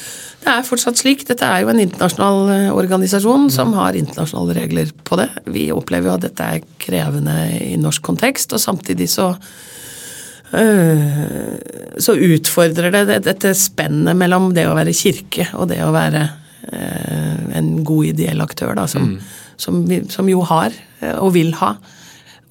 Det 0.45 0.53
er 0.53 0.67
fortsatt 0.67 0.99
slik. 1.01 1.23
Dette 1.29 1.47
er 1.47 1.63
jo 1.63 1.71
en 1.73 1.81
internasjonal 1.81 2.51
eh, 2.53 2.73
organisasjon 2.75 3.47
som 3.55 3.73
har 3.79 3.97
internasjonale 3.97 4.57
regler 4.59 4.91
på 5.07 5.19
det. 5.21 5.29
Vi 5.55 5.69
opplever 5.73 6.11
jo 6.11 6.17
at 6.19 6.27
dette 6.27 6.49
er 6.57 6.67
krevende 6.83 7.37
i 7.63 7.79
norsk 7.81 8.05
kontekst, 8.05 8.53
og 8.53 8.61
samtidig 8.61 9.09
så 9.13 9.31
øh, 10.53 11.55
så 12.03 12.17
utfordrer 12.19 12.93
det 13.07 13.23
dette 13.25 13.55
spennet 13.57 14.19
mellom 14.19 14.51
det 14.57 14.67
å 14.69 14.77
være 14.77 14.97
kirke 14.97 15.49
og 15.55 15.71
det 15.71 15.81
å 15.85 15.95
være 15.95 16.27
øh, 16.27 17.43
en 17.55 17.75
god 17.87 18.13
ideell 18.13 18.45
aktør, 18.45 18.75
da, 18.77 18.89
som, 18.91 19.15
mm. 19.15 19.35
som, 19.57 19.85
vi, 19.89 20.03
som 20.13 20.29
jo 20.29 20.43
har 20.51 20.75
og 21.21 21.35
vil 21.37 21.55
ha 21.61 21.77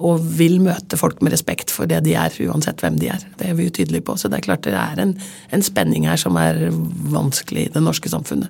og 0.02 0.24
vil 0.38 0.58
møte 0.64 0.98
folk 1.00 1.22
med 1.24 1.36
respekt 1.36 1.72
for 1.74 1.90
det 1.90 2.02
de 2.08 2.16
er, 2.20 2.34
uansett 2.48 2.82
hvem 2.84 2.98
de 3.02 3.12
er. 3.14 3.26
Det 3.40 3.50
er 3.50 3.58
vi 3.58 3.68
jo 3.68 3.76
tydelige 3.78 4.06
på. 4.08 4.18
Så 4.20 4.32
det 4.32 4.40
er 4.40 4.48
klart 4.48 4.66
det 4.66 4.74
er 4.78 5.02
en, 5.04 5.14
en 5.54 5.66
spenning 5.66 6.08
her 6.10 6.20
som 6.20 6.38
er 6.42 6.66
vanskelig 7.14 7.68
i 7.68 7.74
det 7.76 7.84
norske 7.84 8.12
samfunnet. 8.12 8.50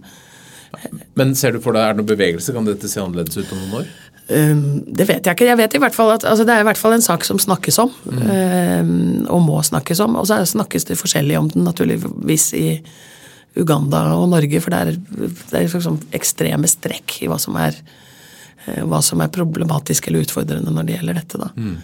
Men 1.19 1.35
ser 1.37 1.53
du 1.53 1.61
for 1.61 1.75
deg, 1.75 1.83
er 1.83 1.93
det 1.93 2.01
noen 2.01 2.09
bevegelse? 2.09 2.55
Kan 2.55 2.65
dette 2.67 2.89
se 2.89 3.01
annerledes 3.01 3.37
ut 3.37 3.53
om 3.53 3.61
noen 3.61 3.83
år? 3.83 3.91
Um, 4.23 4.61
det 4.87 5.05
vet 5.09 5.25
jeg 5.25 5.35
ikke. 5.35 5.47
Jeg 5.49 5.59
vet 5.59 5.75
i 5.75 5.81
hvert 5.83 5.95
fall 5.95 6.13
at 6.13 6.23
altså, 6.23 6.45
Det 6.47 6.53
er 6.55 6.63
i 6.63 6.67
hvert 6.69 6.79
fall 6.79 6.95
en 6.95 7.03
sak 7.03 7.25
som 7.27 7.41
snakkes 7.41 7.79
om, 7.83 7.91
mm. 8.07 8.21
um, 8.23 9.25
og 9.35 9.43
må 9.45 9.59
snakkes 9.67 9.99
om. 10.05 10.15
Og 10.19 10.29
så 10.29 10.39
snakkes 10.47 10.87
det 10.89 10.99
forskjellig 10.99 11.37
om 11.39 11.49
den 11.51 11.67
naturligvis 11.67 12.53
i 12.57 12.67
Uganda 13.59 14.07
og 14.17 14.31
Norge, 14.31 14.61
for 14.63 14.73
det 14.73 14.79
er, 14.79 14.95
det 14.95 15.59
er 15.59 15.67
liksom 15.67 15.99
ekstreme 16.15 16.69
strekk 16.71 17.19
i 17.21 17.29
hva 17.29 17.37
som 17.41 17.59
er 17.61 17.77
hva 18.65 19.01
som 19.03 19.21
er 19.23 19.33
problematisk 19.33 20.07
eller 20.07 20.23
utfordrende 20.23 20.71
når 20.71 20.87
det 20.87 20.97
gjelder 20.97 21.19
dette. 21.19 21.41
Da. 21.41 21.49
Mm. 21.57 21.75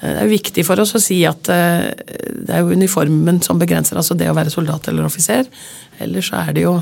Det 0.00 0.12
er 0.22 0.30
viktig 0.30 0.64
for 0.64 0.80
oss 0.80 0.94
å 0.96 1.02
si 1.02 1.18
at 1.28 1.50
eh, 1.52 1.90
det 2.46 2.54
er 2.54 2.62
jo 2.62 2.76
uniformen 2.76 3.42
som 3.44 3.60
begrenser, 3.60 3.98
altså 4.00 4.16
det 4.16 4.30
å 4.30 4.36
være 4.36 4.52
soldat 4.52 4.88
eller 4.88 5.08
offiser. 5.08 5.48
Ellers 6.00 6.30
så 6.30 6.40
er 6.40 6.56
det 6.56 6.64
jo 6.64 6.78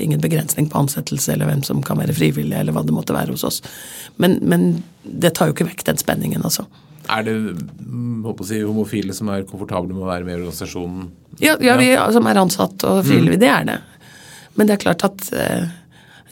ingen 0.00 0.22
begrensning 0.22 0.70
på 0.72 0.80
ansettelse 0.80 1.34
eller 1.34 1.50
hvem 1.50 1.60
som 1.66 1.82
kan 1.84 2.00
være 2.00 2.16
frivillig, 2.16 2.56
eller 2.56 2.72
hva 2.72 2.84
det 2.86 2.94
måtte 2.96 3.16
være 3.16 3.34
hos 3.34 3.44
oss. 3.44 3.60
Men, 4.22 4.38
men 4.40 4.80
det 5.04 5.34
tar 5.36 5.50
jo 5.50 5.56
ikke 5.56 5.68
vekk 5.68 5.84
den 5.90 6.00
spenningen, 6.00 6.46
altså. 6.48 6.64
Er 7.12 7.26
det 7.26 7.34
mm, 7.34 8.24
si, 8.46 8.62
homofile 8.62 9.12
som 9.12 9.28
er 9.34 9.44
komfortable 9.44 9.92
med 9.92 10.06
å 10.06 10.08
være 10.08 10.24
med 10.24 10.36
i 10.36 10.40
organisasjonen? 10.40 11.10
Ja, 11.42 11.58
ja 11.60 11.76
vi 11.76 11.92
som 12.14 12.28
er 12.30 12.40
ansatt 12.40 12.86
og 12.88 13.02
frivillige, 13.04 13.36
mm. 13.36 13.42
det 13.42 13.52
er 13.52 13.68
det. 13.68 13.78
Men 14.56 14.68
det 14.68 14.78
er 14.78 14.84
klart 14.86 15.04
at 15.10 15.32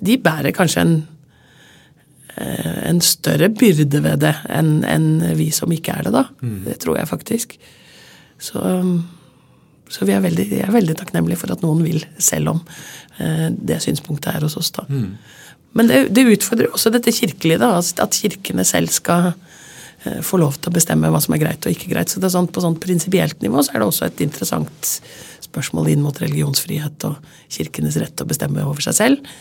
de 0.00 0.16
bærer 0.22 0.54
kanskje 0.56 0.84
en 0.86 1.00
Eh, 1.00 1.19
en 2.36 3.00
større 3.04 3.48
byrde 3.52 4.00
ved 4.04 4.22
det 4.22 4.34
enn 4.52 4.84
en 4.86 5.08
vi 5.38 5.50
som 5.54 5.72
ikke 5.74 5.96
er 5.96 6.06
det, 6.06 6.12
da. 6.14 6.24
Mm. 6.42 6.60
Det 6.68 6.76
tror 6.82 7.00
jeg 7.00 7.10
faktisk. 7.10 7.56
Så, 8.40 8.62
så 9.90 10.08
vi 10.08 10.14
er 10.16 10.24
veldig, 10.24 10.46
jeg 10.48 10.64
er 10.66 10.74
veldig 10.74 10.96
takknemlige 11.00 11.42
for 11.42 11.52
at 11.52 11.62
noen 11.64 11.82
vil, 11.84 12.00
selv 12.22 12.54
om 12.54 12.62
eh, 13.18 13.48
det 13.52 13.80
synspunktet 13.84 14.32
er 14.32 14.46
hos 14.46 14.56
oss, 14.60 14.72
da. 14.76 14.86
Mm. 14.88 15.12
Men 15.78 15.90
det, 15.90 16.00
det, 16.16 16.26
utfordrer 16.32 16.72
også 16.74 16.90
dette 16.94 17.14
kirkelige, 17.14 17.60
da. 17.62 17.74
At 17.78 18.18
kirkene 18.18 18.64
selv 18.66 18.90
skal 18.94 19.30
eh, 19.30 20.20
få 20.24 20.40
lov 20.40 20.58
til 20.58 20.72
å 20.72 20.76
bestemme 20.78 21.10
hva 21.12 21.20
som 21.22 21.36
er 21.36 21.42
greit 21.44 21.66
og 21.66 21.76
ikke 21.76 21.92
greit. 21.92 22.10
Så 22.10 22.22
det 22.22 22.30
er 22.30 22.36
sånn, 22.38 22.50
På 22.50 22.64
sånn 22.64 22.80
prinsipielt 22.82 23.42
nivå 23.44 23.62
så 23.62 23.74
er 23.74 23.82
det 23.82 23.90
også 23.90 24.08
et 24.08 24.24
interessant 24.24 24.94
spørsmål 25.50 25.92
inn 25.92 26.02
mot 26.04 26.16
religionsfrihet 26.22 27.06
og 27.08 27.32
kirkenes 27.50 27.98
rett 28.00 28.16
til 28.16 28.26
å 28.26 28.30
bestemme 28.32 28.66
over 28.66 28.82
seg 28.86 28.98
selv. 28.98 29.32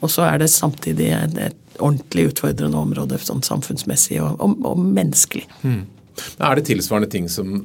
Og 0.00 0.12
så 0.12 0.26
er 0.28 0.42
det 0.42 0.50
samtidig 0.52 1.10
et, 1.14 1.56
ordentlig 1.78 2.32
utfordrende 2.32 2.78
område 2.78 3.18
sånn 3.22 3.44
samfunnsmessig 3.46 4.16
og, 4.18 4.38
og, 4.42 4.56
og 4.66 4.78
menneskelig. 4.82 5.44
Mm. 5.62 5.84
Er 6.42 6.58
det 6.58 6.64
tilsvarende 6.66 7.10
ting 7.12 7.28
som 7.30 7.60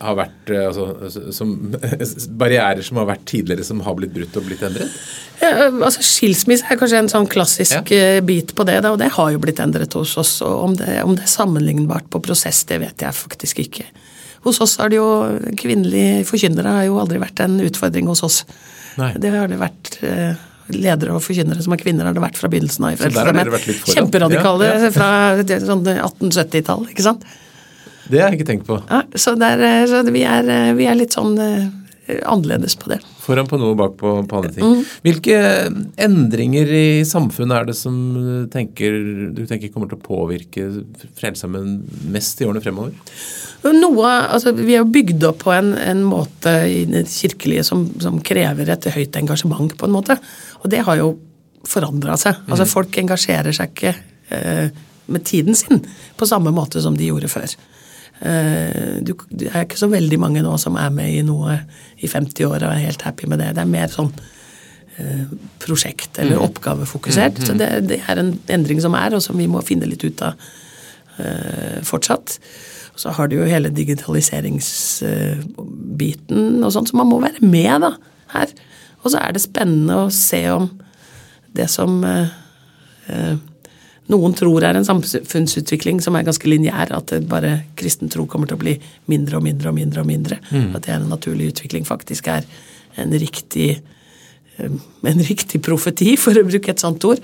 har 0.00 0.16
vært 0.16 0.52
eh, 0.52 0.66
altså, 0.68 1.32
som, 1.32 1.54
barrierer 2.40 2.84
som 2.84 3.00
har 3.00 3.08
vært 3.10 3.26
tidligere, 3.28 3.64
som 3.66 3.82
har 3.84 3.96
blitt 3.98 4.14
brutt 4.14 4.36
og 4.40 4.46
blitt 4.48 4.64
endret? 4.66 4.92
Ja, 5.40 5.68
altså 5.70 6.04
Skilsmisse 6.04 6.68
er 6.68 6.76
kanskje 6.80 7.00
en 7.00 7.10
sånn 7.12 7.28
klassisk 7.30 7.92
ja. 7.92 8.16
Eh, 8.16 8.20
bit 8.24 8.54
på 8.56 8.66
det, 8.68 8.80
da, 8.84 8.94
og 8.94 9.00
det 9.00 9.10
har 9.16 9.32
jo 9.34 9.40
blitt 9.42 9.60
endret 9.62 9.96
hos 9.96 10.16
oss. 10.20 10.38
og 10.44 10.66
om 10.68 10.76
det, 10.76 11.00
om 11.04 11.16
det, 11.16 11.24
er 11.24 11.32
sammenlignbart 11.32 12.10
på 12.12 12.22
prosess, 12.24 12.62
det 12.68 12.80
vet 12.84 13.04
jeg 13.04 13.16
faktisk 13.16 13.64
ikke. 13.64 13.88
Hos 14.44 14.60
oss 14.64 14.78
har 14.80 14.88
det 14.88 14.96
jo 14.96 15.08
Kvinnelige 15.60 16.24
forkynnere 16.28 16.78
har 16.78 16.86
jo 16.88 17.00
aldri 17.00 17.20
vært 17.20 17.42
en 17.44 17.58
utfordring 17.60 18.08
hos 18.08 18.24
oss. 18.24 18.44
Nei. 19.00 19.12
Det 19.20 19.32
har 19.32 19.48
det 19.52 19.60
vært 19.60 19.98
eh, 20.04 20.46
ledere 20.76 21.14
og 21.16 21.22
forkynnere 21.24 21.62
som 21.64 21.74
er 21.74 21.80
kvinner, 21.82 22.08
har 22.08 22.16
det 22.16 22.22
vært 22.22 22.40
fra 22.40 22.50
begynnelsen 22.52 22.86
av. 22.88 22.96
i 22.96 23.76
Kjemperadikale 23.94 24.68
ja, 24.68 24.80
ja. 24.86 24.90
fra 24.94 25.10
sånn 25.66 25.86
1870-tall, 25.86 26.88
ikke 26.92 27.06
sant. 27.06 27.26
Det 28.10 28.18
har 28.18 28.32
jeg 28.32 28.40
ikke 28.40 28.48
tenkt 28.48 28.66
på. 28.66 28.80
Ja, 28.90 29.04
så, 29.14 29.36
der, 29.38 29.60
eh, 29.62 29.84
så 29.90 30.02
vi, 30.10 30.24
er, 30.26 30.48
eh, 30.50 30.72
vi, 30.78 30.86
er, 30.90 30.98
litt 30.98 31.14
sånn 31.14 31.36
uh, 31.38 31.68
annerledes 32.08 32.74
på 32.80 32.90
det. 32.90 32.98
Foran 33.20 33.48
på 33.48 33.58
noe, 33.60 33.76
bak 33.78 33.96
på, 34.00 34.12
på 34.26 34.38
andre 34.38 34.52
ting. 34.54 34.64
Mm. 34.64 34.80
Hvilke 35.06 35.36
endringer 36.00 36.72
i 36.74 36.86
samfunnet 37.06 37.58
er 37.58 37.68
det 37.68 37.76
som 37.78 37.94
tenker, 38.52 38.96
du 39.36 39.44
tenker 39.46 39.72
kommer 39.74 39.90
til 39.90 40.00
å 40.00 40.04
påvirke 40.04 40.66
Frelsesarmeen 41.18 41.78
mest 42.10 42.40
i 42.40 42.48
årene 42.48 42.64
fremover? 42.64 42.96
Noe, 43.76 44.10
altså, 44.32 44.54
vi 44.56 44.74
er 44.74 44.80
jo 44.80 44.92
bygd 44.92 45.26
opp 45.28 45.42
på 45.44 45.52
en, 45.52 45.74
en 45.76 46.04
måte 46.08 46.54
i 46.66 46.84
det 46.88 47.04
kirkelige 47.12 47.66
som, 47.68 47.84
som, 48.00 48.16
krever 48.24 48.72
et 48.72 48.88
høyt 48.94 49.18
engasjement, 49.20 49.74
på 49.76 49.88
en 49.88 49.94
måte. 49.94 50.16
Og 50.62 50.70
det 50.72 50.80
har 50.86 51.00
jo 51.00 51.12
forandra 51.68 52.16
seg. 52.20 52.40
Altså, 52.48 52.64
mm. 52.64 52.70
Folk 52.72 52.96
engasjerer 53.02 53.56
seg 53.56 53.74
ikke 53.74 53.92
eh, 54.32 54.70
med 55.10 55.26
tiden 55.28 55.58
sin 55.58 55.84
på 56.16 56.28
samme 56.28 56.54
måte 56.56 56.80
som 56.80 56.96
de 56.96 57.10
gjorde 57.10 57.28
før. 57.28 57.52
Eh, 58.20 59.00
du, 59.00 59.14
det 59.32 59.48
er 59.48 59.64
ikke 59.64 59.80
så 59.80 59.88
veldig 59.88 60.18
mange 60.20 60.42
nå 60.44 60.52
som 60.60 60.76
er 60.80 60.90
med 60.92 61.08
i 61.14 61.22
noe 61.24 61.54
i 62.00 62.08
50 62.10 62.44
år 62.48 62.58
og 62.60 62.72
er 62.72 62.86
helt 62.86 63.02
happy 63.06 63.26
med 63.30 63.38
det. 63.40 63.54
Det 63.56 63.62
er 63.64 63.70
mer 63.70 63.88
sånn 63.92 64.12
eh, 65.00 65.26
prosjekt- 65.62 66.18
eller 66.20 66.36
mm. 66.36 66.44
oppgavefokusert. 66.48 67.36
Mm. 67.40 67.44
Så 67.46 67.52
det, 67.60 67.68
det, 67.88 67.98
er 68.04 68.16
en 68.20 68.32
endring 68.52 68.80
som 68.84 68.94
er, 68.98 69.10
og 69.16 69.22
som 69.24 69.34
vi 69.40 69.46
må 69.50 69.58
finne 69.66 69.86
litt 69.88 70.04
ut 70.04 70.20
av 70.26 70.32
eh, 71.18 71.78
fortsatt. 71.86 72.26
Så 73.00 73.06
har 73.16 73.26
du 73.30 73.34
jo 73.38 73.48
hele 73.48 73.70
digitaliseringsbiten 73.72 76.42
og 76.60 76.70
sånn, 76.74 76.88
så 76.90 76.94
man 77.00 77.08
må 77.08 77.16
være 77.22 77.40
med 77.40 77.76
da, 77.86 77.92
her. 78.34 78.48
Og 79.00 79.08
så 79.12 79.16
er 79.22 79.30
det 79.32 79.46
spennende 79.46 79.94
å 80.04 80.12
se 80.12 80.42
om 80.52 80.64
det 81.56 81.68
som 81.72 81.90
eh, 82.04 82.28
eh, 83.08 83.36
noen 84.10 84.34
tror 84.34 84.64
er 84.64 84.78
en 84.78 84.86
samfunnsutvikling 84.86 86.00
som 86.02 86.16
er 86.16 86.26
ganske 86.26 86.48
lineær, 86.48 86.90
at 86.96 87.12
bare 87.30 87.60
kristen 87.78 88.10
tro 88.10 88.26
kommer 88.26 88.50
til 88.50 88.58
å 88.58 88.62
bli 88.62 88.74
mindre 89.12 89.38
og 89.38 89.44
mindre 89.46 89.70
og 89.70 89.76
mindre. 89.76 90.00
og 90.00 90.08
mindre, 90.08 90.40
mm. 90.50 90.74
At 90.74 90.86
det 90.86 90.94
er 90.94 91.00
en 91.00 91.12
naturlig 91.12 91.52
utvikling, 91.52 91.86
faktisk 91.86 92.28
er 92.32 92.48
en 92.98 93.12
riktig, 93.12 93.70
eh, 94.56 94.78
en 95.12 95.24
riktig 95.30 95.62
profeti, 95.62 96.16
for 96.18 96.34
å 96.34 96.46
bruke 96.48 96.70
et 96.72 96.82
sånt 96.82 97.04
ord. 97.04 97.22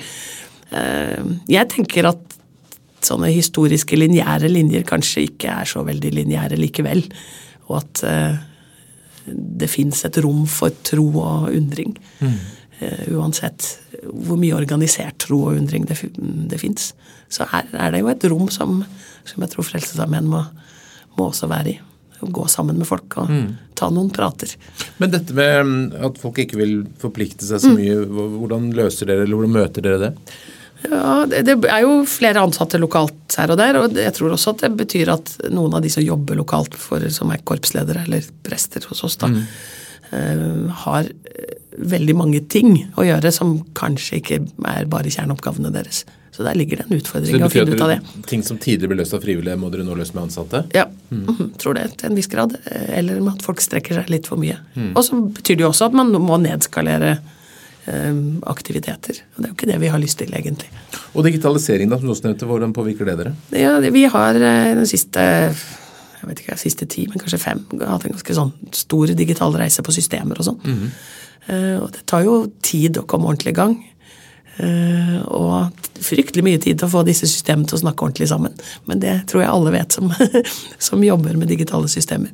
Eh, 0.71 1.25
jeg 1.49 1.73
tenker 1.75 2.13
at 2.13 2.37
sånne 3.07 3.31
historiske 3.35 3.99
lineære 3.99 4.51
linjer 4.51 4.87
kanskje 4.87 5.27
ikke 5.31 5.53
er 5.63 5.69
så 5.69 5.83
veldig 5.87 6.13
lineære 6.21 6.59
likevel. 6.59 7.05
Og 7.67 7.81
at 7.81 8.03
uh, 8.07 8.37
det 9.27 9.69
fins 9.71 10.05
et 10.07 10.19
rom 10.23 10.45
for 10.51 10.75
tro 10.87 11.07
og 11.23 11.49
undring. 11.51 11.97
Mm. 12.21 12.37
Uh, 12.77 13.07
uansett 13.17 13.71
hvor 14.05 14.37
mye 14.37 14.53
organisert 14.53 15.17
tro 15.25 15.39
og 15.49 15.57
undring 15.57 15.87
det, 15.89 15.97
det 16.51 16.61
fins. 16.61 16.91
Så 17.33 17.47
her 17.51 17.69
er 17.73 17.95
det 17.95 18.03
jo 18.03 18.11
et 18.13 18.27
rom 18.29 18.51
som, 18.53 18.83
som 19.25 19.45
jeg 19.45 19.55
tror 19.55 19.67
Frelsesarmeen 19.67 20.29
må, 20.29 20.43
må 21.17 21.31
også 21.31 21.49
være 21.51 21.73
i 21.73 21.79
å 22.25 22.29
gå 22.33 22.47
sammen 22.49 22.79
med 22.81 22.89
folk 22.89 23.19
og 23.21 23.31
mm. 23.31 23.47
ta 23.77 23.89
noen 23.93 24.11
prater. 24.15 24.53
Men 25.01 25.13
dette 25.13 25.37
med 25.37 25.57
mm, 25.69 25.81
at 26.09 26.21
folk 26.21 26.39
ikke 26.43 26.61
vil 26.61 26.77
forplikte 27.01 27.49
seg 27.49 27.63
så 27.63 27.73
mm. 27.73 27.81
mye, 27.81 28.29
hvordan 28.41 28.71
løser 28.77 29.11
dere, 29.11 29.27
eller 29.27 29.37
hvordan 29.37 29.57
møter 29.57 29.85
dere 29.85 30.03
det? 30.07 30.13
Ja, 30.87 31.25
det, 31.29 31.43
det, 31.49 31.57
er 31.73 31.83
jo 31.87 32.03
flere 32.09 32.43
ansatte 32.45 32.79
lokalt 32.79 33.37
her 33.41 33.53
og 33.53 33.59
der, 33.61 33.79
og 33.81 33.97
jeg 33.97 34.13
tror 34.17 34.35
også 34.37 34.53
at 34.55 34.67
det 34.67 34.73
betyr 34.79 35.11
at 35.15 35.33
noen 35.51 35.77
av 35.77 35.85
de 35.85 35.91
som 35.93 36.05
jobber 36.05 36.39
lokalt, 36.39 36.77
for, 36.79 37.03
som 37.13 37.33
er 37.33 37.45
korpsledere 37.49 38.05
eller 38.07 38.29
prester 38.47 38.85
hos 38.91 39.03
oss, 39.07 39.19
da, 39.21 39.31
mm. 39.33 39.43
Uh, 40.13 40.69
har 40.85 41.09
eh, 41.09 41.57
veldig 41.77 42.17
mange 42.17 42.43
ting 42.53 42.79
å 42.97 43.05
gjøre 43.07 43.33
som 43.35 43.59
kanskje 43.77 44.21
ikke 44.21 44.41
er 44.73 44.89
bare 44.91 45.13
kjerneoppgavene 45.13 45.73
deres. 45.75 46.05
Så 46.37 46.45
der 46.45 46.57
ligger 46.57 46.81
det 46.81 46.87
en 46.89 46.99
utfordring 46.99 47.45
å 47.47 47.49
finne 47.53 47.77
ut 47.77 47.85
av 47.85 47.95
det. 47.95 48.01
Ting 48.29 48.43
som 48.45 48.59
tidligere 48.61 48.93
ble 48.93 48.99
løst 49.01 49.15
av 49.17 49.23
frivillige, 49.25 49.57
må 49.57 49.71
dere 49.73 49.87
nå 49.87 49.95
løse 49.97 50.13
med 50.17 50.27
ansatte? 50.27 50.67
Ja, 50.77 50.85
mm. 51.09 51.55
Tror 51.61 51.79
det 51.79 51.87
til 51.97 52.11
en 52.11 52.19
viss 52.19 52.29
grad. 52.29 52.59
Eller 52.67 53.23
med 53.23 53.39
at 53.39 53.45
folk 53.47 53.63
strekker 53.65 53.97
seg 53.97 54.13
litt 54.13 54.29
for 54.29 54.41
mye. 54.41 54.59
Mm. 54.75 54.91
Og 54.93 55.01
så 55.07 55.17
betyr 55.39 55.57
det 55.57 55.65
jo 55.65 55.71
også 55.71 55.89
at 55.89 55.97
man 55.97 56.13
må 56.13 56.37
nedskalere 56.45 57.15
aktiviteter. 57.87 59.21
Og 59.37 59.43
det 59.43 59.47
er 59.47 59.53
jo 59.53 59.57
ikke 59.57 59.71
det 59.71 59.81
vi 59.81 59.91
har 59.93 60.01
lyst 60.03 60.19
til, 60.19 60.33
egentlig. 60.35 60.69
Og 61.15 61.25
digitalisering, 61.27 61.91
da, 61.91 61.99
som 62.01 62.09
du 62.09 62.13
også 62.15 62.27
nevnte, 62.27 62.49
hvordan 62.49 62.75
påvirker 62.75 63.09
det 63.09 63.17
dere? 63.21 63.35
Ja, 63.55 63.79
Vi 63.81 64.05
har 64.11 64.35
eh, 64.35 64.75
den 64.75 64.89
siste 64.91 65.23
jeg 66.21 66.31
vet 66.31 66.41
ikke, 66.43 66.59
siste 66.61 66.89
ti, 66.91 67.07
men 67.11 67.21
kanskje 67.23 67.43
fem 67.43 67.61
hatt 67.81 68.07
en 68.07 68.15
ganske 68.15 68.39
sånn 68.39 68.55
stor 68.75 69.13
digital 69.19 69.55
reise 69.59 69.85
på 69.85 69.95
systemer 69.95 70.39
og 70.41 70.49
sånn. 70.49 70.61
Mm 70.65 70.79
-hmm. 70.79 70.91
Og 71.83 71.93
det 71.93 72.01
tar 72.07 72.25
jo 72.25 72.51
tid 72.63 72.99
å 72.99 73.07
komme 73.07 73.29
ordentlig 73.29 73.53
i 73.53 73.61
gang. 73.61 73.77
Uh, 74.57 75.21
og 75.37 75.89
fryktelig 76.01 76.45
mye 76.47 76.59
tid 76.59 76.79
til 76.79 76.89
å 76.89 76.93
få 76.93 77.03
disse 77.05 77.29
systemene 77.29 77.69
til 77.69 77.77
å 77.77 77.83
snakke 77.83 78.07
ordentlig 78.07 78.29
sammen. 78.31 78.55
Men 78.89 79.03
det 79.03 79.27
tror 79.29 79.43
jeg 79.43 79.53
alle 79.53 79.73
vet 79.75 79.93
som, 79.93 80.13
som 80.89 81.05
jobber 81.05 81.37
med 81.37 81.49
digitale 81.53 81.91
systemer. 81.93 82.33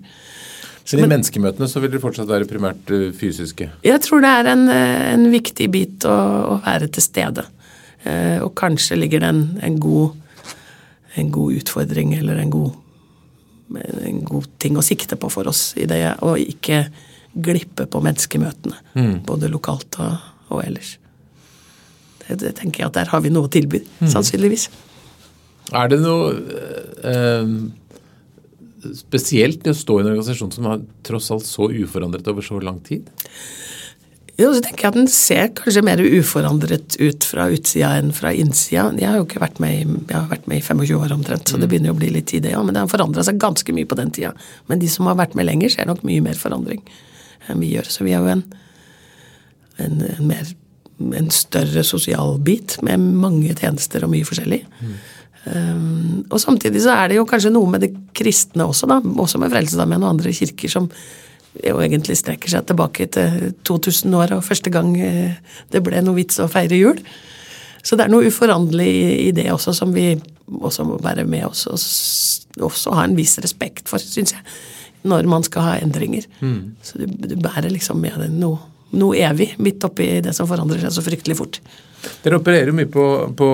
Men 0.92 1.04
i 1.06 1.08
menneskemøtene 1.08 1.68
så 1.70 1.80
vil 1.82 1.92
det 1.94 2.02
fortsatt 2.02 2.30
være 2.30 2.48
primært 2.50 2.90
eh, 2.94 3.10
fysiske? 3.14 3.68
Jeg 3.86 4.02
tror 4.02 4.22
det 4.24 4.30
er 4.38 4.50
en, 4.50 4.64
en 4.68 5.26
viktig 5.32 5.68
bit 5.72 6.06
å, 6.08 6.14
å, 6.54 6.56
være 6.64 6.90
til 6.94 7.04
stede. 7.04 7.44
Eh, 8.02 8.38
og 8.42 8.50
kanskje 8.58 8.98
ligger 8.98 9.22
det 9.22 9.30
en, 9.30 9.42
en, 9.62 9.78
god, 9.82 10.48
en 11.22 11.30
god 11.34 11.60
utfordring 11.62 12.16
eller 12.18 12.42
en 12.42 12.50
god, 12.52 12.74
en 13.80 14.22
god 14.26 14.48
ting 14.62 14.78
å 14.78 14.84
sikte 14.84 15.18
på 15.20 15.30
for 15.32 15.48
oss 15.50 15.72
i 15.80 15.86
det 15.88 16.00
å 16.24 16.34
ikke 16.38 16.84
glippe 17.32 17.86
på 17.88 18.00
menneskemøtene. 18.04 18.78
Mm. 18.94 19.14
Både 19.26 19.50
lokalt 19.52 19.96
og, 20.02 20.58
ellers. 20.62 20.98
Det, 22.22 22.38
det, 22.42 22.54
tenker 22.58 22.82
jeg 22.82 22.90
at 22.90 22.98
der 23.00 23.12
har 23.12 23.22
vi 23.24 23.32
noe 23.32 23.48
å 23.48 23.52
tilby, 23.52 23.82
mm. 24.02 24.10
sannsynligvis. 24.12 24.68
Er 25.72 25.88
det 25.88 26.00
noe 26.02 26.34
eh, 27.08 27.54
spesielt 28.98 29.64
i 29.66 29.72
å 29.72 29.78
stå 29.78 29.98
i 29.98 30.04
en 30.04 30.10
organisasjon 30.12 30.52
som 30.54 30.68
har 30.68 30.84
tross 31.06 31.30
alt 31.34 31.48
så 31.48 31.70
uforandret 31.72 32.28
over 32.28 32.44
så 32.44 32.60
lang 32.62 32.82
tid? 32.84 33.08
Jo, 34.40 34.48
så 34.54 34.62
tenker 34.64 34.86
jeg 34.86 34.92
at 34.92 34.96
Den 34.96 35.10
ser 35.12 35.50
kanskje 35.58 35.82
mer 35.84 36.00
uforandret 36.00 36.96
ut 37.02 37.26
fra 37.28 37.48
utsida 37.52 37.92
enn 38.00 38.12
fra 38.16 38.32
innsida. 38.32 38.86
Jeg 38.96 39.10
har 39.10 39.20
jo 39.20 39.26
ikke 39.26 39.42
vært 39.42 39.60
med 39.62 39.74
i, 39.76 39.82
jeg 39.84 40.16
har 40.16 40.30
vært 40.30 40.48
med 40.48 40.62
i 40.62 40.64
25 40.64 40.96
år 40.96 41.14
omtrent, 41.18 41.44
så 41.48 41.60
det 41.60 41.68
mm. 41.68 41.72
begynner 41.72 41.92
jo 41.92 41.96
å 41.96 42.00
bli 42.00 42.10
litt 42.14 42.30
tid, 42.32 42.46
det 42.46 42.54
ja, 42.54 42.62
Men 42.64 42.74
det 42.74 42.84
har 42.84 42.90
forandra 42.92 43.24
seg 43.26 43.40
ganske 43.42 43.76
mye 43.76 43.88
på 43.88 43.98
den 44.00 44.12
tida. 44.14 44.32
Men 44.72 44.80
de 44.80 44.88
som 44.92 45.10
har 45.10 45.18
vært 45.20 45.36
med 45.38 45.48
lenger, 45.50 45.74
ser 45.74 45.88
nok 45.90 46.04
mye 46.08 46.24
mer 46.24 46.38
forandring 46.40 46.80
enn 47.50 47.60
vi 47.60 47.74
gjør. 47.74 47.90
Så 47.92 48.06
vi 48.06 48.14
har 48.16 48.24
jo 48.24 48.32
en, 48.38 48.44
en, 49.84 50.04
en, 50.08 50.26
mer, 50.30 50.52
en 51.20 51.32
større 51.34 51.84
sosial 51.84 52.38
bit 52.40 52.78
med 52.86 53.02
mange 53.02 53.52
tjenester 53.58 54.06
og 54.06 54.14
mye 54.14 54.28
forskjellig. 54.28 54.62
Mm. 54.80 54.94
Um, 55.42 56.20
og 56.30 56.38
samtidig 56.38 56.84
så 56.84 56.94
er 56.94 57.10
det 57.10 57.16
jo 57.18 57.26
kanskje 57.26 57.50
noe 57.50 57.68
med 57.68 57.82
det 57.82 57.90
kristne 58.14 58.64
også, 58.70 58.86
da, 58.86 59.00
også 59.02 59.40
med 59.42 59.50
Frelsesarmeen 59.50 60.04
og 60.04 60.14
andre 60.14 60.32
kirker 60.36 60.70
som 60.70 60.86
jo 61.60 61.80
egentlig 61.84 62.16
strekker 62.16 62.52
seg 62.52 62.64
tilbake 62.68 63.06
til 63.12 63.52
2000 63.68 64.16
år 64.16 64.36
og 64.38 64.46
første 64.46 64.72
gang 64.72 64.94
eh, 64.96 65.36
det 65.72 65.82
ble 65.84 66.00
noe 66.04 66.16
vits 66.16 66.40
å 66.40 66.48
feire 66.50 66.78
jul. 66.78 67.00
Så 67.82 67.98
det 67.98 68.06
er 68.06 68.12
noe 68.12 68.28
uforanderlig 68.30 68.90
i 69.26 69.30
det 69.36 69.48
også 69.52 69.74
som 69.76 69.92
vi 69.94 70.14
også 70.52 70.86
må 70.86 70.98
være 71.02 71.26
med 71.28 71.48
oss 71.48 71.66
og 71.66 72.68
også 72.68 72.94
ha 72.96 73.06
en 73.06 73.16
viss 73.18 73.38
respekt 73.42 73.88
for, 73.90 74.02
syns 74.02 74.34
jeg, 74.36 74.42
når 75.08 75.28
man 75.30 75.44
skal 75.44 75.66
ha 75.66 75.78
endringer. 75.82 76.26
Mm. 76.40 76.76
Så 76.84 77.00
du, 77.00 77.06
du, 77.08 77.36
bærer 77.40 77.72
liksom 77.72 78.00
med 78.00 78.18
deg 78.20 78.36
noe, 78.36 78.60
noe 78.96 79.18
evig 79.24 79.52
midt 79.62 79.84
oppi 79.88 80.08
det 80.24 80.34
som 80.36 80.48
forandrer 80.48 80.84
seg 80.84 80.94
så 80.94 81.04
fryktelig 81.04 81.38
fort. 81.38 81.60
Dere 82.22 82.38
opererer 82.40 82.70
jo 82.70 82.76
mye 82.76 82.90
på, 82.90 83.06
på 83.38 83.48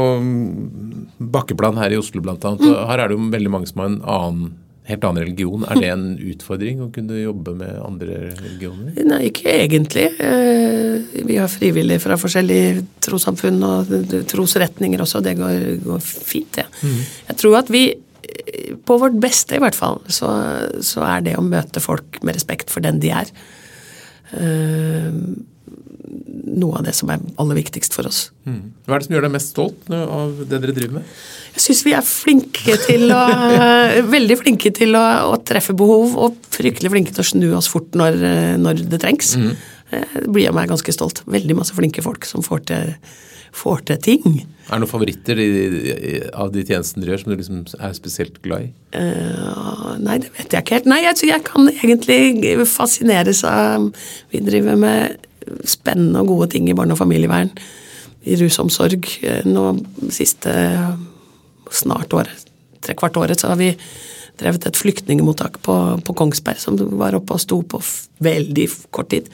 bakkeplan 1.18 1.80
her 1.80 1.94
i 1.94 2.01
Oslo 2.01 2.22
bl.a. 2.24 2.36
Mm. 2.38 2.64
Her 2.90 3.05
er 3.05 3.09
det 3.09 3.18
jo 3.18 3.30
veldig 3.34 3.53
mange 3.53 3.70
som 3.70 3.82
har 3.82 3.92
en 3.92 4.01
annen 4.03 4.57
helt 4.89 5.05
annen 5.05 5.22
religion. 5.22 5.64
Er 5.68 5.80
det 5.82 5.91
en 5.93 6.07
utfordring 6.32 6.82
å 6.84 6.91
kunne 6.95 7.20
jobbe 7.20 7.55
med 7.59 7.76
andre 7.84 8.18
religioner? 8.39 8.97
Nei, 9.09 9.20
ikke 9.28 9.53
egentlig. 9.53 10.07
Eh, 10.24 11.22
vi 11.28 11.36
har 11.36 11.51
frivillige 11.53 12.03
fra 12.05 12.16
forskjellige 12.20 12.84
trossamfunn 13.05 13.61
og 13.68 13.93
trosretninger 14.30 15.05
også. 15.05 15.22
Det 15.24 15.36
går, 15.39 15.59
går 15.84 16.05
fint, 16.05 16.51
det. 16.57 16.64
Ja. 16.64 16.89
Mm. 16.89 17.01
Jeg 17.30 17.41
tror 17.43 17.59
at 17.61 17.72
vi 17.72 17.84
på 18.89 18.97
vårt 19.01 19.16
beste, 19.20 19.57
i 19.57 19.62
hvert 19.62 19.76
fall, 19.76 20.01
så, 20.12 20.30
så, 20.84 21.05
er 21.07 21.24
det 21.26 21.36
å 21.39 21.45
møte 21.45 21.82
folk 21.82 22.20
med 22.24 22.36
respekt 22.39 22.72
for 22.72 22.84
den 22.84 23.01
de 23.03 23.12
er. 23.14 23.30
Uh, 24.28 25.12
noe 26.45 26.80
av 26.80 26.86
det 26.86 26.95
som 26.97 27.11
er 27.12 27.22
aller 27.41 27.59
viktigst 27.59 27.95
for 27.97 28.09
oss. 28.09 28.28
Mm. 28.49 28.74
Hva 28.86 28.97
er 28.97 29.03
det 29.03 29.09
som 29.09 29.16
gjør 29.16 29.26
deg 29.26 29.34
mest 29.34 29.53
stolt 29.55 29.93
av 29.95 30.43
det 30.45 30.61
dere 30.62 30.74
driver 30.76 30.99
med? 30.99 31.14
Jeg 31.57 31.64
syns 31.64 31.84
vi 31.86 31.95
er 31.97 32.05
flinke 32.07 32.76
til 32.84 33.09
å 33.14 33.22
Veldig 34.18 34.36
flinke 34.41 34.72
til 34.74 34.97
å, 34.99 35.05
å, 35.32 35.39
treffe 35.49 35.74
behov, 35.76 36.14
og 36.20 36.36
fryktelig 36.55 36.93
flinke 36.93 37.14
til 37.14 37.24
å 37.24 37.30
snu 37.32 37.49
oss 37.59 37.70
fort 37.70 37.97
når, 37.99 38.20
når 38.61 38.84
det 38.93 39.03
trengs. 39.03 39.34
Mm. 39.39 39.51
Det 39.89 40.26
blir 40.28 40.49
jeg 40.49 40.57
meg 40.57 40.68
ganske 40.70 40.95
stolt. 40.95 41.22
Veldig 41.28 41.57
masse 41.59 41.76
flinke 41.76 42.05
folk 42.05 42.26
som 42.28 42.45
får 42.45 42.64
til, 42.68 42.95
får 43.57 43.84
til 43.89 44.01
ting. 44.05 44.24
Er 44.68 44.76
det 44.76 44.82
noen 44.82 44.91
favoritter 44.91 45.39
i, 45.41 45.49
i, 45.49 46.16
av 46.36 46.51
de 46.53 46.64
tjenestene 46.68 47.05
dere 47.05 47.14
gjør 47.14 47.22
som 47.22 47.32
du 47.32 47.39
liksom 47.41 47.62
er 47.78 47.95
spesielt 47.97 48.36
glad 48.45 48.66
i? 48.66 48.72
Uh, 48.93 49.95
nei, 50.03 50.18
det 50.24 50.32
vet 50.36 50.53
jeg 50.53 50.66
ikke 50.66 50.76
helt. 50.76 50.91
Nei, 50.93 51.01
jeg, 51.07 51.22
jeg 51.30 51.47
kan 51.47 51.70
egentlig 51.72 52.68
fascineres 52.68 53.45
av 53.49 53.89
Vi 54.32 54.45
driver 54.45 54.76
med 54.80 55.27
spennende 55.68 56.22
og 56.22 56.32
gode 56.32 56.51
ting 56.55 56.68
i 56.68 56.76
barne- 56.76 56.96
og 56.96 57.01
familievern, 57.01 57.51
i 58.28 58.36
rusomsorg. 58.36 59.07
Nå 59.49 59.64
siste 60.12 60.53
snart 61.70 62.12
året, 62.16 62.46
trekvart 62.84 63.16
året, 63.20 63.40
så 63.40 63.53
har 63.53 63.61
vi 63.61 63.72
drevet 64.38 64.68
et 64.68 64.78
flyktningemottak 64.78 65.59
på, 65.64 65.74
på, 66.05 66.14
Kongsberg 66.16 66.61
som 66.62 66.78
var 67.01 67.16
oppe 67.18 67.34
og 67.34 67.42
sto 67.42 67.61
på 67.66 67.80
veldig 68.24 68.66
kort 68.94 69.11
tid. 69.14 69.28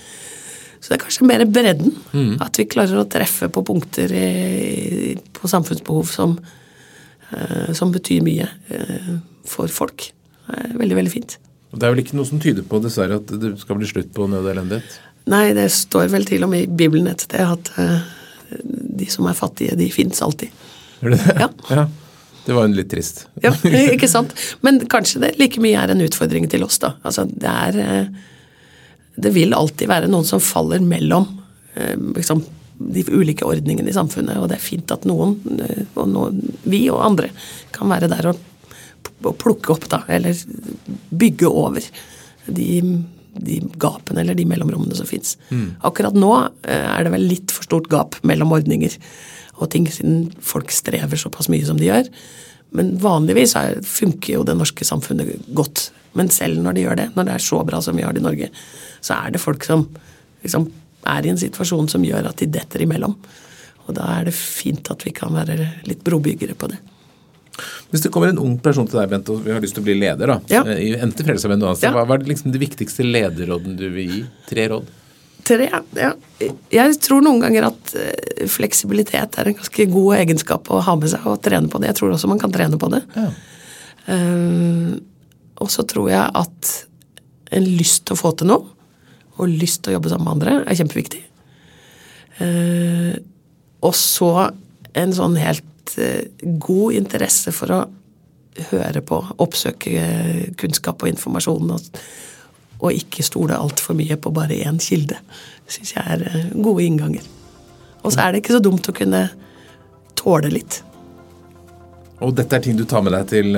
Så 0.80 0.90
det 0.92 0.98
er 0.98 1.04
kanskje 1.04 1.28
mer 1.28 1.44
bredden. 1.48 1.94
Mm. 2.12 2.34
At 2.44 2.58
vi 2.60 2.68
klarer 2.68 3.00
å 3.00 3.08
treffe 3.08 3.48
på 3.52 3.64
punkter 3.64 4.12
i, 4.12 5.14
på 5.32 5.48
samfunnsbehov 5.48 6.10
som, 6.12 6.36
uh, 7.32 7.70
som 7.76 7.92
betyr 7.94 8.24
mye 8.24 8.48
uh, 8.72 9.14
for 9.48 9.72
folk. 9.72 10.10
Det 10.44 10.60
er 10.60 10.76
veldig, 10.76 10.98
veldig 11.00 11.12
fint. 11.12 11.38
Det 11.74 11.86
er 11.86 11.94
vel 11.94 12.04
ikke 12.04 12.18
noe 12.18 12.28
som 12.28 12.40
tyder 12.42 12.66
på 12.68 12.78
dessverre 12.84 13.18
at 13.18 13.32
det 13.40 13.54
skal 13.62 13.80
bli 13.80 13.88
slutt 13.88 14.12
på 14.14 14.28
nød 14.30 14.44
og 14.44 14.52
elendighet? 14.52 14.98
Nei, 15.32 15.54
det 15.56 15.70
står 15.72 16.10
vel 16.12 16.26
til 16.28 16.44
og 16.44 16.50
med 16.52 16.66
i 16.66 16.68
Bibelen 16.68 17.08
et 17.08 17.24
sted 17.24 17.44
at 17.44 17.70
uh, 17.78 18.00
de 18.98 19.06
som 19.10 19.28
er 19.28 19.36
fattige, 19.38 19.76
de 19.78 19.88
fins 19.92 20.20
alltid. 20.24 20.52
Gjør 21.00 21.14
det 21.14 21.20
det? 21.22 21.36
Ja. 21.40 21.50
ja. 21.70 21.86
Det 22.44 22.52
var 22.52 22.66
en 22.68 22.74
litt 22.76 22.90
trist. 22.92 23.22
ja, 23.40 23.54
ikke 23.94 24.08
sant. 24.10 24.34
Men 24.60 24.82
kanskje 24.92 25.22
det 25.22 25.30
like 25.40 25.62
mye 25.64 25.80
er 25.80 25.94
en 25.94 26.04
utfordring 26.04 26.44
til 26.52 26.66
oss, 26.66 26.76
da. 26.82 26.92
Altså, 27.06 27.24
det 27.24 27.48
er 27.48 27.78
uh, 27.80 28.26
Det 29.16 29.32
vil 29.32 29.56
alltid 29.56 29.88
være 29.88 30.10
noen 30.12 30.28
som 30.28 30.42
faller 30.44 30.84
mellom 30.84 31.24
uh, 31.24 31.96
liksom, 32.18 32.44
de 32.76 33.06
ulike 33.08 33.46
ordningene 33.48 33.88
i 33.88 33.96
samfunnet, 33.96 34.36
og 34.36 34.50
det 34.50 34.58
er 34.58 34.66
fint 34.66 34.92
at 34.92 35.06
noen, 35.08 35.38
og 35.94 36.08
noen, 36.10 36.40
vi 36.68 36.82
og 36.92 37.04
andre, 37.06 37.30
kan 37.72 37.88
være 37.88 38.10
der 38.10 38.32
og, 38.32 38.40
og 39.22 39.36
plukke 39.40 39.72
opp, 39.72 39.86
da, 39.88 40.02
eller 40.10 40.34
bygge 41.14 41.48
over 41.48 41.86
de 42.50 42.82
de 43.34 43.60
gapene 43.80 44.22
eller 44.22 44.36
de 44.38 44.46
mellomrommene 44.48 44.96
som 44.96 45.08
fins. 45.08 45.36
Mm. 45.50 45.76
Akkurat 45.88 46.16
nå 46.16 46.32
eh, 46.62 46.86
er 46.86 47.06
det 47.06 47.14
vel 47.14 47.28
litt 47.30 47.54
for 47.54 47.66
stort 47.66 47.90
gap 47.92 48.18
mellom 48.26 48.54
ordninger 48.56 48.96
og 49.60 49.70
ting, 49.70 49.86
siden 49.90 50.28
folk 50.42 50.72
strever 50.74 51.18
såpass 51.20 51.50
mye 51.52 51.66
som 51.66 51.78
de 51.78 51.88
gjør. 51.88 52.08
Men 52.74 52.94
vanligvis 53.02 53.54
er, 53.58 53.78
funker 53.86 54.38
jo 54.38 54.46
det 54.46 54.56
norske 54.58 54.86
samfunnet 54.86 55.46
godt. 55.54 55.88
Men 56.18 56.30
selv 56.34 56.58
når 56.62 56.74
de 56.74 56.86
gjør 56.86 56.98
det, 56.98 57.10
når 57.14 57.28
det 57.28 57.36
er 57.36 57.44
så 57.44 57.60
bra 57.66 57.80
som 57.82 57.98
vi 57.98 58.06
har 58.06 58.14
det 58.14 58.22
i 58.22 58.26
Norge, 58.26 58.50
så 59.04 59.18
er 59.20 59.34
det 59.34 59.42
folk 59.42 59.66
som 59.66 59.86
liksom 60.42 60.66
er 61.10 61.26
i 61.26 61.30
en 61.30 61.40
situasjon 61.40 61.90
som 61.92 62.04
gjør 62.06 62.30
at 62.30 62.40
de 62.40 62.50
detter 62.50 62.82
imellom. 62.82 63.14
Og 63.84 63.96
da 63.98 64.08
er 64.16 64.28
det 64.28 64.34
fint 64.36 64.90
at 64.90 65.04
vi 65.06 65.12
kan 65.14 65.34
være 65.34 65.58
litt 65.88 66.02
brobyggere 66.06 66.56
på 66.58 66.70
det. 66.72 66.80
Hvis 67.92 68.02
det 68.02 68.10
kommer 68.14 68.32
en 68.32 68.40
ung 68.42 68.56
person 68.62 68.86
til 68.88 68.98
deg, 68.98 69.12
Bent, 69.12 69.30
og 69.30 69.44
vi 69.44 69.52
har 69.54 69.62
lyst 69.62 69.76
til 69.76 69.84
å 69.84 69.86
bli 69.86 69.96
leder, 70.00 70.32
da, 70.32 70.38
ja. 70.50 70.64
Eh, 70.66 70.96
enten 70.98 71.14
til 71.18 71.28
Frelsesarmeen 71.28 71.62
ja. 71.62 71.92
hva 71.94 72.04
er 72.16 72.26
liksom 72.26 72.54
de 72.54 72.60
viktigste 72.62 73.06
lederrådene 73.06 73.78
du 73.78 73.86
vil 73.94 74.10
gi? 74.10 74.22
Tre 74.50 74.68
råd? 74.72 74.92
Tre, 75.44 75.68
ja. 76.00 76.12
Jeg 76.72 76.96
tror 77.04 77.24
noen 77.24 77.42
ganger 77.42 77.68
at 77.68 77.94
eh, 78.00 78.46
fleksibilitet 78.50 79.36
er 79.38 79.50
en 79.50 79.58
ganske 79.58 79.86
god 79.92 80.16
egenskap 80.22 80.70
å 80.72 80.80
ha 80.86 80.94
med 80.98 81.12
seg 81.12 81.26
og 81.28 81.42
trene 81.44 81.70
på 81.70 81.80
det. 81.82 81.92
Jeg 81.92 82.00
tror 82.00 82.14
også 82.14 82.30
man 82.30 82.40
kan 82.40 82.54
trene 82.54 82.80
på 82.80 82.88
det. 82.94 83.02
Ja. 83.14 83.28
Um, 84.04 84.96
og 85.60 85.70
så 85.72 85.84
tror 85.88 86.10
jeg 86.10 86.24
at 86.36 86.72
en 87.54 87.68
lyst 87.78 88.06
til 88.08 88.16
å 88.16 88.20
få 88.20 88.32
til 88.36 88.50
noe, 88.50 88.72
og 89.34 89.50
lyst 89.50 89.82
til 89.84 89.92
å 89.92 89.98
jobbe 89.98 90.10
sammen 90.12 90.26
med 90.26 90.34
andre, 90.36 90.56
er 90.64 90.80
kjempeviktig. 90.80 91.22
Uh, 92.40 93.14
og 93.84 93.94
så 93.98 94.32
en 94.96 95.14
sånn 95.14 95.36
helt 95.38 95.66
Eh, 95.98 96.24
god 96.58 96.96
interesse 96.98 97.52
for 97.54 97.74
å 97.74 97.80
høre 98.70 99.02
på, 99.02 99.18
oppsøke 99.42 99.90
kunnskap 100.60 101.02
og 101.02 101.10
informasjon, 101.10 101.74
og, 101.74 102.00
og 102.80 102.94
ikke 102.94 103.24
stole 103.26 103.58
altfor 103.58 103.98
mye 103.98 104.18
på 104.20 104.32
bare 104.34 104.60
én 104.66 104.80
kilde. 104.82 105.18
Syns 105.70 105.94
jeg 105.96 106.04
er 106.16 106.26
eh, 106.30 106.50
gode 106.54 106.86
innganger. 106.86 107.26
Og 108.04 108.12
så 108.12 108.24
er 108.24 108.32
det 108.32 108.42
ikke 108.42 108.58
så 108.58 108.64
dumt 108.64 108.88
å 108.90 108.96
kunne 108.96 109.26
tåle 110.18 110.50
litt. 110.52 110.82
Og 112.24 112.30
dette 112.36 112.56
er 112.56 112.62
ting 112.62 112.76
du 112.78 112.84
tar 112.88 113.02
med 113.04 113.12
deg 113.12 113.26
til 113.32 113.56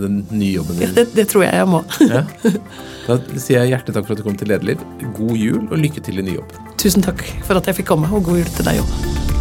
den 0.00 0.22
nye 0.30 0.54
jobben 0.54 0.78
din? 0.80 0.94
Det, 0.96 1.04
det, 1.14 1.26
tror 1.30 1.44
jeg 1.44 1.58
jeg 1.60 1.68
må. 1.68 1.82
ja. 2.08 2.22
Da 3.06 3.18
sier 3.34 3.60
jeg 3.64 3.74
hjertelig 3.74 3.96
takk 3.96 4.06
for 4.06 4.14
at 4.14 4.22
du 4.22 4.26
kom 4.26 4.38
til 4.38 4.50
Lederliv. 4.52 4.82
God 5.18 5.34
jul 5.36 5.62
og 5.66 5.76
lykke 5.82 6.02
til 6.06 6.22
i 6.22 6.26
ny 6.26 6.38
jobb. 6.38 6.56
Tusen 6.80 7.04
takk 7.04 7.26
for 7.46 7.58
at 7.60 7.70
jeg 7.70 7.82
fikk 7.82 7.90
komme, 7.92 8.10
og 8.14 8.24
god 8.30 8.42
jul 8.44 8.56
til 8.56 8.70
deg 8.70 8.82
òg. 8.84 9.39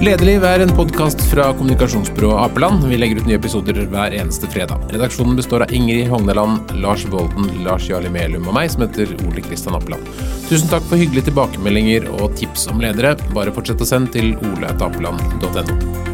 Lederliv 0.00 0.40
er 0.48 0.62
en 0.64 0.70
podkast 0.72 1.20
fra 1.28 1.50
kommunikasjonsbyrået 1.58 2.38
Apeland. 2.40 2.86
Vi 2.88 2.96
legger 2.96 3.20
ut 3.20 3.26
nye 3.28 3.36
episoder 3.36 3.76
hver 3.92 4.14
eneste 4.16 4.48
fredag. 4.48 4.80
Redaksjonen 4.94 5.36
består 5.36 5.66
av 5.66 5.74
Ingrid 5.76 6.08
Hogneland, 6.08 6.72
Lars 6.80 7.04
Volden, 7.12 7.50
Lars 7.66 7.90
Jarli 7.90 8.08
Melum 8.08 8.48
og 8.48 8.56
meg, 8.56 8.72
som 8.72 8.86
heter 8.86 9.12
Ole 9.28 9.44
Kristian 9.44 9.76
Apeland. 9.76 10.08
Tusen 10.48 10.72
takk 10.72 10.88
for 10.88 10.96
hyggelige 10.96 11.28
tilbakemeldinger 11.28 12.08
og 12.16 12.32
tips 12.40 12.64
om 12.72 12.80
ledere. 12.80 13.12
Bare 13.36 13.52
fortsett 13.52 13.84
å 13.84 13.90
sende 13.92 14.16
til 14.16 14.32
oleatapeland.no. 14.40 16.09